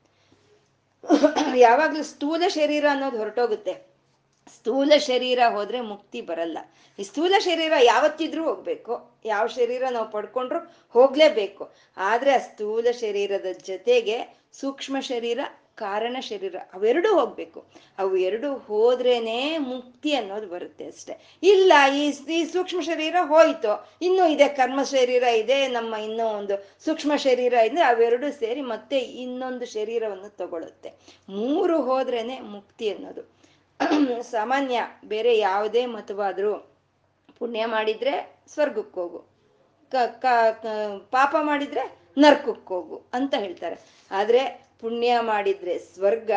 ಯಾವಾಗ್ಲೂ 1.56 2.04
ಸ್ಥೂಲ 2.04 2.44
ಶರೀರ 2.48 2.86
ಅನ್ನೋದು 2.92 3.18
ಹೊರಟೋಗುತ್ತೆ. 3.18 3.97
ಸ್ಥೂಲ 4.48 4.92
ಶರೀರ 4.98 5.40
ಹೋದ್ರೆ 5.50 5.82
ಮುಕ್ತಿ 5.82 6.22
ಬರಲ್ಲ. 6.22 6.58
ಈ 7.00 7.04
ಸ್ಥೂಲ 7.04 7.34
ಶರೀರ 7.40 7.74
ಯಾವತ್ತಿದ್ರೂ 7.84 8.44
ಹೋಗ್ಬೇಕು. 8.44 9.12
ಯಾವ 9.26 9.48
ಶರೀರ 9.48 9.84
ನಾವು 9.92 10.12
ಪಡ್ಕೊಂಡ್ರು 10.12 10.60
ಹೋಗ್ಲೇಬೇಕು. 10.90 11.72
ಆದ್ರೆ 11.98 12.32
ಆ 12.32 12.38
ಸ್ಥೂಲ 12.38 12.88
ಶರೀರದ 12.92 13.46
ಜೊತೆಗೆ 13.64 14.38
ಸೂಕ್ಷ್ಮ 14.54 15.00
ಶರೀರ, 15.00 15.40
ಕಾರಣ 15.76 16.18
ಶರೀರ 16.20 16.56
ಅವೆರಡೂ 16.74 17.20
ಹೋಗ್ಬೇಕು. 17.20 17.66
ಅವು 17.98 18.18
ಎರಡು 18.18 18.58
ಹೋದ್ರೇನೆ 18.58 19.58
ಮುಕ್ತಿ 19.58 20.16
ಅನ್ನೋದು 20.16 20.48
ಬರುತ್ತೆ 20.48 20.86
ಅಷ್ಟೆ. 20.86 21.38
ಇಲ್ಲ, 21.44 21.74
ಈ 21.98 22.12
ಸೂಕ್ಷ್ಮ 22.46 22.82
ಶರೀರ 22.82 23.16
ಹೋಯ್ತು. 23.22 23.90
ಇನ್ನು 24.02 24.32
ಇದೆ 24.32 24.48
ಕರ್ಮ 24.48 24.84
ಶರೀರ 24.84 25.24
ಇದೆ, 25.24 25.68
ನಮ್ಮ 25.68 25.96
ಇನ್ನೂ 25.96 26.28
ಒಂದು 26.28 26.86
ಸೂಕ್ಷ್ಮ 26.86 27.16
ಶರೀರ 27.16 27.54
ಇದೆ, 27.54 27.82
ಅವೆರಡು 27.82 28.40
ಸೇರಿ 28.40 28.62
ಮತ್ತೆ 28.62 28.98
ಇನ್ನೊಂದು 28.98 29.66
ಶರೀರವನ್ನು 29.66 30.38
ತಗೊಳುತ್ತೆ. 30.38 30.92
ಮೂರು 31.30 31.82
ಹೋದ್ರೇನೆ 31.82 32.40
ಮುಕ್ತಿ 32.40 32.94
ಅನ್ನೋದು. 32.94 33.37
ಸಾಮಾನ್ಯ 34.32 34.78
ಬೇರೆ 35.06 35.38
ಯಾವುದೇ 35.38 35.86
ಮತವಾದ್ರೂ 35.86 36.54
ಪುಣ್ಯ 37.40 37.66
ಮಾಡಿದ್ರೆ 37.66 38.14
ಸ್ವರ್ಗಕ್ಕೆ 38.48 39.00
ಹೋಗು. 39.00 39.20
ಕ 39.92 40.26
ಪಾಪ 41.12 41.36
ಮಾಡಿದ್ರೆ 41.42 41.84
ನರ್ಕಕ್ಕೆ 42.18 42.68
ಹೋಗು 42.68 43.02
ಅಂತ 43.14 43.34
ಹೇಳ್ತಾರೆ. 43.38 43.78
ಆದ್ರೆ 44.12 44.42
ಪುಣ್ಯ 44.82 45.20
ಮಾಡಿದ್ರೆ 45.22 45.78
ಸ್ವರ್ಗ, 45.80 46.32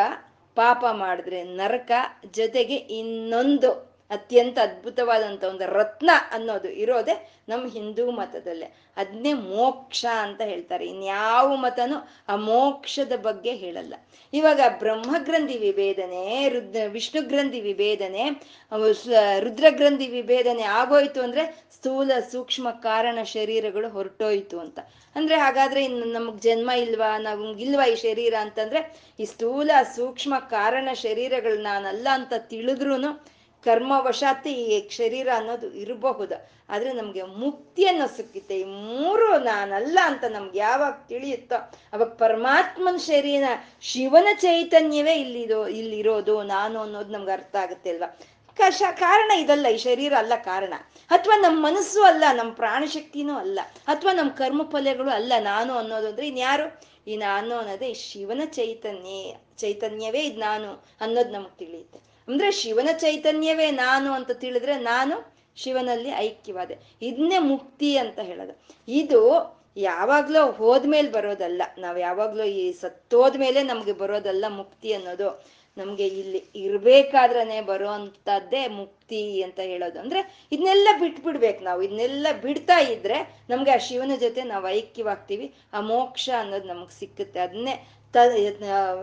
ಪಾಪ 0.57 0.85
ಮಾಡಿದ್ರೆ 0.93 1.43
ನರಕ 1.43 1.91
ಜೊತೆಗೆ 2.33 2.75
ಇನ್ನೊಂದು 2.75 3.90
ಅತ್ಯಂತ 4.11 4.59
ಅದ್ಭುತವಾದಂಥ 4.59 5.45
ಒಂದು 5.45 5.67
ರತ್ನ 5.67 6.11
ಅನ್ನೋದು 6.33 6.69
ಇರೋದೆ 6.69 7.43
ನಮ್ಮ 7.49 7.73
ಹಿಂದೂ 7.73 8.11
ಮತದಲ್ಲೇ. 8.11 8.67
ಅದನ್ನೇ 8.97 9.33
ಮೋಕ್ಷ 9.33 10.07
ಅಂತ 10.21 10.41
ಹೇಳ್ತಾರೆ. 10.41 10.87
ಇನ್ಯಾವ 10.87 11.57
ಮತನೂ 11.57 12.09
ಆ 12.29 12.37
ಮೋಕ್ಷದ 12.37 13.13
ಬಗ್ಗೆ 13.17 13.53
ಹೇಳಲ್ಲ. 13.55 13.95
ಇವಾಗ 14.33 14.61
ಬ್ರಹ್ಮಗ್ರಂಥಿ 14.79 15.59
ವಿಭೇದನೆ, 15.59 16.49
ರುದ್ರ, 16.49 16.81
ವಿಷ್ಣು 16.87 17.29
ಗ್ರಂಥಿ 17.29 17.61
ವಿಭೇದನೆ 17.61 18.31
ರುದ್ರಗ್ರಂಥಿ 19.41 20.09
ವಿಭೇದನೆ 20.09 20.63
ಆಗೋಯ್ತು 20.63 21.23
ಅಂದ್ರೆ 21.23 21.65
ಸ್ಥೂಲ 21.75 22.13
ಸೂಕ್ಷ್ಮ 22.33 22.71
ಕಾರಣ 22.71 23.19
ಶರೀರಗಳು 23.23 23.89
ಹೊರಟೋಯ್ತು 23.89 24.61
ಅಂತ. 24.61 24.79
ಅಂದ್ರೆ 25.17 25.37
ಹಾಗಾದ್ರೆ 25.37 25.85
ಇನ್ನು 25.85 26.05
ನಮಗ್ 26.05 26.41
ಜನ್ಮ 26.41 26.71
ಇಲ್ವಾ? 26.71 27.19
ನಮ್ಗೆ 27.19 27.63
ಇಲ್ವಾ 27.63 27.87
ಈ 27.87 27.95
ಶರೀರ 27.95 28.35
ಅಂತಂದ್ರೆ 28.41 28.81
ಈ 29.21 29.25
ಸ್ಥೂಲ 29.25 29.71
ಸೂಕ್ಷ್ಮ 29.97 30.35
ಕಾರಣ 30.39 30.89
ಶರೀರಗಳು 30.93 31.63
ನಾನಲ್ಲ 31.63 32.09
ಅಂತ 32.13 32.33
ತಿಳಿದ್ರುನು 32.39 33.40
ಕರ್ಮವಶಾತ್ 33.65 34.47
ಈ 34.47 34.89
ಶರೀರ 34.89 35.29
ಅನ್ನೋದು 35.37 35.73
ಇರಬಹುದು. 35.73 36.61
ಆದ್ರೆ 36.69 36.93
ನಮ್ಗೆ 36.93 37.23
ಮುಕ್ತಿಯನ್ನ 37.23 38.03
ಸಿಕ್ಕುತ್ತೆ 38.17 38.61
ಈ 38.61 38.65
ಮೂರು 38.65 39.39
ನಾನಲ್ಲ 39.39 39.99
ಅಂತ 40.05 40.25
ನಮ್ಗೆ 40.25 40.59
ಯಾವಾಗ 40.59 40.93
ತಿಳಿಯುತ್ತೋ, 41.09 41.73
ಅವಾಗ 41.93 42.09
ಪರಮಾತ್ಮನ 42.09 42.97
ಶರೀರ, 42.97 43.45
ಶಿವನ 43.81 44.29
ಚೈತನ್ಯವೇ 44.35 45.15
ಇಲ್ಲಿ 45.15 45.43
ಇಲ್ಲಿರೋದು, 45.71 46.43
ನಾನು 46.43 46.81
ಅನ್ನೋದು 46.81 47.13
ನಮ್ಗೆ 47.13 47.33
ಅರ್ಥ 47.33 47.57
ಆಗುತ್ತೆ 47.57 47.91
ಅಲ್ವಾ? 47.91 48.19
ಕಶ, 48.57 48.83
ಕಾರಣ 48.93 49.31
ಇದಲ್ಲ, 49.31 49.67
ಈ 49.69 49.77
ಶರೀರ 49.77 50.13
ಅಲ್ಲ 50.19 50.33
ಕಾರಣ. 50.37 50.75
ಅಥವಾ 51.11 51.37
ನಮ್ಮ 51.37 51.67
ಮನಸ್ಸು 51.67 52.03
ಅಲ್ಲ, 52.03 52.25
ನಮ್ಮ 52.33 52.53
ಪ್ರಾಣಶಕ್ತಿನೂ 52.53 53.35
ಅಲ್ಲ. 53.35 53.61
ಅಥವಾ 53.87 54.13
ನಮ್ಮ 54.13 54.31
ಕರ್ಮ 54.31 54.63
ಫಲಗಳು 54.63 55.11
ಅಲ್ಲ, 55.11 55.33
ನಾನು 55.41 55.75
ಅನ್ನೋದು 55.75 56.09
ಅಂದ್ರೆ 56.09 56.29
ಇನ್ಯಾರು 56.29 56.91
ಈ 57.07 57.17
ನಾನು 57.17 57.55
ಅನ್ನೋದೇ 57.55 57.95
ಶಿವನ 57.95 58.43
ಚೈತನ್ಯ, 58.45 59.35
ಚೈತನ್ಯವೇ 59.57 60.21
ಇದು 60.21 60.41
ನಾನು 60.41 60.85
ಅನ್ನೋದು 61.01 61.31
ನಮ್ಗೆ 61.31 61.59
ತಿಳಿಯುತ್ತೆ. 61.59 62.10
ಅಂದ್ರೆ 62.31 62.51
ಶಿವನ 62.53 62.89
ಚೈತನ್ಯವೇ 62.93 63.71
ನಾನು 63.71 64.13
ಅಂತ 64.13 64.31
ತಿಳಿದ್ರೆ 64.31 64.77
ನಾನು 64.77 65.35
ಶಿವನಲ್ಲಿ 65.57 66.11
ಐಕ್ಯವಾದೆ. 66.11 66.77
ಇದನ್ನೇ 67.03 67.39
ಮುಕ್ತಿ 67.39 67.97
ಅಂತ 67.97 68.19
ಹೇಳೋದು. 68.19 68.55
ಇದು 68.89 69.23
ಯಾವಾಗ್ಲೋ 69.77 70.53
ಹೋದ್ಮೇಲೆ 70.53 71.13
ಬರೋದಲ್ಲ. 71.13 71.63
ನಾವ್ 71.79 71.99
ಯಾವಾಗ್ಲೂ 72.01 72.45
ಈ 72.45 72.73
ಸತ್ತೋದ್ಮೇಲೆ 72.73 73.63
ನಮ್ಗೆ 73.63 73.93
ಬರೋದಲ್ಲ 73.93 74.45
ಮುಕ್ತಿ 74.49 74.93
ಅನ್ನೋದು. 74.93 75.45
ನಮ್ಗೆ 75.79 76.07
ಇಲ್ಲಿ 76.07 76.45
ಇರ್ಬೇಕಾದ್ರನೆ 76.55 77.61
ಬರುವಂತದ್ದೇ 77.61 78.69
ಮುಕ್ತಿ 78.69 79.43
ಅಂತ 79.43 79.61
ಹೇಳೋದು. 79.61 80.01
ಅಂದ್ರೆ 80.01 80.47
ಇದನ್ನೆಲ್ಲ 80.53 80.89
ಬಿಟ್ಬಿಡ್ಬೇಕು 81.01 81.65
ನಾವು. 81.65 81.83
ಇದನ್ನೆಲ್ಲ 81.83 82.27
ಬಿಡ್ತಾ 82.43 82.79
ಇದ್ರೆ 82.79 83.45
ನಮ್ಗೆ 83.51 83.71
ಆ 83.71 83.77
ಶಿವನ 83.77 84.13
ಜೊತೆ 84.21 84.43
ನಾವು 84.43 84.69
ಐಕ್ಯವಾಗ್ತೀವಿ. 84.69 85.55
ಆ 85.73 85.81
ಮೋಕ್ಷ 85.81 86.31
ಅನ್ನೋದು 86.39 86.65
ನಮಗ್ 86.65 86.91
ಸಿಕ್ಕುತ್ತೆ. 86.91 87.41
ಅದನ್ನೇ 87.41 87.89
ತ 88.13 88.17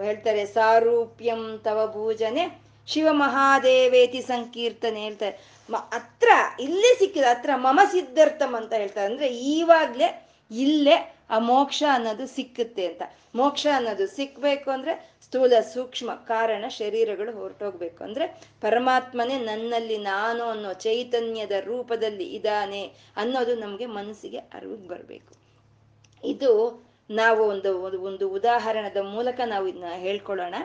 ಹೇಳ್ತಾರೆ 0.03 0.45
ಸಾರೂಪ್ಯಂ 0.45 1.61
ತವ 1.63 1.91
ಭೂಜನೆ 1.93 2.66
ಶಿವ 2.87 3.07
ಮಹಾದೇವೇತಿ 3.11 4.21
ಸಂಕೀರ್ತನೆ 4.21 5.01
ಹೇಳ್ತಾರೆ. 5.03 5.35
ಹತ್ರ 5.69 6.29
ಇಲ್ಲೇ 6.59 6.95
ಸಿಕ್ಕಿದೆ 6.99 7.25
ಹತ್ರ 7.25 7.49
ಮಮ 7.55 7.79
ಸಿದ್ಧಾರ್ಥಮ್ 7.91 8.55
ಅಂತ 8.55 8.73
ಹೇಳ್ತಾರೆ. 8.73 9.07
ಅಂದ್ರೆ 9.11 9.27
ಈವಾಗ್ಲೇ 9.37 10.07
ಇಲ್ಲೇ 10.51 10.97
ಆ 11.29 11.39
ಮೋಕ್ಷ 11.39 11.83
ಅನ್ನೋದು 11.93 12.27
ಸಿಕ್ಕುತ್ತೆ 12.27 12.85
ಅಂತ. 12.85 13.01
ಮೋಕ್ಷ 13.35 13.67
ಅನ್ನೋದು 13.75 14.07
ಸಿಕ್ಬೇಕು 14.07 14.71
ಅಂದ್ರೆ 14.71 14.93
ಸ್ಥೂಲ 15.23 15.53
ಸೂಕ್ಷ್ಮ 15.73 16.11
ಕಾರಣ 16.13 16.65
ಶರೀರಗಳು 16.69 17.31
ಹೊರಟೋಗ್ಬೇಕು 17.31 18.03
ಅಂದ್ರೆ 18.03 18.25
ಪರಮಾತ್ಮನೇ 18.61 19.37
ನನ್ನಲ್ಲಿ 19.39 19.97
ನಾನು 19.97 20.43
ಅನ್ನೋ 20.43 20.73
ಚೈತನ್ಯದ 20.73 21.51
ರೂಪದಲ್ಲಿ 21.51 22.27
ಇದ್ದಾನೆ 22.33 22.83
ಅನ್ನೋದು 23.17 23.55
ನಮ್ಗೆ 23.55 23.85
ಮನಸ್ಸಿಗೆ 23.85 24.37
ಅರಿವಿಗೆ 24.37 24.87
ಬರಬೇಕು. 24.87 25.33
ಇದು 26.23 26.51
ನಾವು 27.09 27.41
ಒಂದು 27.43 27.71
ಒಂದು 28.01 28.29
ಉದಾಹರಣದ 28.29 28.97
ಮೂಲಕ 28.97 29.39
ನಾವು 29.45 29.67
ಇದನ್ನ 29.67 29.91
ಹೇಳ್ಕೊಳ್ಳೋಣ. 29.95 30.55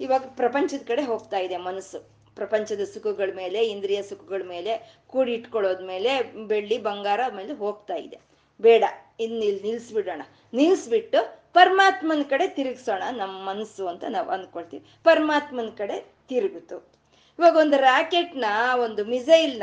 ಇವಾಗ 0.00 0.24
ಪ್ರಪಂಚದ 0.36 0.86
ಕಡೆ 0.86 1.02
ಹೋಗ್ತಾ 1.02 1.38
ಇದೆ 1.38 1.56
ಮನಸ್ಸು. 1.56 2.14
ಪ್ರಪಂಚದ 2.34 2.84
ಸುಖಗಳ 2.94 3.30
ಮೇಲೆ, 3.34 3.66
ಇಂದ್ರಿಯ 3.66 4.02
ಸುಖಗಳ 4.02 4.42
ಮೇಲೆ, 4.48 4.96
ಕೂಡಿಟ್ಕೊಳ್ಳೋದ್ 5.06 5.82
ಮೇಲೆ, 5.82 6.22
ಬೆಳ್ಳಿ, 6.22 6.78
ಬಂಗಾರ 6.78 7.20
ಮೇಲೆ 7.36 7.52
ಹೋಗ್ತಾ 7.52 7.94
ಇದೆ. 7.94 8.20
ಬೇಡ, 8.60 8.84
ಇನ್ 9.20 9.42
ಇಲ್ಲಿ 9.42 9.62
ನಿಲ್ಸ್ಬಿಡೋಣ. 9.62 10.22
ನಿಲ್ಸ್ಬಿಟ್ಟು 10.54 11.44
ಪರಮಾತ್ಮನ 11.52 12.22
ಕಡೆ 12.22 12.48
ತಿರುಗಿಸೋಣ 12.48 13.02
ನಮ್ಮ 13.10 13.48
ಮನಸ್ಸು 13.48 13.86
ಅಂತ 13.86 14.04
ನಾವು 14.08 14.30
ಅನ್ಕೊಳ್ತೀವಿ. 14.30 14.86
ಪರಮಾತ್ಮನ 15.04 15.68
ಕಡೆ 15.78 16.12
ತಿರುಗಿತು 16.28 16.94
ಇವಾಗ 17.38 17.56
ಒಂದು 17.56 17.76
ರಾಕೆಟ್ನ, 17.76 18.44
ಒಂದು 18.82 19.04
ಮಿಸೈಲ್ನ 19.04 19.62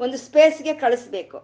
ಒಂದು 0.00 0.16
ಸ್ಪೇಸ್ಗೆ 0.16 0.74
ಕಳಿಸ್ಬೇಕು. 0.74 1.36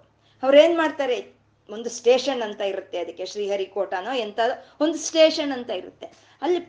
ಅವ್ರೇನ್ 0.43 0.76
ಮಾಡ್ತಾರೆ? 0.76 1.35
ಒಂದು 1.70 1.91
ಸ್ಟೇಷನ್ 1.91 2.43
ಅಂತ 2.43 2.61
ಇರುತ್ತೆ, 2.61 2.99
ಅದಕ್ಕೆ 2.99 3.26
ಶ್ರೀಹರಿಕೋಟಾನೋ 3.26 4.12
ಎಂಥದೋ 4.12 4.85
ಒಂದು 4.85 4.99
ಸ್ಟೇಷನ್ 4.99 5.53
ಅಂತ 5.53 5.70
ಇರುತ್ತೆ. 5.70 6.07
ಅಲ್ಲಿ 6.43 6.61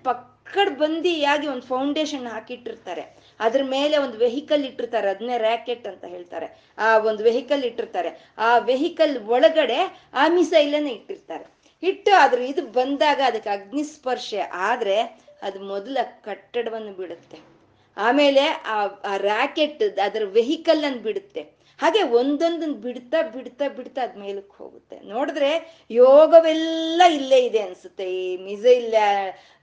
ಪಕ್ಕಡ್ 0.46 1.08
ಆಗಿ 1.24 1.48
ಒಂದು 1.48 1.62
ಫೌಂಡೇಶನ್ 1.62 2.28
ಹಾಕಿಟ್ಟಿರ್ತಾರೆ. 2.28 3.18
ಅದ್ರ 3.40 3.64
ಮೇಲೆ 3.64 3.98
ಒಂದು 3.98 4.18
ವೆಹಿಕಲ್ 4.18 4.66
ಇಟ್ಟಿರ್ತಾರೆ. 4.66 5.10
ಅದನ್ನೇ 5.10 5.38
ರ್ಯಾಕೆಟ್ 5.38 5.88
ಅಂತ 5.88 6.06
ಹೇಳ್ತಾರೆ. 6.06 6.66
ಆ 6.78 6.98
ಒಂದು 6.98 7.24
ವೆಹಿಕಲ್ 7.24 7.64
ಇಟ್ಟಿರ್ತಾರೆ. 7.64 8.30
ಆ 8.38 8.58
ವೆಹಿಕಲ್ 8.58 9.24
ಒಳಗಡೆ 9.24 10.10
ಆ 10.14 10.28
ಮಿಸೈಲನ್ನ 10.28 10.88
ಇಟ್ಟಿರ್ತಾರೆ. 10.88 11.56
ಇಟ್ಟು 11.84 12.14
ಅದ್ರ 12.16 12.40
ಇದು 12.42 12.66
ಬಂದಾಗ 12.66 13.22
ಅದಕ್ಕೆ 13.26 13.50
ಅಗ್ನಿಸ್ಪರ್ಶೆ 13.50 14.40
ಆದ್ರೆ 14.40 15.02
ಅದು 15.42 15.60
ಮೊದಲ 15.60 15.98
ಕಟ್ಟಡವನ್ನು 16.24 16.94
ಬಿಡುತ್ತೆ. 16.94 17.40
ಆಮೇಲೆ 17.98 18.48
ಆ 18.50 18.88
ರ್ಯಾಕೆಟ್ 19.18 20.00
ಅದರ 20.00 20.22
ವೆಹಿಕಲ್ 20.26 20.84
ಅನ್ನು 20.84 21.00
ಬಿಡುತ್ತೆ. 21.00 21.55
ಹಾಗೆ 21.80 22.02
ಒಂದೊಂದನ್ನು 22.20 22.76
ಬಿಡ್ತಾ 22.76 23.22
ಬಿಡ್ತಾ 23.36 23.68
ಬಿಡ್ತಾ 23.68 24.02
ಅದ್ 24.02 24.18
ಮೇಲಕ್ಕೆ 24.18 24.64
ಹೋಗುತ್ತೆ. 24.64 25.00
ನೋಡಿದ್ರೆ 25.04 25.50
ಯೋಗವೆಲ್ಲ 25.92 27.02
ಇಲ್ಲೇ 27.12 27.40
ಇದೆ 27.46 27.60
ಅನ್ಸುತ್ತೆ. 27.60 28.06
ಈ 28.20 28.38
ಮಿಸೈಲ್ 28.44 28.94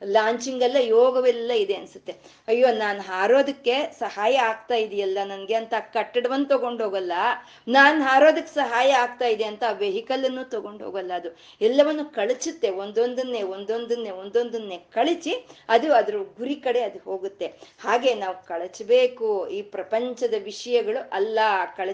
ಲಾಂಚಿಂಗ್ 0.03 0.63
ಎಲ್ಲ 0.63 0.77
ಯೋಗವೆಲ್ಲ 0.89 1.53
ಇದೆ 1.65 1.75
ಅನ್ಸುತ್ತೆ. 1.75 2.13
ಅಯ್ಯೋ, 2.49 2.73
ನಾನು 2.75 3.01
ಹಾರೋದಕ್ಕೆ 3.03 3.75
ಸಹಾಯ 3.99 4.35
ಆಗ್ತಾ 4.51 4.75
ಇದೆಯಲ್ಲ 4.75 5.19
ನನಗೆ 5.25 5.55
ಅಂತ 5.55 5.75
ಕಟ್ಟಡವನ್ನು 5.95 6.47
ತಗೊಂಡು 6.47 6.85
ಹೋಗಲ್ಲ 6.85 7.13
ನಾನು 7.69 8.03
ಹಾರೋದಕ್ಕೆ 8.03 8.55
ಸಹಾಯ 8.55 8.91
ಆಗ್ತಾ 8.95 9.27
ಇದೆ 9.27 9.45
ಅಂತ 9.45 9.65
ಆ 9.69 9.75
ವೆಹಿಕಲ್ 9.79 10.25
ಅನ್ನು 10.25 10.45
ತಗೊಂಡು 10.51 10.85
ಹೋಗಲ್ಲ 10.85 11.13
ಅದು. 11.13 11.31
ಎಲ್ಲವನ್ನು 11.61 12.05
ಕಳಚುತ್ತೆ. 12.15 12.71
ಒಂದೊಂದನ್ನೇ 12.83 13.43
ಒಂದೊಂದನ್ನೇ 13.55 14.11
ಒಂದೊಂದನ್ನೇ 14.11 14.79
ಕಳಚಿ 14.95 15.35
ಅದು 15.69 15.93
ಅದ್ರ 15.93 16.17
ಗುರಿ 16.39 16.55
ಕಡೆ 16.57 16.81
ಅದು 16.81 16.99
ಹೋಗುತ್ತೆ. 17.05 17.47
ಹಾಗೆ 17.81 18.15
ನಾವು 18.15 18.37
ಕಳಚಬೇಕು. 18.45 19.49
ಈ 19.49 19.63
ಪ್ರಪಂಚದ 19.77 20.35
ವಿಷಯಗಳು 20.43 21.11
ಅಲ್ಲ. 21.13 21.39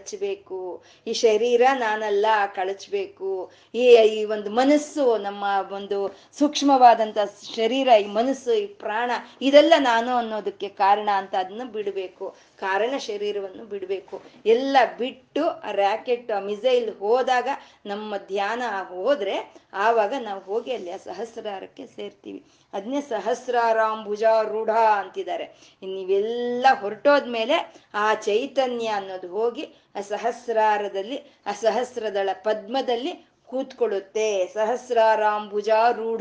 ಕಳಚಬೇಕು. 0.08 0.82
ಈ 1.06 1.12
ಶರೀರ 1.12 1.62
ನಾನಲ್ಲ, 1.74 2.26
ಕಳಚ್ಬೇಕು. 2.54 3.50
ಈ 3.74 3.84
ಈ 3.94 4.24
ಒಂದು 4.24 4.50
ಮನಸ್ಸು, 4.50 5.16
ನಮ್ಮ 5.16 5.44
ಒಂದು 5.72 6.16
ಸೂಕ್ಷ್ಮವಾದಂತ 6.38 7.18
ಶರೀರ, 7.56 7.88
ಈ 8.00 8.06
ಮನಸ್ಸು, 8.06 8.52
ಈ 8.52 8.66
ಪ್ರಾಣ, 8.66 9.10
ಇದೆಲ್ಲ 9.42 9.74
ನಾನು 9.78 10.14
ಅನ್ನೋದಕ್ಕೆ 10.14 10.68
ಕಾರಣ 10.68 11.08
ಅಂತ 11.14 11.34
ಅದನ್ನ 11.34 11.62
ಬಿಡಬೇಕು. 11.72 12.34
ಕಾರಣ 12.60 12.96
ಶರೀರವನ್ನು 12.96 13.64
ಬಿಡಬೇಕು. 13.64 14.22
ಎಲ್ಲ 14.46 14.76
ಬಿಟ್ಟು 14.98 15.48
ಆ 15.48 15.70
ರ್ಯಾಕೆಟ್ 15.70 16.32
ಆ 16.32 16.40
ಮಿಸೈಲ್ 16.40 16.98
ಹೋದಾಗ 16.98 17.48
ನಮ್ಮ 17.86 18.16
ಧ್ಯಾನ 18.16 18.62
ಹೋದ್ರೆ 18.88 19.54
ಆವಾಗ 19.72 20.14
ನಾವು 20.20 20.40
ಹೋಗಿ 20.40 20.72
ಅಲ್ಲಿ 20.72 20.90
ಆ 20.90 20.96
ಸಹಸ್ರಾರಕ್ಕೆ 20.96 21.86
ಸೇರ್ತೀವಿ. 21.86 22.44
ಅದನ್ನೇ 22.72 23.00
ಸಹಸ್ರಾರಾಂಭುಜ 23.00 24.24
ರೂಢ 24.42 24.70
ಅಂತಿದ್ದಾರೆ. 24.70 25.44
ನೀವೆಲ್ಲ 25.82 26.66
ಹೊರಟೋದ್ಮೇಲೆ 26.80 27.74
ಆ 27.94 28.14
ಚೈತನ್ಯ 28.14 28.86
ಅನ್ನೋದು 28.86 29.28
ಹೋಗಿ 29.28 29.68
ಆ 29.96 30.00
ಸಹಸ್ರಾರದಲ್ಲಿ, 30.00 31.22
ಆ 31.46 31.52
ಸಹಸ್ರದಳ 31.52 32.28
ಪದ್ಮದಲ್ಲಿ 32.32 33.28
ಕೂತ್ಕೊಳ್ಳುತ್ತೆ. 33.46 34.46
ಸಹಸ್ರಾರಾಂಭುಜ 34.46 35.68
ರೂಢ. 35.92 36.20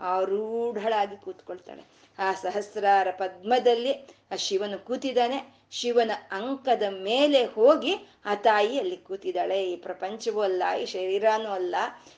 ಆ 0.00 0.20
ರೂಢಳಾಗಿ 0.20 1.16
ಕೂತ್ಕೊಳ್ತಾಳೆ. 1.16 1.82
ಆ 2.18 2.32
ಸಹಸ್ರಾರ 2.32 3.08
ಪದ್ಮದಲ್ಲಿ 3.10 3.92
ಆ 4.32 4.36
ಶಿವನು 4.36 4.78
ಕೂತಿದ್ದಾನೆ. 4.84 5.54
ಶಿವನ 5.78 6.12
ಅಂಕದ 6.32 6.86
ಮೇಲೆ 6.90 7.40
ಹೋಗಿ 7.56 7.94
ಆ 8.26 8.34
ತಾಯಿ 8.46 8.74
ಅಲ್ಲಿ 8.78 8.96
ಕೂತಿದ್ದಾಳೆ. 8.96 9.58
ಈ 9.72 9.74
ಪ್ರಪಂಚವೂ 9.76 10.40
ಅಲ್ಲ, 10.40 10.62
ಈ 10.82 10.84
ಶರೀರನೂ 10.86 11.50
ಅಲ್ಲ, 11.50 11.74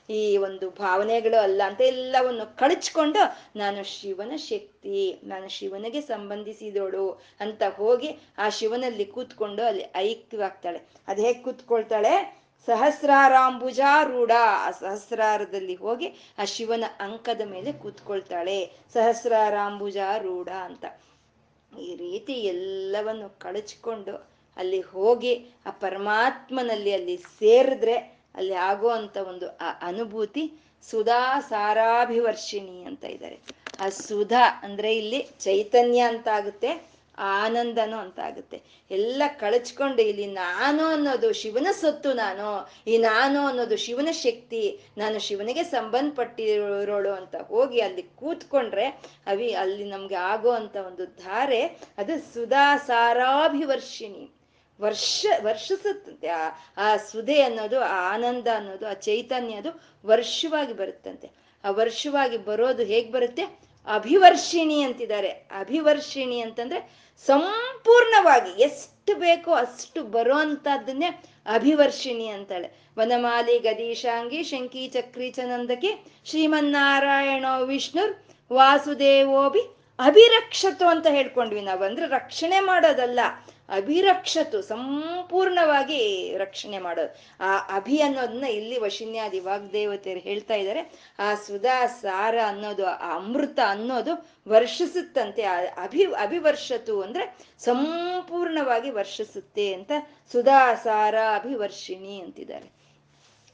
ಈ 0.09 0.21
ಒಂದು 0.37 0.69
ಭಾವನೆಗಳು 0.69 1.37
ಅಲ್ಲ 1.41 1.61
ಅಂತ 1.65 1.81
ಎಲ್ಲವನ್ನು 1.81 2.45
ಕಳಚ್ಕೊಂಡು 2.57 3.21
ನಾನು 3.59 3.83
ಶಿವನ 3.83 4.33
ಶಕ್ತಿ, 4.49 4.97
ನಾನು 5.23 5.49
ಶಿವನಿಗೆ 5.49 6.01
ಸಂಬಂಧಿಸಿದೋಳು 6.01 7.07
ಅಂತ 7.39 7.63
ಹೋಗಿ 7.75 8.11
ಆ 8.37 8.49
ಶಿವನಲ್ಲಿ 8.49 9.05
ಕೂತ್ಕೊಂಡು 9.05 9.63
ಅಲ್ಲಿ 9.63 9.85
ಐಕ್ಯವಾಗ್ತಾಳೆ. 9.95 10.81
ಅದು 11.07 11.21
ಹೇಗೆ 11.21 11.41
ಕೂತ್ಕೊಳ್ತಾಳೆ? 11.43 12.13
ಸಹಸ್ರಾರಾಂಬುಜಾರೂಢ. 12.67 14.31
ಆ 14.65 14.71
ಸಹಸ್ರಾರದಲ್ಲಿ 14.71 15.75
ಹೋಗಿ 15.75 16.07
ಆ 16.37 16.45
ಶಿವನ 16.45 16.85
ಅಂಕದ 16.99 17.43
ಮೇಲೆ 17.45 17.71
ಕೂತ್ಕೊಳ್ತಾಳೆ. 17.71 18.57
ಸಹಸ್ರಾರಾಂಬುಜಾರೂಢ 18.93 20.49
ಅಂತ. 20.69 20.85
ಈ 21.71 21.95
ರೀತಿ 21.95 22.33
ಎಲ್ಲವನ್ನು 22.33 23.39
ಕಳಚಿಕೊಂಡು 23.39 24.13
ಅಲ್ಲಿ 24.57 24.81
ಹೋಗಿ 24.81 25.33
ಆ 25.65 25.71
ಪರಮಾತ್ಮನಲ್ಲಿ 25.79 26.93
ಅಲ್ಲಿ 26.93 27.17
ಸೇರಿದ್ರೆ 27.39 27.95
ಅಲ್ಲಿ 28.35 28.53
ಆಗುವಂತ 28.53 29.17
ಒಂದು 29.17 29.57
ಆ 29.57 29.69
ಅನುಭೂತಿ 29.81 30.43
ಸುಧಾ 30.83 31.39
ಸಾರಾಭಿವರ್ಷಿಣಿ 31.49 32.83
ಅಂತ 32.83 33.03
ಇದ್ದಾರೆ. 33.03 33.37
ಆ 33.79 33.89
ಸುಧಾ 33.89 34.43
ಅಂದ್ರೆ 34.63 34.97
ಇಲ್ಲಿ 34.97 35.19
ಚೈತನ್ಯ 35.39 35.99
ಅಂತ 36.01 36.27
ಆಗುತ್ತೆ. 36.27 36.71
ಆನಂದನೂ 37.17 37.97
ಅಂತ 37.97 38.19
ಆಗುತ್ತೆ 38.19 38.63
ಎಲ್ಲ 38.91 39.23
ಕಳಚ್ಕೊಂಡು 39.39 40.01
ಇಲ್ಲಿ 40.01 40.27
ನಾನು 40.27 40.85
ಅನ್ನೋದು 40.85 41.33
ಶಿವನ 41.33 41.67
ಸೊತ್ತು 41.71 42.13
ನಾನು, 42.13 42.69
ಈ 42.87 42.97
ನಾನು 42.97 43.47
ಅನ್ನೋದು 43.47 43.77
ಶಿವನ 43.77 44.07
ಶಕ್ತಿ, 44.11 44.79
ನಾನು 44.97 45.19
ಶಿವನಿಗೆ 45.19 45.63
ಸಂಬಂಧಪಟ್ಟಿರೋಳು 45.63 47.11
ಅಂತ 47.13 47.35
ಹೋಗಿ 47.35 47.81
ಅಲ್ಲಿ 47.81 48.01
ಕೂತ್ಕೊಂಡ್ರೆ 48.01 48.85
ಅವಿ, 49.27 49.53
ಅಲ್ಲಿ 49.53 49.83
ನಮ್ಗೆ 49.83 50.15
ಆಗೋ 50.15 50.51
ಅಂತ 50.51 50.75
ಒಂದು 50.75 51.05
ಧಾರೆ, 51.05 51.79
ಅದು 51.97 52.33
ಸುಧಾ 52.33 52.77
ಸಾರಾಭಿವರ್ಷಿಣಿ. 52.77 54.33
ವರ್ಷ, 54.81 55.25
ವರ್ಷಿಸುತ್ತಂತೆ 55.41 56.27
ಆ 56.27 56.49
ಆ 56.77 56.97
ಸುಧೆ 56.97 57.41
ಅನ್ನೋದು, 57.41 57.79
ಆ 57.81 58.13
ಆನಂದ 58.13 58.47
ಅನ್ನೋದು, 58.55 58.87
ಆ 58.87 58.93
ಚೈತನ್ಯ 58.93 59.55
ಅದು 59.55 59.81
ವರ್ಷವಾಗಿ 60.05 60.73
ಬರುತ್ತಂತೆ. 60.73 61.31
ಆ 61.63 61.71
ವರ್ಷವಾಗಿ 61.71 62.37
ಬರೋದು 62.37 62.83
ಹೇಗ್ 62.83 63.11
ಬರುತ್ತೆ? 63.11 63.66
ಅಭಿವರ್ಷಿಣಿ 63.93 64.83
ಅಂತಿದ್ದಾರೆ. 64.83 65.27
ಅಭಿವರ್ಷಿಣಿ 65.29 66.39
ಅಂತಂದ್ರೆ 66.39 67.07
ಸಂಪೂರ್ಣವಾಗಿ 67.25 68.61
ಎಷ್ಟು 68.61 69.19
ಬೇಕೋ 69.19 69.51
ಅಷ್ಟು 69.51 70.03
ಬರೋ 70.03 70.35
ಅಂತದನ್ನೇ 70.35 71.05
ಅಭಿವರ್ಷಿಣಿ 71.53 72.27
ಅಂತಾಳೆ. 72.27 72.69
ವನಮಾಲಿ, 72.99 73.59
ಗದೀಶಾಂಗಿ, 73.59 74.43
ಶಂಕಿ, 74.43 74.87
ಚಕ್ರಿ, 74.87 75.31
ಚನಂದಕಿ, 75.31 76.05
ಶ್ರೀಮನ್ನಾರಾಯಣೋ, 76.25 77.65
ವಿಷ್ಣುರ್ 77.65 78.15
ವಾಸುದೇವೋಭಿ 78.53 79.59
ಅಭಿರಕ್ಷತು 79.99 80.87
ಅಂತ 80.87 81.07
ಹೇಳ್ಕೊಂಡ್ವಿ 81.07 81.61
ನಾವು. 81.61 81.83
ಅಂದ್ರೆ 81.83 82.07
ರಕ್ಷಣೆ 82.07 82.59
ಮಾಡೋದಲ್ಲ. 82.59 83.19
ಅಭಿರಕ್ಷತು, 83.69 84.61
ಸಂಪೂರ್ಣವಾಗಿ 84.61 86.33
ರಕ್ಷಣೆ 86.37 86.79
ಮಾಡೋದು 86.79 87.15
ಆ 87.39 87.57
ಅಭಿ 87.57 88.01
ಅನ್ನೋದನ್ನ 88.01 88.43
ಇಲ್ಲಿ 88.43 88.79
ವಶಿನ್ಯಾದಿ 88.79 89.39
ವಾಗ್ದೇವತೆಯರು 89.39 90.19
ಹೇಳ್ತಾ 90.19 90.53
ಇದ್ದಾರೆ. 90.53 91.11
ಆ 91.19 91.35
ಸುಧಾ, 91.35 91.87
ಸಾರ 91.87 92.35
ಅನ್ನೋದು, 92.47 92.85
ಆ 92.85 93.15
ಅಮೃತ 93.15 93.59
ಅನ್ನೋದು 93.67 94.29
ವರ್ಷಿಸುತ್ತಂತೆ. 94.47 95.41
ಅಭಿ, 95.43 96.03
ಅಭಿವರ್ಷತು 96.03 97.01
ಅಂದ್ರೆ 97.01 97.37
ಸಂಪೂರ್ಣವಾಗಿ 97.59 98.89
ವರ್ಷಿಸುತ್ತೆ 98.89 99.73
ಅಂತ 99.73 99.91
ಸುಧಾ, 100.31 100.75
ಸಾರ, 100.75 101.15
ಅಭಿವರ್ಷಿಣಿ 101.35 102.19
ಅಂತಿದ್ದಾರೆ. 102.19 102.77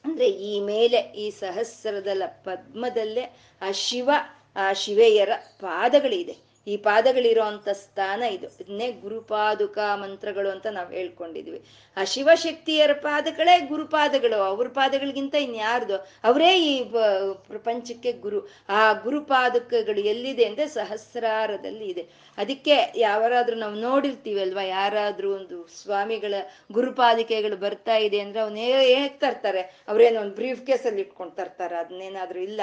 ಅಂದ್ರೆ 0.05 0.29
ಈ 0.29 0.59
ಮೇಲೆ, 0.59 0.97
ಈ 0.97 1.31
ಸಹಸ್ರದಲ 1.31 2.23
ಪದ್ಮದಲ್ಲೇ 2.25 3.37
ಆ 3.61 3.71
ಶಿವ, 3.71 4.09
ಆ 4.55 4.73
ಶಿವೆಯರ 4.73 5.31
ಪಾದಗಳಿದೆ. 5.59 6.52
ಈ 6.67 6.77
ಪಾದಗಳಿರುವಂತ 6.77 7.69
ಸ್ಥಾನ 7.69 8.23
ಇದು. 8.23 8.47
ಇದನ್ನೇ 8.47 8.91
ಗುರುಪಾದುಕ 8.91 9.77
ಮಂತ್ರಗಳು 9.77 10.49
ಅಂತ 10.49 10.67
ನಾವು 10.67 10.89
ಹೇಳ್ಕೊಂಡಿದ್ವಿ. 10.89 11.61
ಆ 11.97 12.03
ಶಿವಶಕ್ತಿಯರ 12.03 12.93
ಪಾದಗಳೇ 12.93 13.59
ಗುರುಪಾದಗಳು. 13.59 14.35
ಅವ್ರ 14.35 14.67
ಪಾದಗಳಿಗಿಂತ 14.67 15.35
ಇನ್ಯಾರ್ದು? 15.35 15.97
ಅವರೇ 16.23 16.61
ಈ 16.61 16.83
ಪ್ರಪಂಚಕ್ಕೆ 17.33 18.11
ಗುರು. 18.11 18.49
ಆ 18.69 18.93
ಗುರುಪಾದಕಗಳು 18.93 19.99
ಎಲ್ಲಿದೆ 19.99 20.45
ಅಂದ್ರೆ 20.45 20.67
ಸಹಸ್ರಾರದಲ್ಲಿ 20.67 21.85
ಇದೆ. 21.85 22.07
ಅದಕ್ಕೆ 22.37 22.93
ಯಾವಾರಾದ್ರೂ 22.95 23.57
ನಾವು 23.57 23.75
ನೋಡಿರ್ತೀವಿ 23.75 24.41
ಅಲ್ವಾ? 24.41 24.63
ಯಾರಾದ್ರೂ 24.63 25.35
ಒಂದು 25.35 25.67
ಸ್ವಾಮಿಗಳ 25.67 26.33
ಗುರುಪಾದಿಕೆಗಳು 26.71 27.55
ಬರ್ತಾ 27.55 27.95
ಇದೆ 27.95 28.19
ಅಂದ್ರೆ 28.19 28.39
ಅವನೇ 28.39 28.95
ಹೇಗ್ 28.95 29.19
ತರ್ತಾರೆ? 29.19 29.61
ಅವ್ರೇನೋ 29.61 30.21
ಒಂದು 30.21 30.35
ಬ್ರೀಫ್ 30.35 30.67
ಕೇಸಲ್ಲಿ 30.67 31.01
ಇಟ್ಕೊಂಡು 31.01 31.35
ತರ್ತಾರೆ. 31.35 31.75
ಅದನ್ನೇನಾದ್ರೂ 31.75 32.39
ಇಲ್ಲ. 32.39 32.61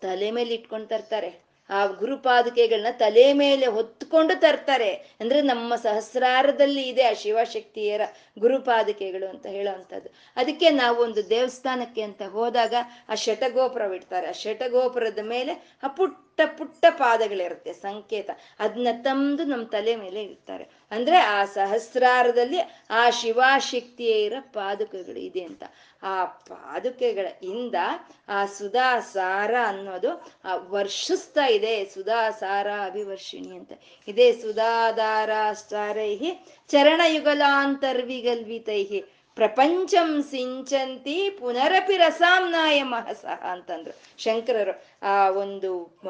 ತಲೆ 0.00 0.30
ಮೇಲೆ 0.30 0.54
ಇಟ್ಕೊಂಡು 0.54 0.86
ತರ್ತಾರೆ. 0.86 1.51
ಆ 1.70 1.86
ಗುರುಪಾದುಕೆಗಳನ್ನ 1.86 2.86
ತಲೆ 2.98 3.32
ಮೇಲೆ 3.32 3.66
ಹೊತ್ಕೊಂಡು 3.66 4.40
ತರ್ತಾರೆ. 4.40 4.94
ಅಂದ್ರೆ 4.94 5.42
ನಮ್ಮ 5.42 5.76
ಸಹಸ್ರಾರದಲ್ಲಿ 5.76 6.82
ಇದೆ 6.82 7.02
ಆ 7.02 7.12
ಶಿವಶಕ್ತಿಯರ 7.12 8.00
ಗುರುಪಾದುಕೆಗಳು 8.38 9.28
ಅಂತ 9.28 9.46
ಹೇಳುವಂಥದ್ದು. 9.46 10.08
ಅದಕ್ಕೆ 10.36 10.70
ನಾವು 10.70 10.96
ಒಂದು 10.96 11.30
ದೇವಸ್ಥಾನಕ್ಕೆ 11.30 12.02
ಅಂತ 12.02 12.22
ಹೋದಾಗ 12.22 12.74
ಆ 13.08 13.14
ಶಟಗೋಪುರವಿಡ್ತಾರೆ 13.14 14.26
ಆ 14.26 14.32
ಶಟಗೋಪುರದ 14.32 15.18
ಮೇಲೆ 15.22 15.78
ಆ 15.82 15.86
ಪುಟ್ಟ 15.88 16.40
ಪುಟ್ಟ 16.58 16.84
ಪಾದಗಳಿರುತ್ತೆ, 16.90 17.72
ಸಂಕೇತ. 17.72 18.30
ಅದನ್ನ 18.58 18.88
ತಂದು 19.02 19.44
ನಮ್ಮ 19.44 19.64
ತಲೆ 19.66 19.96
ಮೇಲೆ 19.96 20.22
ಇರ್ತಾರೆ 20.22 20.68
ಅಂದ್ರೆ 20.90 21.16
ಆ 21.16 21.44
ಸಹಸ್ರಾರದಲ್ಲಿ 21.44 22.58
ಆ 22.90 23.10
ಶಿವಶಕ್ತಿಯರ 23.10 24.34
ಪಾದುಕೆಗಳು 24.40 25.18
ಇದೆ 25.18 25.42
ಅಂತ. 25.44 25.64
ಆ 26.02 26.24
ಪಾದುಕೆಗಳ 26.24 27.26
ಇಂದ 27.42 27.74
ಆ 28.28 28.46
ಸುಧಾ 28.46 29.00
ಸಾರ 29.00 29.54
ಅನ್ನೋದು, 29.66 30.26
ಆ 30.44 30.56
ವರ್ಷಿಸ್ತಾ 30.56 31.46
ಇದೆ. 31.46 31.84
ಸುಧಾ 31.84 32.30
ಸಾರ 32.30 32.66
ಅಭಿವರ್ಷಿಣಿ 32.84 33.56
ಅಂತ. 33.56 33.72
ಇದೇ 34.08 34.32
ಸುಧಾಧಾರ 34.32 35.52
ಸಾರೈಹಿ 35.52 36.46
ಚರಣಯುಗಲಾಂತರ್ವಿಗಲ್ವಿತೈಹಿ 36.68 39.04
ಪ್ರಪಂಚಂ 39.34 40.22
ಸಿಂಚಂತಿ 40.22 41.30
ಪುನರಪಿ 41.30 41.96
ರಸಾಂನಾಯ 41.96 42.82
ಮಹಸ 42.82 43.24
ಅಂತಂದ್ರು 43.24 44.22
ಶಂಕರರು. 44.22 44.84
ಆ 45.02 45.30
ಒಂದು 45.30 46.00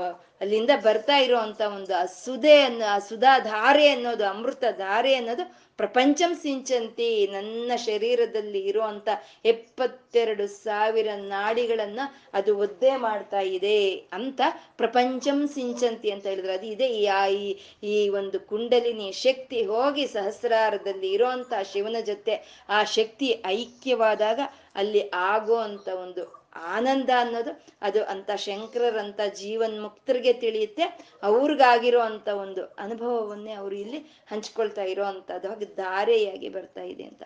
ಅಲ್ಲಿಂದ 0.41 0.71
ಬರ್ತಾ 0.85 1.17
ಇರುವಂತ 1.17 1.61
ಒಂದು 1.61 1.97
ಆ 1.97 2.05
ಸುಧೆ 2.05 2.61
ಅನ್ನೋ 2.61 2.87
ಆ 2.87 2.99
ಧಾರೆ 3.39 3.89
ಅನ್ನೋದು, 3.89 4.27
ಅಮೃತ 4.27 4.65
ಧಾರೆ 4.77 5.15
ಅನ್ನೋದು 5.15 5.72
ಪ್ರಪಂಚಂ 5.83 6.33
ಸಿಂಚಂತಿ, 6.35 7.09
ನನ್ನ 7.27 7.73
ಶರೀರದಲ್ಲಿ 7.85 8.61
ಇರುವಂತ 8.61 9.09
ಎಪ್ಪತ್ತೆರಡು 9.45 10.47
ಸಾವಿರ 10.57 11.09
ನಾಡಿಗಳನ್ನ 11.29 12.01
ಅದು 12.35 12.53
ಒದ್ದೆ 12.59 12.93
ಮಾಡ್ತಾ 12.97 13.41
ಇದೆ 13.41 13.79
ಅಂತ 14.13 14.41
ಪ್ರಪಂಚಂ 14.77 15.41
ಸಿಂಚಂತಿ 15.49 16.11
ಅಂತ 16.11 16.27
ಹೇಳಿದ್ರೆ 16.27 16.53
ಅದು 16.53 16.67
ಇದೆ. 16.67 16.89
ಈ 16.99 17.49
ಈ 17.85 17.97
ಒಂದು 18.09 18.41
ಕುಂಡಲಿನಿ 18.41 19.09
ಶಕ್ತಿ 19.23 19.61
ಹೋಗಿ 19.65 20.07
ಸಹಸ್ರಾರದಲ್ಲಿ 20.07 21.11
ಇರುವಂತ 21.13 21.53
ಶಿವನ 21.73 22.01
ಜೊತೆ 22.05 22.37
ಆ 22.69 22.81
ಶಕ್ತಿ 22.97 23.31
ಐಕ್ಯವಾದಾಗ 23.57 24.41
ಅಲ್ಲಿ 24.77 25.03
ಆಗೋ 25.25 25.57
ಒಂದು 25.97 26.25
ಆನಂದ 26.55 27.11
ಅನ್ನೋದು 27.19 27.65
ಅದು 27.83 28.05
ಅಂತ 28.05 28.31
ಶಂಕರರಂತ 28.37 29.21
ಜೀವನ್ 29.35 29.83
ಮುಕ್ತರಿಗೆ 29.83 30.33
ತಿಳಿಯುತ್ತೆ. 30.33 30.83
ಅವ್ರಿಗಾಗಿರೋ 31.23 32.01
ಅಂತ 32.01 32.29
ಒಂದು 32.29 32.67
ಅನುಭವವನ್ನೇ 32.67 33.53
ಅವರು 33.53 33.75
ಇಲ್ಲಿ 33.75 33.99
ಹಂಚ್ಕೊಳ್ತಾ 34.31 34.83
ಇರೋ 34.83 35.05
ಅಂತದ್ದು 35.05 35.49
ಹಾಗೆ 35.49 35.65
ಧಾರೆಯಾಗಿ 35.65 36.49
ಬರ್ತಾ 36.49 36.83
ಇದೆ 36.83 37.05
ಅಂತ. 37.05 37.23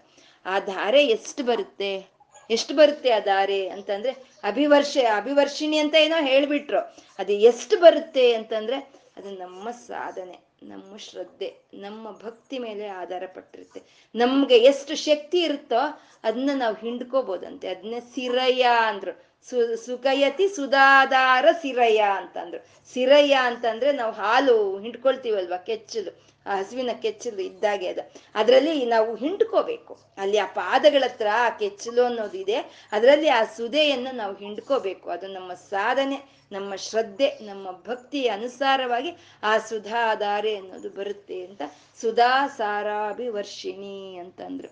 ಆ 0.46 0.58
ಧಾರೆ 0.58 1.06
ಎಷ್ಟು 1.06 1.44
ಬರುತ್ತೆ? 1.44 2.06
ಎಷ್ಟು 2.50 2.76
ಬರುತ್ತೆ 2.76 3.10
ಆ 3.10 3.18
ಧಾರೆ 3.18 3.68
ಅಂತಂದ್ರೆ 3.68 4.12
ಅಭಿವರ್ಷ, 4.44 4.96
ಅಭಿವರ್ಷಿಣಿ 5.16 5.78
ಅಂತ 5.78 5.94
ಏನೋ 5.94 6.26
ಹೇಳ್ಬಿಟ್ರು. 6.26 6.80
ಅದು 7.18 7.32
ಎಷ್ಟು 7.32 7.80
ಬರುತ್ತೆ 7.80 8.34
ಅಂತಂದ್ರೆ 8.34 8.76
ಅದು 9.16 9.30
ನಮ್ಮ 9.30 9.70
ಸಾಧನೆ. 9.70 10.45
ನಮ್ಮ 10.62 10.96
ಶ್ರದ್ಧೆ, 10.96 11.54
ನಮ್ಮ 11.74 12.10
ಭಕ್ತಿ 12.10 12.58
ಮೇಲೆ 12.58 12.88
ಆಧಾರ 12.88 13.22
ಪಟ್ಟಿರುತ್ತೆ 13.26 13.82
ನಮ್ಗೆ 14.14 14.58
ಎಷ್ಟು 14.58 14.96
ಶಕ್ತಿ 14.96 15.40
ಇರುತ್ತೋ 15.40 16.02
ಅದನ್ನ 16.24 16.50
ನಾವು 16.54 16.76
ಹಿಂಡ್ಕೋಬೋದಂತೆ. 16.76 17.68
ಅದನ್ನೇ 17.68 18.00
ಸಿರಯ್ಯ 18.00 18.66
ಅಂದ್ರು. 18.86 19.35
ಸು, 19.42 19.76
ಸುಖಯತಿ 19.76 20.48
ಸುಧಾಧಾರ 20.48 21.46
ಸಿರಯ್ಯ 21.62 22.04
ಅಂತಂದ್ರು. 22.16 22.92
ಸಿರಯ್ಯ 22.92 23.34
ಅಂತಂದ್ರೆ 23.34 23.92
ನಾವು 23.92 24.12
ಹಾಲು 24.12 24.78
ಹಿಂಡ್ಕೊಳ್ತೀವಲ್ವಾ, 24.78 25.56
ಕೆಚ್ಚಲು. 25.56 26.26
ಆ 26.46 26.56
ಹಸುವಿನ 26.56 26.90
ಕೆಚ್ಚಲು 27.02 27.42
ಇದ್ದಾಗೆ 27.42 27.88
ಅದ. 27.88 27.98
ಅದರಲ್ಲಿ 28.34 28.86
ನಾವು 28.86 29.14
ಹಿಂಡ್ಕೋಬೇಕು. 29.14 29.98
ಅಲ್ಲಿ 30.18 30.38
ಆ 30.38 30.46
ಪಾದಗಳ 30.46 31.04
ಹತ್ರ 31.06 31.26
ಆ 31.32 31.50
ಕೆಚ್ಚಲು 31.50 32.02
ಅನ್ನೋದಿದೆ. 32.02 32.54
ಅದರಲ್ಲಿ 32.92 33.28
ಆ 33.28 33.44
ಸುದೆಯನ್ನು 33.44 34.16
ನಾವು 34.16 34.36
ಹಿಂಡ್ಕೋಬೇಕು. 34.36 35.10
ಅದು 35.10 35.26
ನಮ್ಮ 35.26 35.54
ಸಾಧನೆ, 35.54 36.22
ನಮ್ಮ 36.52 36.74
ಶ್ರದ್ಧೆ, 36.76 37.28
ನಮ್ಮ 37.28 37.70
ಭಕ್ತಿಯ 37.70 38.28
ಅನುಸಾರವಾಗಿ 38.28 39.12
ಆ 39.42 39.58
ಸುಧಾಧಾರೆ 39.58 40.56
ಅನ್ನೋದು 40.56 40.90
ಬರುತ್ತೆ 40.90 41.46
ಅಂತ 41.46 41.62
ಸುಧಾ 42.00 42.46
ಸಾರಾಭಿವರ್ಷಿಣಿ 42.46 44.16
ಅಂತಂದ್ರು. 44.16 44.68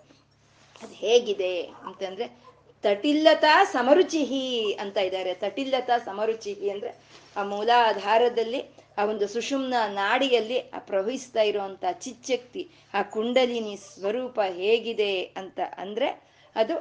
ಅದು 0.82 0.94
ಹೇಗಿದೆ 0.94 1.62
ಅಂತಂದ್ರೆ 1.62 2.43
ತಟಿಲ್ಲತಾ 2.84 3.64
ಸಮರುಚಿಹಿ 3.64 4.46
ಅಂತ 4.72 4.96
ಇದ್ದಾರೆ. 4.96 5.34
ತಟಿಲ್ಲತಾ 5.34 5.96
ಸಮರುಚಿಹಿ 5.98 6.70
ಅಂದ್ರೆ 6.70 6.90
ಆ 7.36 7.42
ಮೂಲಾಧಾರದಲ್ಲಿ 7.44 8.60
ಆ 8.98 9.04
ಒಂದು 9.04 9.26
ಸುಷುಮ್ನ 9.28 9.74
ನಾಡಿಯಲ್ಲಿ 9.92 10.58
ಆ 10.60 10.78
ಪ್ರವಹಿಸ್ತಾ 10.78 11.42
ಇರುವಂತ 11.42 11.84
ಚಿಚ್ಚಕ್ತಿ 11.92 12.62
ಆ 12.94 13.02
ಕುಂಡಲಿನಿ 13.02 13.76
ಸ್ವರೂಪ 13.76 14.40
ಹೇಗಿದೆ 14.52 15.12
ಅಂತ 15.36 15.60
ಅಂದ್ರೆ 15.78 16.08
ಅದು 16.56 16.74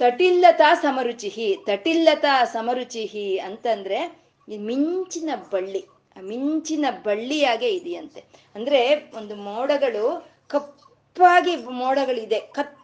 ತಟಿಲ್ಲತಾ 0.00 0.74
ಸಮರುಚಿಹಿ 0.74 1.48
ತಟಿಲ್ಲತಾ 1.66 2.44
ಸಮರುಚಿಹಿ 2.44 3.38
ಅಂತಂದ್ರೆ 3.38 3.98
ಮಿಂಚಿನ 4.58 5.30
ಬಳ್ಳಿ 5.52 5.82
ಮಿಂಚಿನ 6.20 6.86
ಬಳ್ಳಿಯಾಗೆ 7.04 7.68
ಇದೆಯಂತೆ. 7.70 8.20
ಅಂದ್ರೆ 8.54 8.80
ಒಂದು 9.16 9.34
ಮೋಡಗಳು 9.48 10.04
ಕಪ್ಪಾಗಿ 10.48 11.54
ಮೋಡಗಳಿದೆ. 11.56 12.40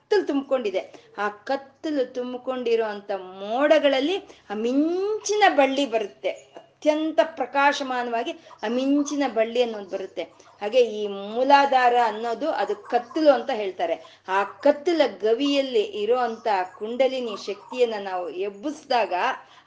ಕತ್ತಲು 0.07 0.27
ತುಂಬಿಕೊಂಡಿದೆ. 0.27 0.81
ಆ 1.19 1.29
ಕತ್ತಲು 1.29 2.15
ತುಂಬಿಕೊಂಡಿರೋ 2.15 2.85
ಅಂತ 2.85 3.11
ಮೋಡಗಳಲ್ಲಿ 3.11 4.17
ಆ 4.51 4.55
ಮಿಂಚಿನ 4.55 5.43
ಬಳ್ಳಿ 5.49 5.87
ಬರುತ್ತೆ. 5.87 6.29
ಅತ್ಯಂತ 6.29 7.21
ಪ್ರಕಾಶಮಾನವಾಗಿ 7.25 8.33
ಆ 8.63 8.69
ಮಿಂಚಿನ 8.69 9.23
ಬಳ್ಳಿ 9.29 9.63
ಅನ್ನೋದು 9.63 9.89
ಬರುತ್ತೆ. 9.91 10.23
ಹಾಗೆ 10.61 10.81
ಈ 10.81 11.07
ಮೂಲಾಧಾರ 11.07 11.95
ಅನ್ನೋದು 12.05 12.51
ಅದು 12.51 12.77
ಕತ್ತಲು 12.77 13.31
ಅಂತ 13.31 13.51
ಹೇಳ್ತಾರೆ. 13.51 14.23
ಆ 14.29 14.45
ಕತ್ತಲ 14.45 15.03
ಗವಿಯಲ್ಲಿ 15.21 15.83
ಇರೋ 15.83 16.19
ಕುಂಡಲಿನಿ 16.79 17.37
ಶಕ್ತಿಯನ್ನ 17.47 17.95
ನಾವು 18.05 18.31
ಎಬ್ಬಿಸಿದಾಗ 18.31 19.15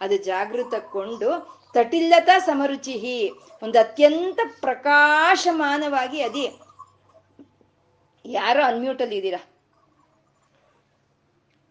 ಅದು 0.01 0.17
ಜಾಗೃತಕೊಂಡು 0.17 1.29
ತಟಿಲ್ಲತ 1.73 2.29
ಸಮರುಚಿಹಿ 2.45 3.29
ಒಂದು 3.63 3.79
ಅತ್ಯಂತ 3.79 4.39
ಪ್ರಕಾಶಮಾನವಾಗಿ 4.61 6.21
ಅದಿ. 6.21 6.47
ಯಾರೋ 8.25 8.63
ಅನ್ಮ್ಯೂಟಲ್ಲಿ 8.63 9.15
ಇದ್ದೀರಾ? 9.15 9.58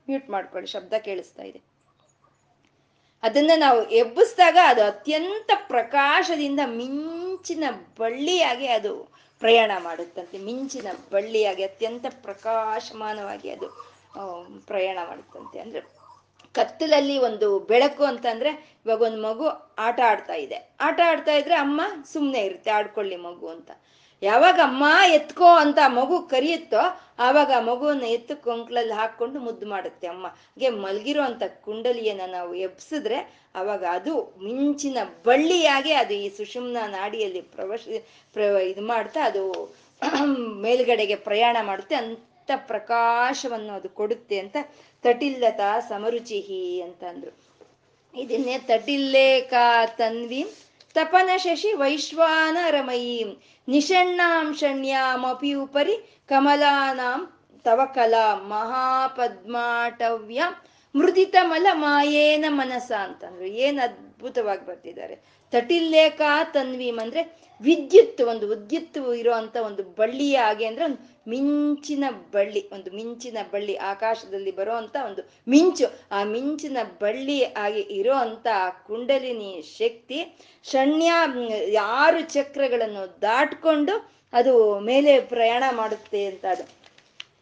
ಮ್ಯೂಟ್ 0.09 0.31
ಮಾಡ್ಕೊಳ್ಳಿ, 0.31 0.69
ಶಬ್ದ 0.71 0.95
ಕೇಳಿಸ್ತಾ 0.99 1.43
ಇದೆ. 1.43 1.61
ಅದನ್ನ 3.23 3.53
ನಾವು 3.57 3.79
ಎಬ್ಬಿಸಿದಾಗ 3.91 4.59
ಅದು 4.67 4.83
ಅತ್ಯಂತ 4.85 5.51
ಪ್ರಕಾಶದಿಂದ 5.69 6.61
ಮಿಂಚಿನ 6.67 7.65
ಬಳ್ಳಿಯಾಗಿ 7.99 8.69
ಅದು 8.79 8.93
ಪ್ರಯಾಣ 9.43 9.73
ಮಾಡುತ್ತಂತೆ. 9.79 10.39
ಮಿಂಚಿನ 10.39 10.89
ಬಳ್ಳಿಯಾಗಿ, 11.13 11.65
ಅತ್ಯಂತ 11.65 12.07
ಪ್ರಕಾಶಮಾನವಾಗಿ 12.23 13.51
ಅದು 13.51 13.69
ಪ್ರಯಾಣ 14.67 14.99
ಮಾಡುತ್ತಂತೆ. 15.09 15.59
ಅಂದ್ರೆ 15.61 15.81
ಕತ್ತಲಲ್ಲಿ 16.55 17.17
ಒಂದು 17.19 17.49
ಬೆಳಕು 17.71 18.05
ಅಂತಂದ್ರೆ 18.05 18.51
ಇವಾಗ 18.87 19.03
ಒಂದು 19.03 19.21
ಮಗು 19.23 19.47
ಆಟ 19.79 19.99
ಆಡ್ತಾ 20.07 20.37
ಇದೆ. 20.45 20.59
ಆಟ 20.81 21.01
ಆಡ್ತಾ 21.07 21.33
ಇದ್ರೆ 21.33 21.55
ಅಮ್ಮ 21.55 21.81
ಸುಮ್ಮನೆ 22.13 22.41
ಇರುತ್ತೆ, 22.41 22.71
ಆಡ್ಕೊಳ್ಳಿ 22.71 23.17
ಮಗು 23.17 23.49
ಅಂತ. 23.49 23.71
ಯಾವಾಗ 24.23 24.59
ಅಮ್ಮ 24.63 24.85
ಎತ್ಕೋ 25.13 25.49
ಅಂತ 25.57 25.79
ಮಗು 25.89 26.17
ಕರಿಯುತ್ತೋ, 26.31 26.83
ಆವಾಗ 27.19 27.53
ಮಗುವನ್ನ 27.61 28.07
ಎತ್ತು 28.09 28.37
ಕೊಂಕ್ಲಲ್ಲಿ 28.37 28.93
ಹಾಕೊಂಡು 28.93 29.41
ಮುದ್ದು 29.41 29.67
ಮಾಡುತ್ತೆ 29.67 30.07
ಅಮ್ಮ. 30.07 30.27
ಹಾಗೆ 30.27 30.71
ಮಲಗಿರೋ 30.77 31.23
ಅಂತ 31.23 31.43
ಕುಂಡಲಿಯನ್ನ 31.65 32.25
ನಾವು 32.33 32.55
ಎಬ್ಸಿದ್ರೆ 32.67 33.19
ಅವಾಗ 33.55 33.85
ಅದು 33.91 34.15
ಮಿಂಚಿನ 34.45 34.99
ಬಳ್ಳಿಯಾಗೆ 35.25 35.93
ಅದು 35.95 36.15
ಈ 36.15 36.29
ಸುಷುಮ್ನ 36.29 36.77
ನಾಡಿಯಲ್ಲಿ 36.91 37.43
ಪ್ರವಶ, 37.55 37.83
ಪ್ರ, 38.35 38.41
ಇದು 38.73 38.83
ಮಾಡ್ತಾ 38.87 39.21
ಅದು 39.25 39.45
ಮೇಲ್ಗಡೆಗೆ 40.65 41.17
ಪ್ರಯಾಣ 41.27 41.57
ಮಾಡುತ್ತೆ. 41.63 41.95
ಅಂತ 41.97 42.51
ಪ್ರಕಾಶವನ್ನು 42.67 43.73
ಅದು 43.73 43.89
ಕೊಡುತ್ತೆ 43.91 44.39
ಅಂತ 44.39 44.57
ತಟಿಲ್ಲತಾ 45.05 45.81
ಸಮರುಚಿಹಿ 45.89 46.81
ಅಂತ 46.81 47.05
ಅಂದ್ರು 47.05 47.33
ಇದನ್ನೇ 48.15 48.59
ತಟಿಲ್ಲೇಕಾ 48.69 49.65
ತನ್ವಿ? 49.99 50.43
ತಪನ 50.95 51.31
ಶಶಿ 51.37 51.73
ವೈಶ್ವಾನರಮಯೀಂ. 51.73 53.43
ನಿಷಣ್ಣಾಂ 53.69 54.55
ಉಪರಿ 55.55 56.25
ಕಮಲಾನಾಂ 56.29 57.33
ತವ 57.65 57.81
ಕಲಾ 57.95 58.35
ಮಹಾಪದ್ಮಾಟವ್ಯ. 58.35 60.43
ಮೃದಿತ 60.95 61.37
ಮಲ 61.43 61.67
ಮಾಯೇನ 61.73 62.45
ಮನಸ 62.49 62.93
ಅಂತಂದ್ರು 62.93 63.45
ಏನ್ 63.45 63.79
ಅದ್ಭುತವಾಗಿ 63.79 64.67
ಬರ್ತಿದ್ದಾರೆ. 64.67 65.38
ತಟಿಲ್ಲೇಖ 65.53 66.21
ತನ್ವೀಮ್ 66.53 66.99
ಅಂದ್ರೆ 66.99 67.39
ವಿದ್ಯುತ್, 67.61 68.21
ಒಂದು 68.23 68.49
ವಿದ್ಯುತ್ 68.49 68.99
ಇರುವಂತ 69.17 69.57
ಒಂದು 69.57 69.83
ಬಳ್ಳಿಯ 69.83 70.37
ಹಾಗೆ 70.37 70.65
ಅಂದ್ರೆ 70.65 70.85
ಒಂದು 70.85 71.01
ಮಿಂಚಿನ 71.29 72.05
ಬಳ್ಳಿ, 72.33 72.71
ಒಂದು 72.73 72.91
ಮಿಂಚಿನ 72.91 73.39
ಬಳ್ಳಿ, 73.53 73.77
ಆಕಾಶದಲ್ಲಿ 73.77 74.51
ಬರುವಂತ 74.51 74.97
ಒಂದು 75.07 75.23
ಮಿಂಚು. 75.49 75.87
ಆ 76.13 76.25
ಮಿಂಚಿನ 76.25 76.77
ಬಳ್ಳಿ 77.01 77.45
ಆಗಿ 77.45 77.81
ಇರೋ 77.81 78.15
ಅಂತ 78.15 78.47
ಕುಂಡಲಿನಿ 78.87 79.65
ಶಕ್ತಿ 79.79 80.37
ಷಣ್ಯ 80.65 81.11
ಆರು 81.81 82.21
ಚಕ್ರಗಳನ್ನು 82.21 83.21
ದಾಟ್ಕೊಂಡು 83.23 83.95
ಅದು 84.33 84.81
ಮೇಲೆ 84.81 85.21
ಪ್ರಯಾಣ 85.21 85.65
ಮಾಡುತ್ತೆ 85.71 86.27
ಅಂತ 86.27 86.45
ಅದು. 86.45 86.65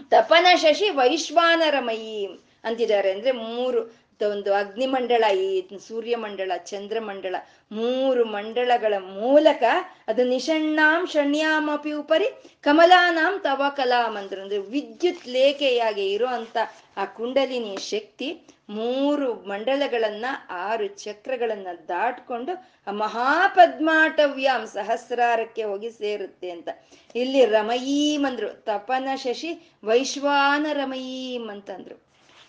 ತಪನ 0.08 0.46
ಶಶಿ 0.56 0.90
ವೈಶ್ವಾನರಮಯಿ 0.90 2.26
ಅಂತಿದ್ದಾರೆ 2.64 3.10
ಅಂದ್ರೆ 3.12 3.32
ಮೂರು. 3.32 4.05
ಒಂದು 4.24 4.54
ಅಗ್ನಿಮಂಡಳ, 4.54 5.24
ಈ 5.36 5.68
ಸೂರ್ಯಮಂಡಳ, 5.88 6.52
ಚಂದ್ರಮಂಡಳ, 6.56 7.34
ಮೂರು 7.72 8.24
ಮಂಡಳಗಳ 8.24 8.94
ಮೂಲಕ 8.98 9.62
ಅದು 10.08 10.24
ನಿಷಣ್ಣಾಂ 10.24 11.06
ಷಣ್ಯಾಮಪಿ 11.06 11.92
ಉಪರಿ 11.92 12.24
ಕಮಲಾನಾಂ 12.62 13.38
ತವ 13.38 13.62
ಕಲಾಮಂದ್ರ 13.76 14.40
ಅಂದ್ರೆ. 14.40 14.58
ವಿದ್ಯುತ್ 14.58 15.28
ಲೇಖೆಯಾಗಿ 15.28 16.12
ಇರೋ 16.12 16.26
ಆ 16.96 17.04
ಕುಂಡಲಿನಿ 17.04 17.76
ಶಕ್ತಿ 17.76 18.40
ಮೂರು 18.70 19.34
ಮಂಡಲಗಳನ್ನ, 19.34 20.24
ಆರು 20.50 20.86
ಚಕ್ರಗಳನ್ನ 20.86 21.66
ದಾಟ್ಕೊಂಡು 21.88 22.68
ಆ 22.86 22.90
ಮಹಾಪದ್ಮಾಟವ್ಯಾಂ 22.90 24.66
ಸಹಸ್ರಾರಕ್ಕೆ 24.66 25.62
ಹೋಗಿ 25.62 25.90
ಸೇರುತ್ತೆ 25.90 26.50
ಅಂತ. 26.50 26.68
ಇಲ್ಲಿ 27.14 27.44
ರಮಯೀಂ 27.44 28.26
ಅಂದ್ರು, 28.26 28.48
ತಪನ 28.48 29.08
ಶಶಿ 29.16 29.70
ವೈಶ್ವಾನ 29.84 30.66
ರಮಯೀಂ 30.72 31.50
ಅಂತಂದ್ರು. 31.50 32.05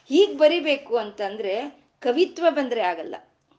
ಹೀಗ್ 0.09 0.37
ಬರಿಬೇಕು 0.37 0.97
ಅಂತಂದ್ರೆ 0.97 1.53
ಕವಿತ್ವ 2.01 2.45
ಬಂದ್ರೆ 2.49 2.81
ಆಗಲ್ಲ. 2.81 3.15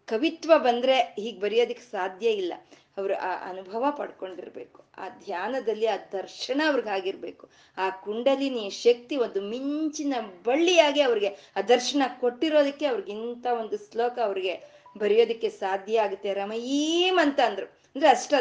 ಕವಿತ್ವ 0.07 0.53
ಬಂದ್ರೆ 0.59 0.99
ಹೀಗ್ 0.99 1.41
ಬರೆಯೋದಕ್ಕೆ 1.41 1.91
ಸಾಧ್ಯ 1.91 2.31
ಇಲ್ಲ. 2.31 2.53
ಅವರು 2.99 3.15
ಆ 3.17 3.49
ಅನುಭವ 3.51 3.85
ಪಡ್ಕೊಂಡಿರ್ಬೇಕು. 3.91 4.85
ಆ 4.99 5.09
ಧ್ಯಾನದಲ್ಲಿ 5.09 5.87
ಆ 5.87 5.97
ದರ್ಶನ 6.13 6.63
ಅವ್ರಿಗಾಗಿರ್ಬೇಕು 6.69 7.49
ಆ 7.79 7.91
ಕುಂಡಲಿನಿಯ 7.91 8.71
ಶಕ್ತಿ 8.71 9.17
ಒಂದು 9.17 9.41
ಮಿಂಚಿನ 9.43 10.15
ಬಳ್ಳಿಯಾಗಿ 10.45 11.01
ಅವ್ರಿಗೆ 11.01 11.37
ಆ 11.57 11.63
ದರ್ಶನ 11.63 12.03
ಕೊಟ್ಟಿರೋದಕ್ಕೆ 12.21 12.87
ಅವ್ರಿಗೆ 12.87 13.13
ಇಂಥ 13.13 13.47
ಒಂದು 13.47 13.77
ಶ್ಲೋಕ 13.77 14.19
ಅವ್ರಿಗೆ 14.19 14.55
ಬರೆಯೋದಕ್ಕೆ 14.99 15.49
ಸಾಧ್ಯ 15.49 16.01
ಆಗುತ್ತೆ. 16.01 16.35
ರಮಯೀಮ್ 16.35 17.19
ಅಂತ 17.19 17.41
ಅಂದ್ರು. 17.41 17.67
ಅಂದ್ರೆ 17.67 18.11
ಅಷ್ಟ 18.11 18.35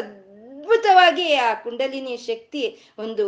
ಅದ್ಭುತವಾಗಿ 0.68 1.34
ಆ 1.34 1.54
ಕುಂಡಲಿನಿ 1.54 2.16
ಶಕ್ತಿ 2.16 2.78
ಒಂದು 2.98 3.26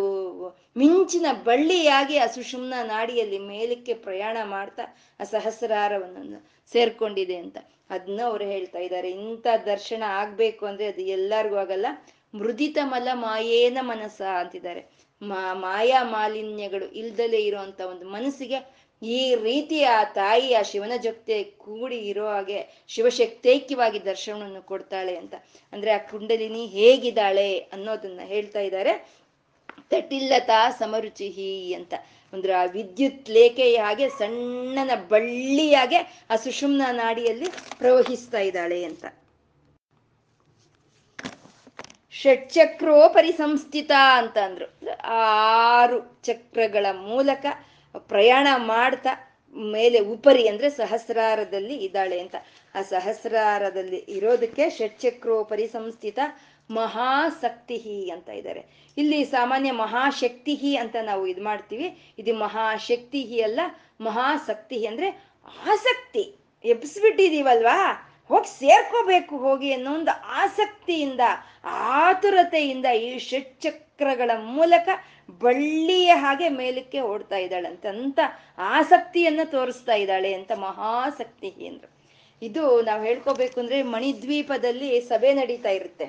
ಮಿಂಚಿನ 0.76 1.26
ಬಳ್ಳಿಯಾಗಿ 1.44 2.16
ಆ 2.18 2.26
ಸುಷುಮ್ನ 2.26 2.74
ನಾಡಿಯಲ್ಲಿ 2.82 3.38
ಮೇಲಕ್ಕೆ 3.38 3.94
ಪ್ರಯಾಣ 3.94 4.36
ಮಾಡ್ತಾ 4.44 4.82
ಆ 5.20 5.24
ಸಹಸ್ರಾರವನ್ನು 5.24 6.50
ಸೇರ್ಕೊಂಡಿದೆ 6.72 7.36
ಅಂತ. 7.36 7.58
ಅದನ್ನ 7.90 8.20
ಅವ್ರು 8.24 8.44
ಹೇಳ್ತಾ 8.44 8.78
ಇದ್ದಾರೆ. 8.78 9.10
ಇಂಥ 9.10 9.46
ದರ್ಶನ 9.66 10.02
ಆಗ್ಬೇಕು 10.06 10.66
ಅಂದ್ರೆ 10.66 10.86
ಅದು 10.86 11.00
ಎಲ್ಲರಿಗೂ 11.00 11.56
ಆಗಲ್ಲ. 11.56 11.86
ಮೃದಿತ 12.34 12.78
ಮಲ 12.82 13.08
ಮಾಯೇನ 13.12 13.78
ಮನಸ್ಸ 13.80 14.22
ಅಂತಿದ್ದಾರೆ. 14.22 14.82
ಮಾ, 15.22 15.54
ಮಾಯಾ 15.54 16.04
ಮಾಲಿನ್ಯಗಳು 16.04 16.86
ಇಲ್ದಲೇ 16.86 17.38
ಇರುವಂತ 17.38 17.80
ಒಂದು 17.80 18.08
ಮನಸ್ಸಿಗೆ 18.08 18.79
ಈ 19.02 19.34
ರೀತಿ 19.34 19.84
ಆ 19.84 20.04
ತಾಯಿ 20.04 20.54
ಆ 20.54 20.62
ಶಿವನ 20.62 20.92
ಜೊತೆ 21.02 21.44
ಕೂಡಿ 21.44 21.96
ಇರೋ 21.96 22.28
ಹಾಗೆ 22.28 22.84
ಶಿವಶಕ್ತೈಕ್ಯವಾಗಿ 22.88 24.04
ದರ್ಶನವನ್ನು 24.04 24.62
ಕೊಡ್ತಾಳೆ 24.62 25.16
ಅಂತ. 25.16 25.34
ಅಂದ್ರೆ 25.72 25.90
ಆ 25.90 25.98
ಕುಂಡಲಿನಿ 25.98 26.66
ಹೇಗಿದ್ದಾಳೆ 26.66 27.58
ಅನ್ನೋದನ್ನ 27.58 28.20
ಹೇಳ್ತಾ 28.24 28.60
ಇದ್ದಾರೆ. 28.60 29.20
ತಟಿಲ್ಲತಾ 29.90 30.70
ಸಮರುಚಿಹಿ 30.70 31.74
ಅಂತ. 31.74 31.94
ಅಂದ್ರೆ 32.32 32.52
ಆ 32.52 32.64
ವಿದ್ಯುತ್ 32.64 33.30
ಲೇಖೆಯ 33.30 33.78
ಹಾಗೆ 33.78 34.08
ಸಣ್ಣನ 34.08 34.90
ಬಳ್ಳಿಯಾಗೆ 35.08 36.26
ಆ 36.30 36.36
ಸುಷುಮ್ನ 36.36 36.82
ನಾಡಿಯಲ್ಲಿ 36.92 37.46
ಪ್ರವಹಿಸ್ತಾ 37.78 38.38
ಇದ್ದಾಳೆ 38.38 38.84
ಅಂತ. 38.84 39.04
ಷಟ್ಚಕ್ರೋ 42.12 43.08
ಪರಿಸಂಸ್ಥಿತ 43.08 43.90
ಅಂತ 44.14 44.38
ಅಂದ್ರು 44.38 44.88
ಆರು 45.04 46.22
ಚಕ್ರಗಳ 46.22 46.86
ಮೂಲಕ 46.92 47.46
ಪ್ರಯಾಣ 47.98 48.48
ಮಾಡ್ತಾ 48.56 49.40
ಮೇಲೆ 49.56 49.98
ಉಪರಿ 49.98 50.48
ಅಂದ್ರೆ 50.48 50.70
ಸಹಸ್ರಾರದಲ್ಲಿ 50.70 51.76
ಇದ್ದಾಳೆ 51.76 52.20
ಅಂತ. 52.20 52.34
ಆ 52.74 52.82
ಸಹಸ್ರಾರದಲ್ಲಿ 52.82 53.96
ಇರೋದಕ್ಕೆ 53.96 54.70
ಷಟ್ಚಕ್ರೋಪರಿ 54.70 55.62
ಪರಿಸಂಸ್ಥಿತ 55.62 56.18
ಮಹಾಸಕ್ತಿ 56.70 58.10
ಅಂತ 58.10 58.28
ಇದ್ದಾರೆ. 58.28 58.92
ಇಲ್ಲಿ 58.96 59.24
ಸಾಮಾನ್ಯ 59.24 59.70
ಮಹಾಶಕ್ತಿ 59.70 60.76
ಅಂತ 60.76 60.96
ನಾವು 61.02 61.26
ಇದು 61.26 61.44
ಮಾಡ್ತೀವಿ. 61.44 61.98
ಇದು 62.18 62.34
ಮಹಾಶಕ್ತಿ 62.34 63.42
ಅಲ್ಲ 63.42 63.60
ಮಹಾಸಕ್ತಿ 64.00 64.86
ಅಂದ್ರೆ 64.86 65.10
ಆಸಕ್ತಿ. 65.46 66.34
ಎಬ್ಸ್ಬಿಟ್ಟಿದೀವಲ್ವಾ? 66.64 68.06
ಹೋಗಿ 68.30 68.48
ಸೇರ್ಕೋಬೇಕು 68.48 69.36
ಹೋಗಿ 69.38 69.72
ಅನ್ನೋ 69.72 69.94
ಒಂದು 69.94 70.10
ಆಸಕ್ತಿಯಿಂದ, 70.24 71.20
ಆತುರತೆಯಿಂದ 71.64 72.86
ಈ 72.86 73.18
ಷಟ್ಚಕ್ರಗಳ 73.18 74.30
ಮೂಲಕ 74.36 74.88
ಬಳ್ಳಿಯ 75.40 76.12
ಹಾಗೆ 76.14 76.48
ಮೇಲಕ್ಕೆ 76.48 77.00
ಓಡ್ತಾ 77.00 77.36
ಇದ್ದಾಳೆ 77.36 77.68
ಅಂತ 77.68 78.20
ಆಸಕ್ತಿಯನ್ನ 78.58 79.40
ತೋರಿಸ್ತಾ 79.44 79.94
ಇದ್ದಾಳೆ 79.94 80.34
ಅಂತ 80.34 80.52
ಮಹಾಸಕ್ತಿ 80.56 81.50
ಅಂದ್ರು 81.68 81.90
ಇದು 82.42 82.82
ನಾವು 82.82 83.02
ಹೇಳ್ಕೋಬೇಕು 83.02 83.60
ಅಂದ್ರೆ 83.60 83.82
ಮಣಿದ್ವೀಪದಲ್ಲಿ 83.82 85.00
ಸಭೆ 85.00 85.32
ನಡೀತಾ 85.34 85.68
ಇರುತ್ತೆ. 85.68 86.06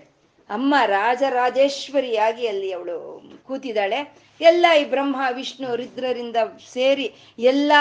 ಅಮ್ಮ 0.49 0.75
ರಾಜರಾಜೇಶ್ವರಿಯಾಗಿ 0.85 2.47
ಅಲ್ಲಿ 2.47 2.71
ಅವಳು 2.71 3.21
ಕೂತಿದ್ದಾಳೆ. 3.47 4.31
ಎಲ್ಲ 4.41 4.65
ಈ 4.79 4.85
ಬ್ರಹ್ಮ, 4.85 5.15
ವಿಷ್ಣು, 5.31 5.75
ರುದ್ರರಿಂದ 5.75 6.35
ಸೇರಿ 6.73 7.13
ಎಲ್ಲ 7.39 7.71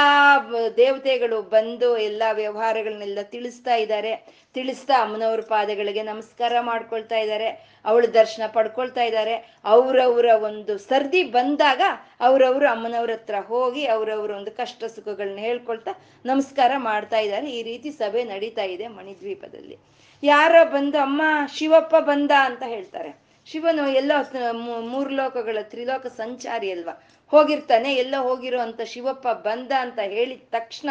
ದೇವತೆಗಳು 0.76 1.42
ಬಂದು 1.42 1.98
ಎಲ್ಲ 1.98 2.22
ವ್ಯವಹಾರಗಳನ್ನೆಲ್ಲ 2.32 3.18
ತಿಳಿಸ್ತಾ 3.22 3.74
ಇದ್ದಾರೆ. 3.74 4.16
ತಿಳಿಸ್ತಾ 4.54 5.02
ಅಮ್ಮನವ್ರ 5.02 5.40
ಪಾದಗಳಿಗೆ 5.40 6.02
ನಮಸ್ಕಾರ 6.02 6.52
ಮಾಡ್ಕೊಳ್ತಾ 6.61 7.18
ಇದ್ದಾರೆ. 7.18 7.48
ಅವಳ 7.84 8.06
ದರ್ಶನ 8.06 8.42
ಪಡ್ಕೊಳ್ತಾ 8.46 9.02
ಇದ್ದಾರೆ. 9.02 9.34
ಅವರವರ 9.64 10.26
ಒಂದು 10.42 10.78
ಸರ್ದಿ 10.78 11.22
ಬಂದಾಗ 11.24 11.80
ಅವರವರು 12.20 12.68
ಅಮ್ಮನವ್ರ 12.68 13.11
ಹತ್ರ 13.11 13.34
ಹೋಗಿ 13.34 13.86
ಅವರವರ 13.86 14.30
ಒಂದು 14.30 14.50
ಕಷ್ಟ 14.50 14.84
ಸುಖಗಳನ್ನ 14.84 15.38
ಹೇಳ್ಕೊಳ್ತಾ 15.38 15.90
ನಮಸ್ಕಾರ 16.26 16.72
ಮಾಡ್ತಾ 16.76 17.18
ಇದ್ದಾರೆ. 17.18 17.50
ಈ 17.50 17.62
ರೀತಿ 17.62 17.90
ಸಭೆ 17.90 18.24
ನಡೀತಾ 18.24 18.62
ಇದೆ 18.62 18.88
ಮಣಿದ್ವೀಪದಲ್ಲಿ. 18.88 19.78
ಯಾರೋ 20.23 20.64
ಬಂದು, 20.64 20.99
ಅಮ್ಮ, 20.99 21.23
ಶಿವಪ್ಪ 21.55 21.97
ಬಂದ 21.97 22.31
ಅಂತ 22.45 22.62
ಹೇಳ್ತಾರೆ. 22.66 23.21
ಶಿವನು 23.47 23.89
ಎಲ್ಲೋ 23.89 24.43
ಮೂರ್ 24.83 25.12
ಲೋಕಗಳ 25.12 25.59
ತ್ರಿಲೋಕ 25.62 26.07
ಸಂಚಾರಿ 26.07 26.73
ಅಲ್ವಾ? 26.73 27.03
ಹೋಗಿರ್ತಾನೆ, 27.29 27.95
ಎಲ್ಲ 27.95 28.16
ಹೋಗಿರೋ 28.16 28.61
ಅಂತ 28.61 28.81
ಶಿವಪ್ಪ 28.81 29.29
ಬಂದ 29.29 29.73
ಅಂತ 29.81 29.99
ಹೇಳಿದ 29.99 30.43
ತಕ್ಷಣ 30.51 30.91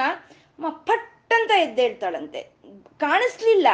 ಪಟ್ 0.70 1.34
ಅಂತ 1.34 1.52
ಎದ್ದೇಳ್ತಾಳಂತೆ. 1.52 2.42
ಕಾಣಿಸ್ಲಿಲ್ಲ. 3.00 3.68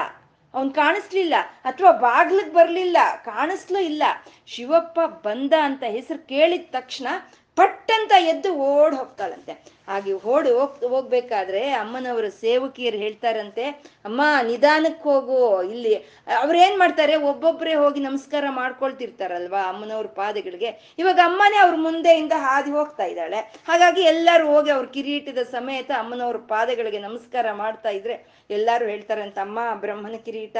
ಅವನ್ 0.53 0.69
ಕಾಣಿಸ್ಲಿಲ್ಲ. 0.69 1.35
ಅಥವಾ 1.63 1.91
ಬಾಗ್ಲಕ್ 1.91 2.53
ಬರ್ಲಿಲ್ಲ. 2.53 2.97
ಕಾಣಿಸ್ಲೂ 3.25 3.79
ಇಲ್ಲ. 3.79 4.03
ಶಿವಪ್ಪ 4.47 4.99
ಬಂದ 4.99 5.53
ಅಂತ 5.61 5.83
ಹೆಸರು 5.87 6.27
ಕೇಳಿದ 6.27 6.65
ತಕ್ಷಣ 6.71 7.07
ಪಟ್ಟಂತ 7.55 8.11
ಎದ್ದು 8.19 8.53
ಓಡ್ 8.53 8.95
ಹೋಗ್ತಾಳಂತೆ. 8.95 9.74
ಹಾಗೆ 9.87 10.13
ಓಡಿ 10.13 10.51
ಹೋಗ್, 10.51 10.83
ಹೋಗ್ಬೇಕಾದ್ರೆ 10.83 11.69
ಅಮ್ಮನವರ 11.71 12.27
ಸೇವಕಿಯರು 12.29 12.97
ಹೇಳ್ತಾರಂತೆ, 12.97 13.65
ಅಮ್ಮ 14.05 14.21
ನಿಧಾನಕ್ಕೆ 14.47 15.09
ಹೋಗು, 15.09 15.61
ಇಲ್ಲಿ. 15.63 15.95
ಅವ್ರೇನ್ 16.41 16.79
ಮಾಡ್ತಾರೆ 16.79 17.15
ಒಬ್ಬೊಬ್ಬರೇ 17.15 17.73
ಹೋಗಿ 17.73 17.99
ನಮಸ್ಕಾರ 17.99 18.45
ಮಾಡ್ಕೊಳ್ತಿರ್ತಾರಲ್ವಾ 18.49 19.61
ಅಮ್ಮನವ್ರ 19.63 20.07
ಪಾದಗಳಿಗೆ. 20.07 20.95
ಇವಾಗ 20.99 21.19
ಅಮ್ಮನೇ 21.23 21.57
ಅವ್ರ 21.57 21.75
ಮುಂದೆಯಿಂದ 21.75 22.31
ಹಾದಿ 22.37 22.71
ಹೋಗ್ತಾ 22.71 23.03
ಇದ್ದಾಳೆ. 23.03 23.41
ಹಾಗಾಗಿ 23.67 24.01
ಎಲ್ಲರೂ 24.01 24.47
ಹೋಗಿ 24.47 24.71
ಅವ್ರ 24.71 24.85
ಕಿರೀಟದ 24.85 25.43
ಸಮೇತ 25.51 25.91
ಅಮ್ಮನವ್ರ 25.99 26.37
ಪಾದಗಳಿಗೆ 26.37 26.99
ನಮಸ್ಕಾರ 26.99 27.45
ಮಾಡ್ತಾ 27.53 27.89
ಇದ್ರೆ 27.89 28.45
ಎಲ್ಲರೂ 28.49 28.85
ಹೇಳ್ತಾರಂತ, 28.85 29.37
ಅಮ್ಮ, 29.41 29.59
ಬ್ರಹ್ಮನ 29.75 30.15
ಕಿರೀಟ, 30.25 30.57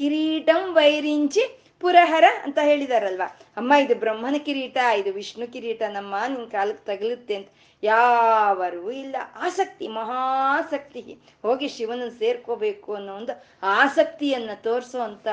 ಕಿರೀಟಂ 0.00 0.74
ವೈರಿಂಚಿ 0.74 1.44
ಪುರಹರ 1.80 2.24
ಅಂತ 2.42 2.58
ಹೇಳಿದಾರಲ್ವಾ? 2.62 3.40
ಅಮ್ಮ, 3.56 3.72
ಇದು 3.80 3.94
ಬ್ರಹ್ಮನ 3.94 4.36
ಕಿರೀಟ, 4.38 4.76
ಇದು 4.98 5.12
ವಿಷ್ಣು 5.12 5.52
ಕಿರೀಟ, 5.52 5.82
ನಮ್ಮ 5.82 6.14
ನಿನ್ 6.28 6.50
ಕಾಲಕ್ಕೆ 6.50 6.96
ತಗಲುತ್ತೆ 6.96 7.34
ಅಂತ 7.34 7.48
ಯಾವರೂ 7.82 8.90
ಇಲ್ಲ. 8.90 9.16
ಆಸಕ್ತಿ, 9.34 9.88
ಮಹಾಸಕ್ತಿ. 9.88 11.18
ಹೋಗಿ 11.42 11.68
ಶಿವನ 11.68 12.02
ಸೇರ್ಕೋಬೇಕು 12.18 12.94
ಅನ್ನೋ 12.94 13.14
ಒಂದು 13.14 13.44
ಆಸಕ್ತಿಯನ್ನ 13.62 14.50
ತೋರಿಸೋ 14.54 15.00
ಅಂತ 15.00 15.28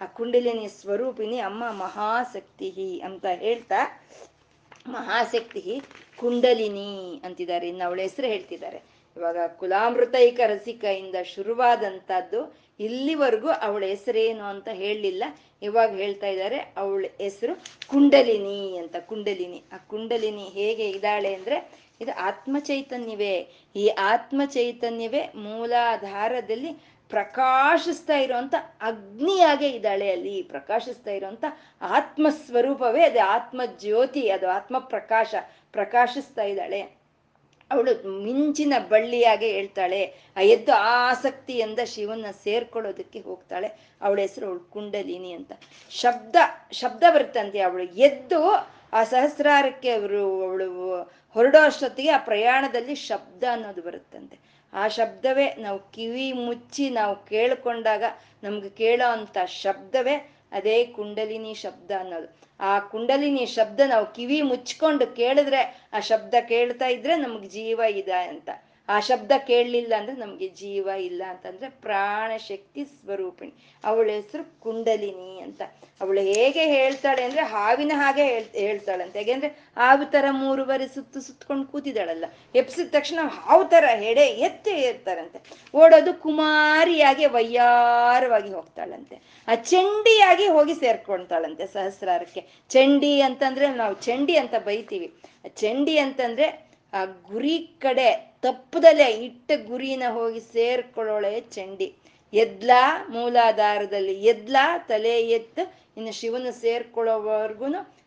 ಆ 0.00 0.06
ಕುಂಡಲಿನಿ 0.06 0.68
ಸ್ವರೂಪಿನಿ 0.68 1.38
ಅಮ್ಮ 1.38 1.70
ಮಹಾಸಕ್ತಿ 1.70 3.00
ಅಂತ 3.04 3.26
ಹೇಳ್ತಾ 3.26 4.02
ಮಹಾಶಕ್ತಿ 4.86 5.82
ಕುಂಡಲಿನಿ 6.16 7.20
ಅಂತಿದ್ದಾರೆ. 7.24 7.68
ಇನ್ನು 7.68 7.84
ಅವಳ 7.84 8.00
ಹೆಸರು 8.00 8.26
ಹೇಳ್ತಿದ್ದಾರೆ. 8.26 8.82
ಇವಾಗ 9.16 9.36
ಕುಲಾಮೃತೈಕ 9.46 10.40
ರಸಿಕೆಯಿಂದ 10.46 11.14
ಶುರುವಾದಂತದ್ದು 11.34 12.56
ಇಲ್ಲಿವರೆಗೂ 12.80 13.48
ಅವಳ 13.48 13.84
ಹೆಸರೇನು 13.84 14.44
ಅಂತ 14.44 14.68
ಹೇಳಲಿಲ್ಲ. 14.68 15.24
ಇವಾಗ 15.64 15.90
ಹೇಳ್ತಾ 15.96 16.26
ಇದ್ದಾರೆ, 16.26 16.58
ಅವಳ 16.76 17.04
ಹೆಸರು 17.20 17.54
ಕುಂಡಲಿನಿ 17.88 18.76
ಅಂತ. 18.76 18.96
ಕುಂಡಲಿನಿ. 18.96 19.62
ಆ 19.72 19.76
ಕುಂಡಲಿನಿ 19.76 20.48
ಹೇಗೆ 20.52 20.90
ಇದ್ದಾಳೆ 20.90 21.34
ಅಂದ್ರೆ, 21.34 21.84
ಇದು 22.00 22.12
ಆತ್ಮ 22.18 22.56
ಚೈತನ್ಯವೇ 22.58 23.48
ಈ 23.76 23.88
ಆತ್ಮ 23.88 24.42
ಚೈತನ್ಯವೇ 24.46 25.22
ಮೂಲಾಧಾರದಲ್ಲಿ 25.34 26.72
ಪ್ರಕಾಶಿಸ್ತಾ 27.08 28.16
ಇರುವಂತ 28.18 28.54
ಅಗ್ನಿಯಾಗೆ 28.80 29.68
ಇದ್ದಾಳೆ 29.68 30.12
ಅಲ್ಲಿ. 30.12 30.42
ಪ್ರಕಾಶಿಸ್ತಾ 30.42 31.10
ಇರುವಂತ 31.10 31.44
ಆತ್ಮ 31.80 32.26
ಸ್ವರೂಪವೇ 32.46 33.04
ಅದು 33.04 33.20
ಆತ್ಮ 33.20 33.62
ಜ್ಯೋತಿ 33.78 34.30
ಅದು 34.30 34.48
ಆತ್ಮ 34.48 34.78
ಪ್ರಕಾಶ 34.78 35.34
ಪ್ರಕಾಶಿಸ್ತಾ 35.72 36.42
ಇದ್ದಾಳೆ. 36.42 37.03
ಅವಳು 37.70 38.22
ಮಿಂಚಿನ 38.22 38.74
ಬಳ್ಳಿಯಾಗೆ 38.88 39.52
ಹೇಳ್ತಾಳೆ, 39.52 40.14
ಆ 40.36 40.40
ಎದ್ದು 40.40 40.72
ಆಸಕ್ತಿಯಿಂದ 40.72 41.78
ಶಿವನ 41.84 42.26
ಸೇರ್ಕೊಳ್ಳೋದಕ್ಕೆ 42.44 43.20
ಹೋಗ್ತಾಳೆ. 43.20 43.66
ಅವಳ 44.02 44.20
ಹೆಸರು 44.20 44.46
ಅವಳು 44.46 44.60
ಕುಂಡಲಿನಿ 44.60 45.32
ಅಂತ. 45.32 45.52
ಶಬ್ದ 45.90 46.36
ಶಬ್ದ 46.72 47.04
ಬರುತ್ತಂತೆ 47.10 47.60
ಅವಳು. 47.60 47.82
ಎದ್ದು 47.82 48.50
ಆ 48.92 49.04
ಸಹಸ್ರಾರಕ್ಕೆ 49.04 49.90
ಅವರು, 49.90 50.42
ಅವಳು 50.42 50.94
ಹೊರಡೋ 51.30 51.64
ಅಷ್ಟೊತ್ತಿಗೆ 51.64 52.10
ಆ 52.10 52.18
ಪ್ರಯಾಣದಲ್ಲಿ 52.18 52.94
ಶಬ್ದ 52.94 53.44
ಅನ್ನೋದು 53.52 53.82
ಬರುತ್ತಂತೆ. 53.82 54.38
ಆ 54.72 54.88
ಶಬ್ದವೇ 54.88 55.54
ನಾವು 55.58 55.78
ಕಿವಿ 55.78 56.32
ಮುಚ್ಚಿ 56.32 56.90
ನಾವು 56.90 57.16
ಕೇಳ್ಕೊಂಡಾಗ 57.16 58.04
ನಮ್ಗೆ 58.42 58.68
ಕೇಳೋ 58.68 59.12
ಅಂತ 59.12 59.38
ಶಬ್ದವೇ 59.46 60.33
ಅದೇ 60.54 60.84
ಕುಂಡಲಿನಿ 60.84 61.54
ಶಬ್ದ 61.54 61.90
ಅನ್ನೋದು. 61.98 62.28
ಆ 62.60 62.78
ಕುಂಡಲಿನಿ 62.78 63.46
ಶಬ್ದ 63.46 63.80
ನಾವು 63.88 64.12
ಕಿವಿ 64.12 64.42
ಮುಚ್ಕೊಂಡು 64.42 65.06
ಕೇಳಿದ್ರೆ 65.06 65.88
ಆ 65.92 66.00
ಶಬ್ದ 66.00 66.34
ಕೇಳ್ತಾ 66.48 66.86
ಇದ್ರೆ 66.86 67.16
ನಮ್ಗೆ 67.16 67.48
ಜೀವ 67.48 67.80
ಇದೆ 67.90 68.12
ಅಂತ. 68.12 68.50
ಆ 68.88 69.00
ಶಬ್ದ 69.00 69.32
ಕೇಳಲಿಲ್ಲ 69.46 69.94
ಅಂದ್ರೆ 69.96 70.16
ನಮ್ಗೆ 70.16 70.48
ಜೀವ 70.48 70.86
ಇಲ್ಲ 70.86 71.22
ಅಂತಂದ್ರೆ 71.28 71.68
ಪ್ರಾಣ 71.68 72.36
ಶಕ್ತಿ 72.36 72.84
ಸ್ವರೂಪಿಣಿ. 72.84 73.52
ಅವಳ 73.84 74.10
ಹೆಸರು 74.10 74.60
ಕುಂಡಲಿನಿ 74.60 75.40
ಅಂತ. 75.40 75.62
ಅವಳು 76.00 76.20
ಹೇಗೆ 76.20 76.66
ಹೇಳ್ತಾಳೆ 76.66 77.22
ಅಂದ್ರೆ 77.22 77.40
ಹಾವಿನ 77.42 77.92
ಹಾಗೆ 77.94 78.24
ಹೇಳ್, 78.24 78.44
ಹೇಳ್ತಾಳಂತೆ. 78.52 79.18
ಹೇಗೆಂದ್ರೆ 79.18 79.48
ಹಾವು 79.48 80.10
ತರ 80.10 80.24
ಮೂರುವರೆ 80.30 80.88
ಸುತ್ತು 80.88 81.20
ಸುತ್ಕೊಂಡು 81.20 81.66
ಕೂತಿದ್ದಾಳಲ್ಲ. 81.66 82.24
ಎಪ್ಸಿದ 82.54 82.88
ತಕ್ಷಣ 82.90 83.18
ಹಾವು 83.28 83.64
ತರ 83.64 83.84
ಹೆಡೆ 83.84 84.20
ಎತ್ತೆ 84.20 84.70
ಇರ್ತಾರಂತೆ 84.70 85.40
ಓಡೋದು 85.74 86.14
ಕುಮಾರಿಯಾಗಿ 86.14 87.26
ವಯ್ಯಾರವಾಗಿ 87.26 88.52
ಹೋಗ್ತಾಳಂತೆ. 88.52 89.44
ಆ 89.48 89.54
ಚಂಡಿಯಾಗಿ 89.54 90.48
ಹೋಗಿ 90.48 90.74
ಸೇರ್ಕೊಳ್ತಾಳಂತೆ 90.74 91.66
ಸಹಸ್ರಾರಕ್ಕೆ. 91.66 92.46
ಚಂಡಿ 92.70 93.20
ಅಂತಂದ್ರೆ 93.20 93.74
ನಾವು 93.74 93.94
ಚಂಡಿ 93.94 94.36
ಅಂತ 94.36 94.54
ಬೈತೀವಿ. 94.54 95.14
ಚಂಡಿ 95.48 95.98
ಅಂತಂದ್ರೆ 95.98 96.68
ಆ 96.92 97.04
ಗುರಿ 97.04 97.58
ಕಡೆ 97.58 98.33
ತಪ್ಪದಲ್ಲೇ 98.44 99.10
ಇಟ್ಟ 99.10 99.52
ಗುರಿನ 99.66 100.02
ಹೋಗಿ 100.08 100.40
ಸೇರ್ಕೊಳ್ಳೋಳೆ 100.40 101.40
ಚಂಡಿ. 101.40 101.94
ಎದ್ಲಾ 102.32 103.06
ಮೂಲಾಧಾರದಲ್ಲಿ, 103.08 104.24
ಎದ್ಲಾ 104.24 104.78
ತಲೆ 104.78 105.22
ಎತ್ತು 105.28 105.74
ಇನ್ನು 105.96 106.12
ಶಿವನ 106.12 106.50
ಸೇರ್ಕೊಳ್ಳೋವರ್ಗು 106.50 107.64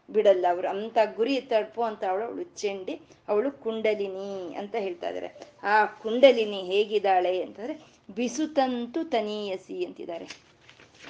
ಬಿಡಲ್ಲ 0.10 0.46
ಅವರು. 0.50 0.68
ಅಂತ 0.68 0.98
ಗುರಿ 1.16 1.42
ತಡ್ಪು 1.42 1.82
ಅಂತ 1.82 2.04
ಅವಳು 2.04 2.24
ಅವಳು 2.24 2.44
ಚಂಡಿ, 2.44 3.02
ಅವಳು 3.28 3.52
ಕುಂಡಲಿನಿ 3.52 4.56
ಅಂತ 4.56 4.76
ಹೇಳ್ತಾ 4.80 5.10
ಇದಾರೆ. 5.10 5.30
ಆ 5.64 5.86
ಕುಂಡಲಿನಿ 5.86 6.62
ಹೇಗಿದ್ದಾಳೆ 6.62 7.42
ಅಂತಂದ್ರೆ, 7.42 7.76
ಬಿಸುತಂತು 8.16 9.04
ತನೀಯಸಿ 9.04 9.86
ಅಂತಿದ್ದಾರೆ. 9.86 10.47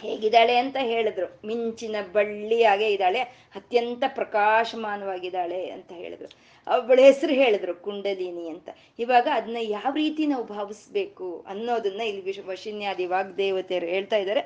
ಹೇಗಿದ್ದಾಳೆ 0.01 0.55
ಅಂತ 0.57 0.77
ಹೇಳಿದ್ರು. 0.81 1.27
ಮಿಂಚಿನ 1.47 1.95
ಬಳ್ಳಿಯಾಗೆ 2.11 2.87
ಇದ್ದಾಳೆ, 2.91 3.19
ಅತ್ಯಂತ 3.55 4.03
ಪ್ರಕಾಶಮಾನವಾಗಿದ್ದಾಳೆ 4.07 5.69
ಅಂತ 5.69 5.91
ಹೇಳಿದ್ರು. 5.91 6.29
ಅವಳ 6.67 6.99
ಹೆಸರು 6.99 7.33
ಹೇಳಿದ್ರು 7.33 7.75
ಕುಂಡಲಿನಿ 7.75 8.49
ಅಂತ. 8.49 8.69
ಇವಾಗ 8.99 9.27
ಅದನ್ನ 9.33 9.57
ಯಾವ 9.61 9.93
ರೀತಿ 9.93 10.27
ನಾವು 10.27 10.43
ಭಾವಿಸ್ಬೇಕು 10.43 11.45
ಅನ್ನೋದನ್ನ 11.47 12.01
ಇಲ್ಲಿ 12.01 12.21
ವಿಶ್, 12.21 12.39
ವಶಿನ್ಯಾದಿ 12.45 13.05
ವಾಗ್ದೇವತೆಯರು 13.05 13.85
ಹೇಳ್ತಾ 13.85 14.17
ಇದ್ದಾರೆ. 14.17 14.41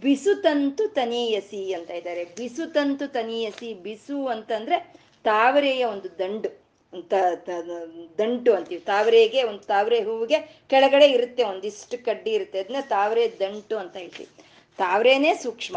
ಬಿಸುತಂತು 0.00 0.88
ತನೀಯಸಿ 0.88 1.72
ಅಂತ 1.72 1.90
ಇದ್ದಾರೆ. 1.90 2.24
ಬಿಸುತಂತು 2.24 3.06
ತನೀಯಸಿ, 3.12 3.74
ಬಿಸು 3.74 4.26
ಅಂತಂದ್ರೆ 4.26 4.78
ತಾವರೆಯ 5.24 5.84
ಒಂದು 5.84 6.18
ದಂಡು. 6.18 6.50
ದಂಟು 8.18 8.52
ಅಂತೀವಿ. 8.54 8.80
ತಾವರೆಗೆ, 8.80 9.42
ಒಂದು 9.42 9.58
ತಾವರೆ 9.58 9.98
ಹೂವಿಗೆ 10.00 10.38
ಕೆಳಗಡೆ 10.70 11.06
ಇರುತ್ತೆ, 11.06 11.42
ಒಂದಿಷ್ಟು 11.44 12.04
ಕಡ್ಡಿ 12.04 12.30
ಇರುತ್ತೆ. 12.30 12.58
ಅದನ್ನ 12.60 12.80
ತಾವರೆ 12.88 13.24
ದಂಟು 13.40 13.76
ಅಂತ 13.76 13.96
ಹೇಳ್ತೀವಿ. 13.96 14.28
ತಾವರೇನೇ 14.78 15.34
ಸೂಕ್ಷ್ಮ, 15.34 15.76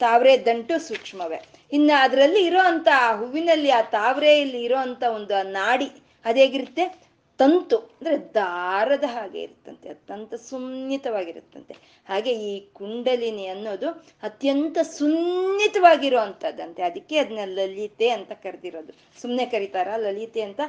ತಾವ್ರೆ 0.00 0.44
ದಂಟು 0.44 0.78
ಸೂಕ್ಷ್ಮವೇ. 0.78 1.44
ಇನ್ನು 1.72 2.00
ಅದರಲ್ಲಿ 2.00 2.44
ಇರೋ 2.44 2.60
ಅಂತ 2.60 2.88
ಹೂವಿನಲ್ಲಿ 3.18 3.70
ಆ 3.70 3.82
ತಾವ್ರೆಯಲ್ಲಿ 3.82 4.62
ಇರೋ 4.62 4.76
ಒಂದು 5.14 5.42
ನಾಡಿ 5.42 5.90
ಅದೇಗಿರುತ್ತೆ 6.24 7.03
ತಂತು 7.38 7.76
ಅಂದ್ರೆ 7.76 8.34
ದಾರದ 8.34 9.04
ಹಾಗೆ 9.04 9.42
ಇರುತ್ತಂತೆ, 9.42 9.88
ಅತ್ಯಂತ 9.88 10.34
ಸುನ್ನಿತವಾಗಿರುತ್ತಂತೆ. 10.34 11.74
ಹಾಗೆ 12.08 12.32
ಈ 12.32 12.60
ಕುಂಡಲಿನಿ 12.72 13.46
ಅನ್ನೋದು 13.46 13.88
ಅತ್ಯಂತ 14.22 14.78
ಸುನ್ನಿತವಾಗಿರೋ 14.82 16.18
ಅಂಥದ್ದಂತೆ 16.18 16.82
ಅದಕ್ಕೆ 16.82 17.16
ಅದನ್ನ 17.16 17.38
ಲಲಿತೆ 17.44 18.08
ಅಂತ 18.08 18.32
ಕರೆದಿರೋದು. 18.32 18.92
ಸುಮ್ಮನೆ 19.22 19.46
ಕರೀತಾರ? 19.46 19.88
ಲಲಿತೆ 19.96 20.40
ಅಂತ 20.40 20.60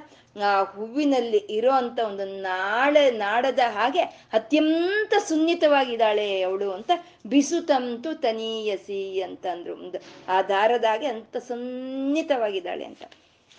ಆ 0.43 0.63
ಹೂವಿನಲ್ಲಿ 0.63 1.37
ಇರೋ 1.37 1.71
ಅಂತ 1.71 1.99
ಒಂದು 1.99 2.25
ನಾಳೆ, 2.25 3.11
ನಾಡದ 3.11 3.59
ಹಾಗೆ 3.67 4.01
ಅತ್ಯಂತ 4.33 5.13
ಸುನ್ನಿತವಾಗಿದ್ದಾಳೆ 5.27 6.41
ಅವಳು 6.41 6.71
ಅಂತ 6.71 6.91
ಬಿಸುತಂತು 7.27 8.21
ತನೀಯಸಿ 8.21 9.21
ಅಂತಂದ್ರು. 9.21 9.73
ಒಂದು 9.73 9.97
ಆ 10.27 10.41
ದಾರದ 10.41 10.83
ಹಾಗೆ 10.83 11.05
ಅಂತ 11.05 11.37
ಸುನ್ನಿತವಾಗಿದ್ದಾಳೆ 11.37 12.85
ಅಂತ. 12.85 13.03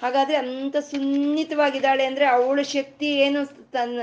ಹಾಗಾದ್ರೆ 0.03 0.37
ಅಂತ 0.37 0.77
ಸುನ್ನಿತವಾಗಿದ್ದಾಳೆ 0.77 2.05
ಅಂದ್ರೆ 2.05 2.27
ಅವಳ 2.27 2.63
ಶಕ್ತಿ 2.63 3.07
ಏನು? 3.07 3.71
ತನ್ನ 3.71 4.01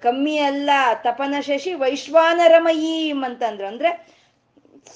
ಕಮ್ಮಿ 0.00 0.38
ಅಲ್ಲ 0.38 0.70
ತಪನ 1.02 1.34
ಶಶಿ 1.40 1.74
ವೈಶ್ವಾನರಮಯೀಂ 1.74 3.24
ಅಂತಂದ್ರು. 3.24 3.66
ಅಂದ್ರೆ 3.66 4.08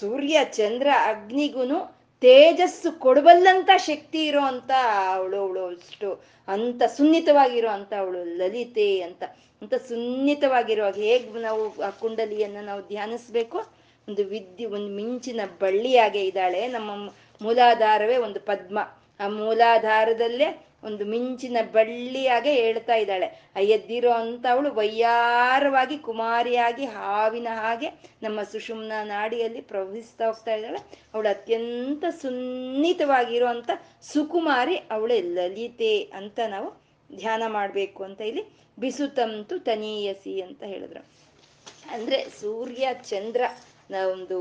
ಸೂರ್ಯ, 0.00 0.40
ಚಂದ್ರ, 0.44 0.88
ಅಗ್ನಿಗುನು 1.04 2.00
ತೇಜಸ್ಸು 2.20 2.98
ಕೊಡಬಲ್ಲಂತ 2.98 3.70
ಶಕ್ತಿ 3.76 4.26
ಇರೋ 4.26 4.40
ಅಂತ 4.40 4.70
ಅವಳು 5.14 5.38
ಅವಳು 5.38 5.66
ಅಷ್ಟು 5.66 6.24
ಅಂತ 6.48 6.82
ಸುನ್ನಿತವಾಗಿರೋ 6.96 7.68
ಅಂತ 7.68 7.94
ಅವಳು 7.94 8.24
ಲಲಿತೆ 8.24 9.00
ಅಂತ. 9.00 9.22
ಅಂತ 9.62 9.74
ಸುನ್ನಿತವಾಗಿರುವಾಗ 9.74 10.94
ಹೇಗ್ 10.94 11.36
ನಾವು 11.36 11.80
ಆ 11.80 11.90
ಕುಂಡಲಿಯನ್ನ 11.90 12.56
ನಾವು 12.62 12.88
ಧ್ಯಾನಿಸ್ಬೇಕು? 12.88 13.58
ಒಂದು 14.08 14.24
ವಿದ್ಯೆ, 14.24 14.66
ಒಂದು 14.66 14.88
ಮಿಂಚಿನ 14.88 15.40
ಬಳ್ಳಿಯಾಗೆ 15.60 16.24
ಇದ್ದಾಳೆ. 16.24 16.68
ನಮ್ಮ 16.68 16.90
ಮೂಲಾಧಾರವೇ 17.42 18.16
ಒಂದು 18.16 18.40
ಪದ್ಮ. 18.40 18.99
ಆ 19.20 19.28
ಮೂಲಾಧಾರದಲ್ಲೇ 19.28 20.48
ಒಂದು 20.84 21.04
ಮಿಂಚಿನ 21.04 21.56
ಬಳ್ಳಿಯಾಗೆ 21.72 22.52
ಹೇಳ್ತಾ 22.52 22.94
ಇದ್ದಾಳೆ. 22.94 23.26
ಆ 23.56 23.60
ಎದ್ದಿರೋ 23.60 24.10
ಅಂತ 24.10 24.46
ಅವಳು 24.50 24.74
ವಯ್ಯಾರವಾಗಿ 24.74 25.98
ಕುಮಾರಿಯಾಗಿ 25.98 26.84
ಹಾವಿನ 26.84 27.48
ಹಾಗೆ 27.52 27.88
ನಮ್ಮ 28.22 28.42
ಸುಷುಮ್ನ 28.42 28.92
ನಾಡಿಯಲ್ಲಿ 29.02 29.60
ಪ್ರವಹಿಸ್ತಾ 29.60 30.26
ಹೋಗ್ತಾ 30.26 30.54
ಇದ್ದಾಳೆ. 30.54 30.80
ಅವಳು 31.14 31.28
ಅತ್ಯಂತ 31.28 32.04
ಸುನ್ನಿತವಾಗಿರುವಂತ 32.22 33.70
ಸುಕುಮಾರಿ 34.12 34.76
ಅವಳೆ 34.76 35.20
ಲಲಿತೆ 35.20 35.94
ಅಂತ 36.02 36.40
ನಾವು 36.48 36.70
ಧ್ಯಾನ 37.16 37.42
ಮಾಡಬೇಕು 37.46 38.04
ಅಂತ 38.04 38.20
ಇಲ್ಲಿ 38.20 38.44
ಬಿಸುತಂತು 38.78 39.58
ತನೀಯಸಿ 39.58 40.34
ಅಂತ 40.40 40.62
ಹೇಳಿದ್ರು. 40.62 41.02
ಅಂದ್ರೆ 41.90 42.18
ಸೂರ್ಯ 42.40 42.88
ಚಂದ್ರ 43.02 43.42
ಒಂದು 44.12 44.38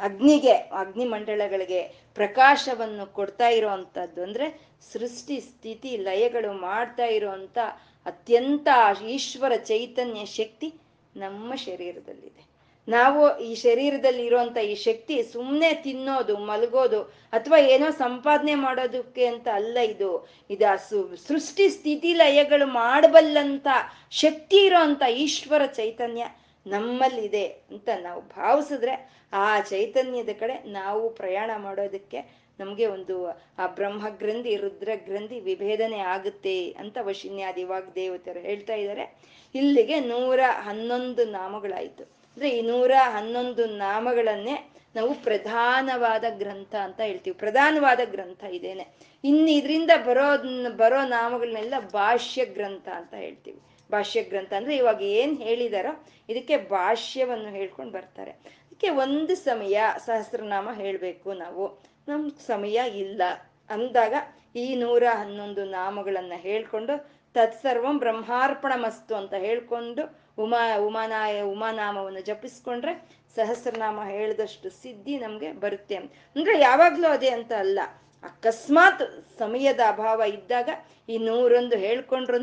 ಅಗ್ನಿಗೆ 0.00 0.52
ಅಗ್ನಿ 0.52 1.04
ಮಂಡಳಗಳಿಗೆ 1.04 1.82
ಪ್ರಕಾಶವನ್ನು 2.14 3.12
ಕೊಡ್ತಾ 3.12 3.48
ಇರೋವಂಥದ್ದು 3.48 4.22
ಅಂದ್ರೆ 4.22 4.46
ಸೃಷ್ಟಿ, 4.92 5.40
ಸ್ಥಿತಿ, 5.40 5.96
ಲಯಗಳು 5.96 6.52
ಮಾಡ್ತಾ 6.52 7.06
ಇರುವಂತ 7.06 7.58
ಅತ್ಯಂತ 8.06 8.68
ಈಶ್ವರ 9.08 9.52
ಚೈತನ್ಯ 9.56 10.24
ಶಕ್ತಿ 10.24 10.74
ನಮ್ಮ 11.16 11.54
ಶರೀರದಲ್ಲಿದೆ. 11.54 12.54
ನಾವು 12.88 13.38
ಈ 13.38 13.54
ಶರೀರದಲ್ಲಿ 13.54 14.26
ಇರುವಂತ 14.26 14.56
ಈ 14.56 14.74
ಶಕ್ತಿ 14.74 15.22
ಸುಮ್ಮನೆ 15.22 15.74
ತಿನ್ನೋದು, 15.74 16.36
ಮಲಗೋದು 16.36 17.02
ಅಥವಾ 17.02 17.58
ಏನೋ 17.58 17.90
ಸಂಪಾದನೆ 17.90 18.54
ಮಾಡೋದಕ್ಕೆ 18.54 19.26
ಅಂತ 19.26 19.48
ಅಲ್ಲ 19.54 19.78
ಇದು. 19.78 20.28
ಇದು 20.50 20.88
ಸು 20.88 21.16
ಸೃಷ್ಟಿ, 21.28 21.68
ಸ್ಥಿತಿ, 21.68 22.12
ಲಯಗಳು 22.12 22.66
ಮಾಡಬಲ್ಲಂತ 22.66 23.68
ಶಕ್ತಿ 24.10 24.56
ಇರೋಂಥ 24.56 25.02
ಈಶ್ವರ 25.16 25.66
ಚೈತನ್ಯ 25.66 26.24
ನಮ್ಮಲ್ಲಿದೆ 26.66 27.46
ಅಂತ 27.46 27.88
ನಾವು 28.00 28.20
ಭಾವಿಸಿದ್ರೆ 28.20 29.24
ಆ 29.32 29.60
ಚೈತನ್ಯದ 29.60 30.28
ಕಡೆ 30.40 30.62
ನಾವು 30.62 31.10
ಪ್ರಯಾಣ 31.10 31.50
ಮಾಡೋದಕ್ಕೆ 31.56 32.44
ನಮಗೆ 32.60 32.86
ಒಂದು, 32.86 33.26
ಆ 33.58 33.66
ಬ್ರಹ್ಮ 33.66 34.08
ಗ್ರಂಥಿ 34.08 34.56
ರುದ್ರ 34.56 34.88
ಗ್ರಂಥಿ 35.04 35.40
ವಿಭೇದನೆ 35.40 35.98
ಆಗುತ್ತೆ 35.98 36.70
ಅಂತ 36.70 36.98
ವಶಿನ್ಯಾದಿ 37.00 37.64
ದೇವತೆಯರು 37.94 38.40
ಹೇಳ್ತಾ 38.40 38.74
ಇದ್ದಾರೆ. 38.74 39.14
ಇಲ್ಲಿಗೆ 39.54 40.00
ನೂರ 40.00 40.40
ಹನ್ನೊಂದು 40.48 41.24
ನಾಮಗಳಾಯಿತು. 41.24 42.04
ಅಂದ್ರೆ 42.04 42.50
ಈ 42.50 42.62
ನೂರ 42.62 42.92
ಹನ್ನೊಂದು 42.98 43.66
ನಾಮಗಳನ್ನೇ 43.66 44.70
ನಾವು 44.94 45.14
ಪ್ರಧಾನವಾದ 45.14 46.24
ಗ್ರಂಥ 46.30 46.74
ಅಂತ 46.74 47.00
ಹೇಳ್ತೀವಿ. 47.00 47.38
ಪ್ರಧಾನವಾದ 47.38 48.00
ಗ್ರಂಥ 48.04 48.44
ಇದೇನೆ. 48.44 48.86
ಇನ್ನು 49.24 49.50
ಇದರಿಂದ 49.50 49.90
ಬರೋ 50.06 50.28
ಬರೋ 50.76 51.06
ನಾಮಗಳನ್ನೆಲ್ಲ 51.06 51.74
ಭಾಷ್ಯ 51.92 52.44
ಗ್ರಂಥ 52.44 52.88
ಅಂತ 52.88 53.14
ಹೇಳ್ತೀವಿ. 53.14 53.60
ಭಾಷ್ಯ 53.92 54.22
ಗ್ರಂಥ 54.22 54.52
ಅಂದ್ರೆ 54.52 54.76
ಇವಾಗ 54.76 55.02
ಏನ್ 55.02 55.38
ಹೇಳಿದಾರೋ 55.38 56.06
ಇದಕ್ಕೆ 56.28 56.56
ಭಾಷ್ಯವನ್ನು 56.56 57.48
ಹೇಳ್ಕೊಂಡು 57.48 57.92
ಬರ್ತಾರೆ. 57.92 58.30
ಅದಕ್ಕೆ 58.30 58.88
ಒಂದು 58.88 59.34
ಸಮಯ 59.34 59.80
ಸಹಸ್ರನಾಮ 59.98 60.68
ಹೇಳಬೇಕು 60.72 61.32
ನಾವು. 61.32 61.82
ನಮ್ 62.08 62.30
ಸಮಯ 62.30 62.80
ಇಲ್ಲ. 62.96 63.22
ಅಂದಾಗ 63.70 64.14
ಈ 64.56 64.74
ನೂರ 64.74 65.02
ಹನ್ನೊಂದು 65.12 65.64
ನಾಮಗಳನ್ನ 65.64 66.32
ಹೇಳ್ಕೊಂಡು 66.36 67.10
ತತ್ಸರ್ವಂ 67.34 67.98
ಬ್ರಹ್ಮಾರ್ಪಣ 67.98 68.72
ಮಸ್ತು 68.76 69.14
ಅಂತ 69.14 69.34
ಹೇಳ್ಕೊಂಡು 69.34 70.24
ಉಮಾ, 70.38 70.76
ಉಮಾನಾಯ, 70.76 71.42
ಉಮಾನಾಮವನ್ನು 71.42 72.20
ಜಪಿಸ್ಕೊಂಡ್ರೆ 72.20 73.24
ಸಹಸ್ರನಾಮ 73.34 74.00
ಹೇಳಿದಷ್ಟು 74.04 74.70
ಸಿದ್ಧಿ 74.70 75.18
ನಮ್ಗೆ 75.18 75.52
ಬರುತ್ತೆ. 75.52 75.96
ಅಂದ್ರೆ 75.96 76.60
ಯಾವಾಗಲೂ 76.60 77.08
ಅದೇ 77.08 77.28
ಅಂತ 77.28 77.52
ಅಲ್ಲ. 77.52 77.80
ಅಕಸ್ಮಾತ್ 78.30 79.04
ಸಮಯದ 79.38 79.80
ಅಭಾವ 79.88 80.20
ಇದ್ದಾಗ 80.36 80.68
ಈ 81.08 81.18
ನೂರೊಂದು 81.18 81.76
ಹೇಳ್ಕೊಂಡ್ರು 81.78 82.38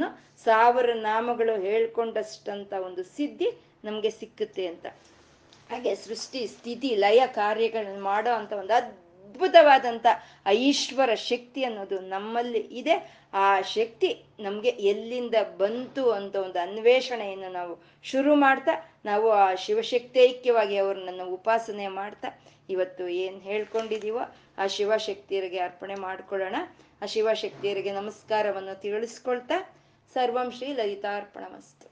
ಸಾವಿರ 0.46 0.90
ನಾಮಗಳು 1.02 1.54
ಹೇಳ್ಕೊಂಡಷ್ಟಂತ 1.62 2.74
ಒಂದು 2.88 3.04
ಸಿದ್ಧಿ 3.04 3.50
ನಮ್ಗೆ 3.84 4.10
ಸಿಕ್ಕುತ್ತೆ 4.10 4.66
ಅಂತ. 4.68 4.86
ಹಾಗೆ 5.70 5.92
ಸೃಷ್ಟಿ, 5.96 6.42
ಸ್ಥಿತಿ, 6.48 6.90
ಲಯ 6.96 7.22
ಕಾರ್ಯಗಳನ್ನ 7.28 8.02
ಮಾಡೋ 8.04 8.32
ಅಂತ 8.32 8.52
ಒಂದು 8.54 8.74
ಅದ್ಭುತವಾದಂಥ 8.80 10.08
ಐಶ್ವರ 10.46 11.12
ಶಕ್ತಿ 11.16 11.62
ಅನ್ನೋದು 11.64 11.98
ನಮ್ಮಲ್ಲಿ 12.14 12.62
ಇದೆ. 12.82 12.96
ಆ 13.34 13.62
ಶಕ್ತಿ 13.62 14.10
ನಮಗೆ 14.40 14.72
ಎಲ್ಲಿಂದ 14.92 15.36
ಬಂತು 15.58 16.04
ಅಂತ 16.12 16.36
ಒಂದು 16.36 16.60
ಅನ್ವೇಷಣೆಯನ್ನು 16.60 17.50
ನಾವು 17.52 17.74
ಶುರು 18.04 18.36
ಮಾಡ್ತಾ, 18.36 18.74
ನಾವು 19.06 19.28
ಆ 19.44 19.46
ಶಿವಶಕ್ತೈಕ್ಯವಾಗಿ 19.66 20.78
ಅವ್ರನ್ನ 20.78 21.24
ಉಪಾಸನೆ 21.38 21.88
ಮಾಡ್ತಾ, 21.88 22.30
ಇವತ್ತು 22.70 23.04
ಏನು 23.24 23.40
ಹೇಳ್ಕೊಂಡಿದೀವೋ 23.40 24.24
ಆ 24.62 24.68
ಶಿವಶಕ್ತಿಯರಿಗೆ 24.68 25.60
ಅರ್ಪಣೆ 25.60 25.96
ಮಾಡ್ಕೊಳ್ಳೋಣ. 25.96 26.56
ಆ 27.02 27.06
ಶಿವಶಕ್ತಿಯರಿಗೆ 27.06 27.92
ನಮಸ್ಕಾರವನ್ನು 27.92 28.82
ತಿಳಿಸ್ಕೊಳ್ತಾ 28.82 29.58
ಸರ್ವಂ 30.14 30.52
ಶ್ರೀ 30.52 30.74
ಲಲಿತಾರ್ಪಣ 30.74 31.44
ಮಸ್ತು 31.56 31.91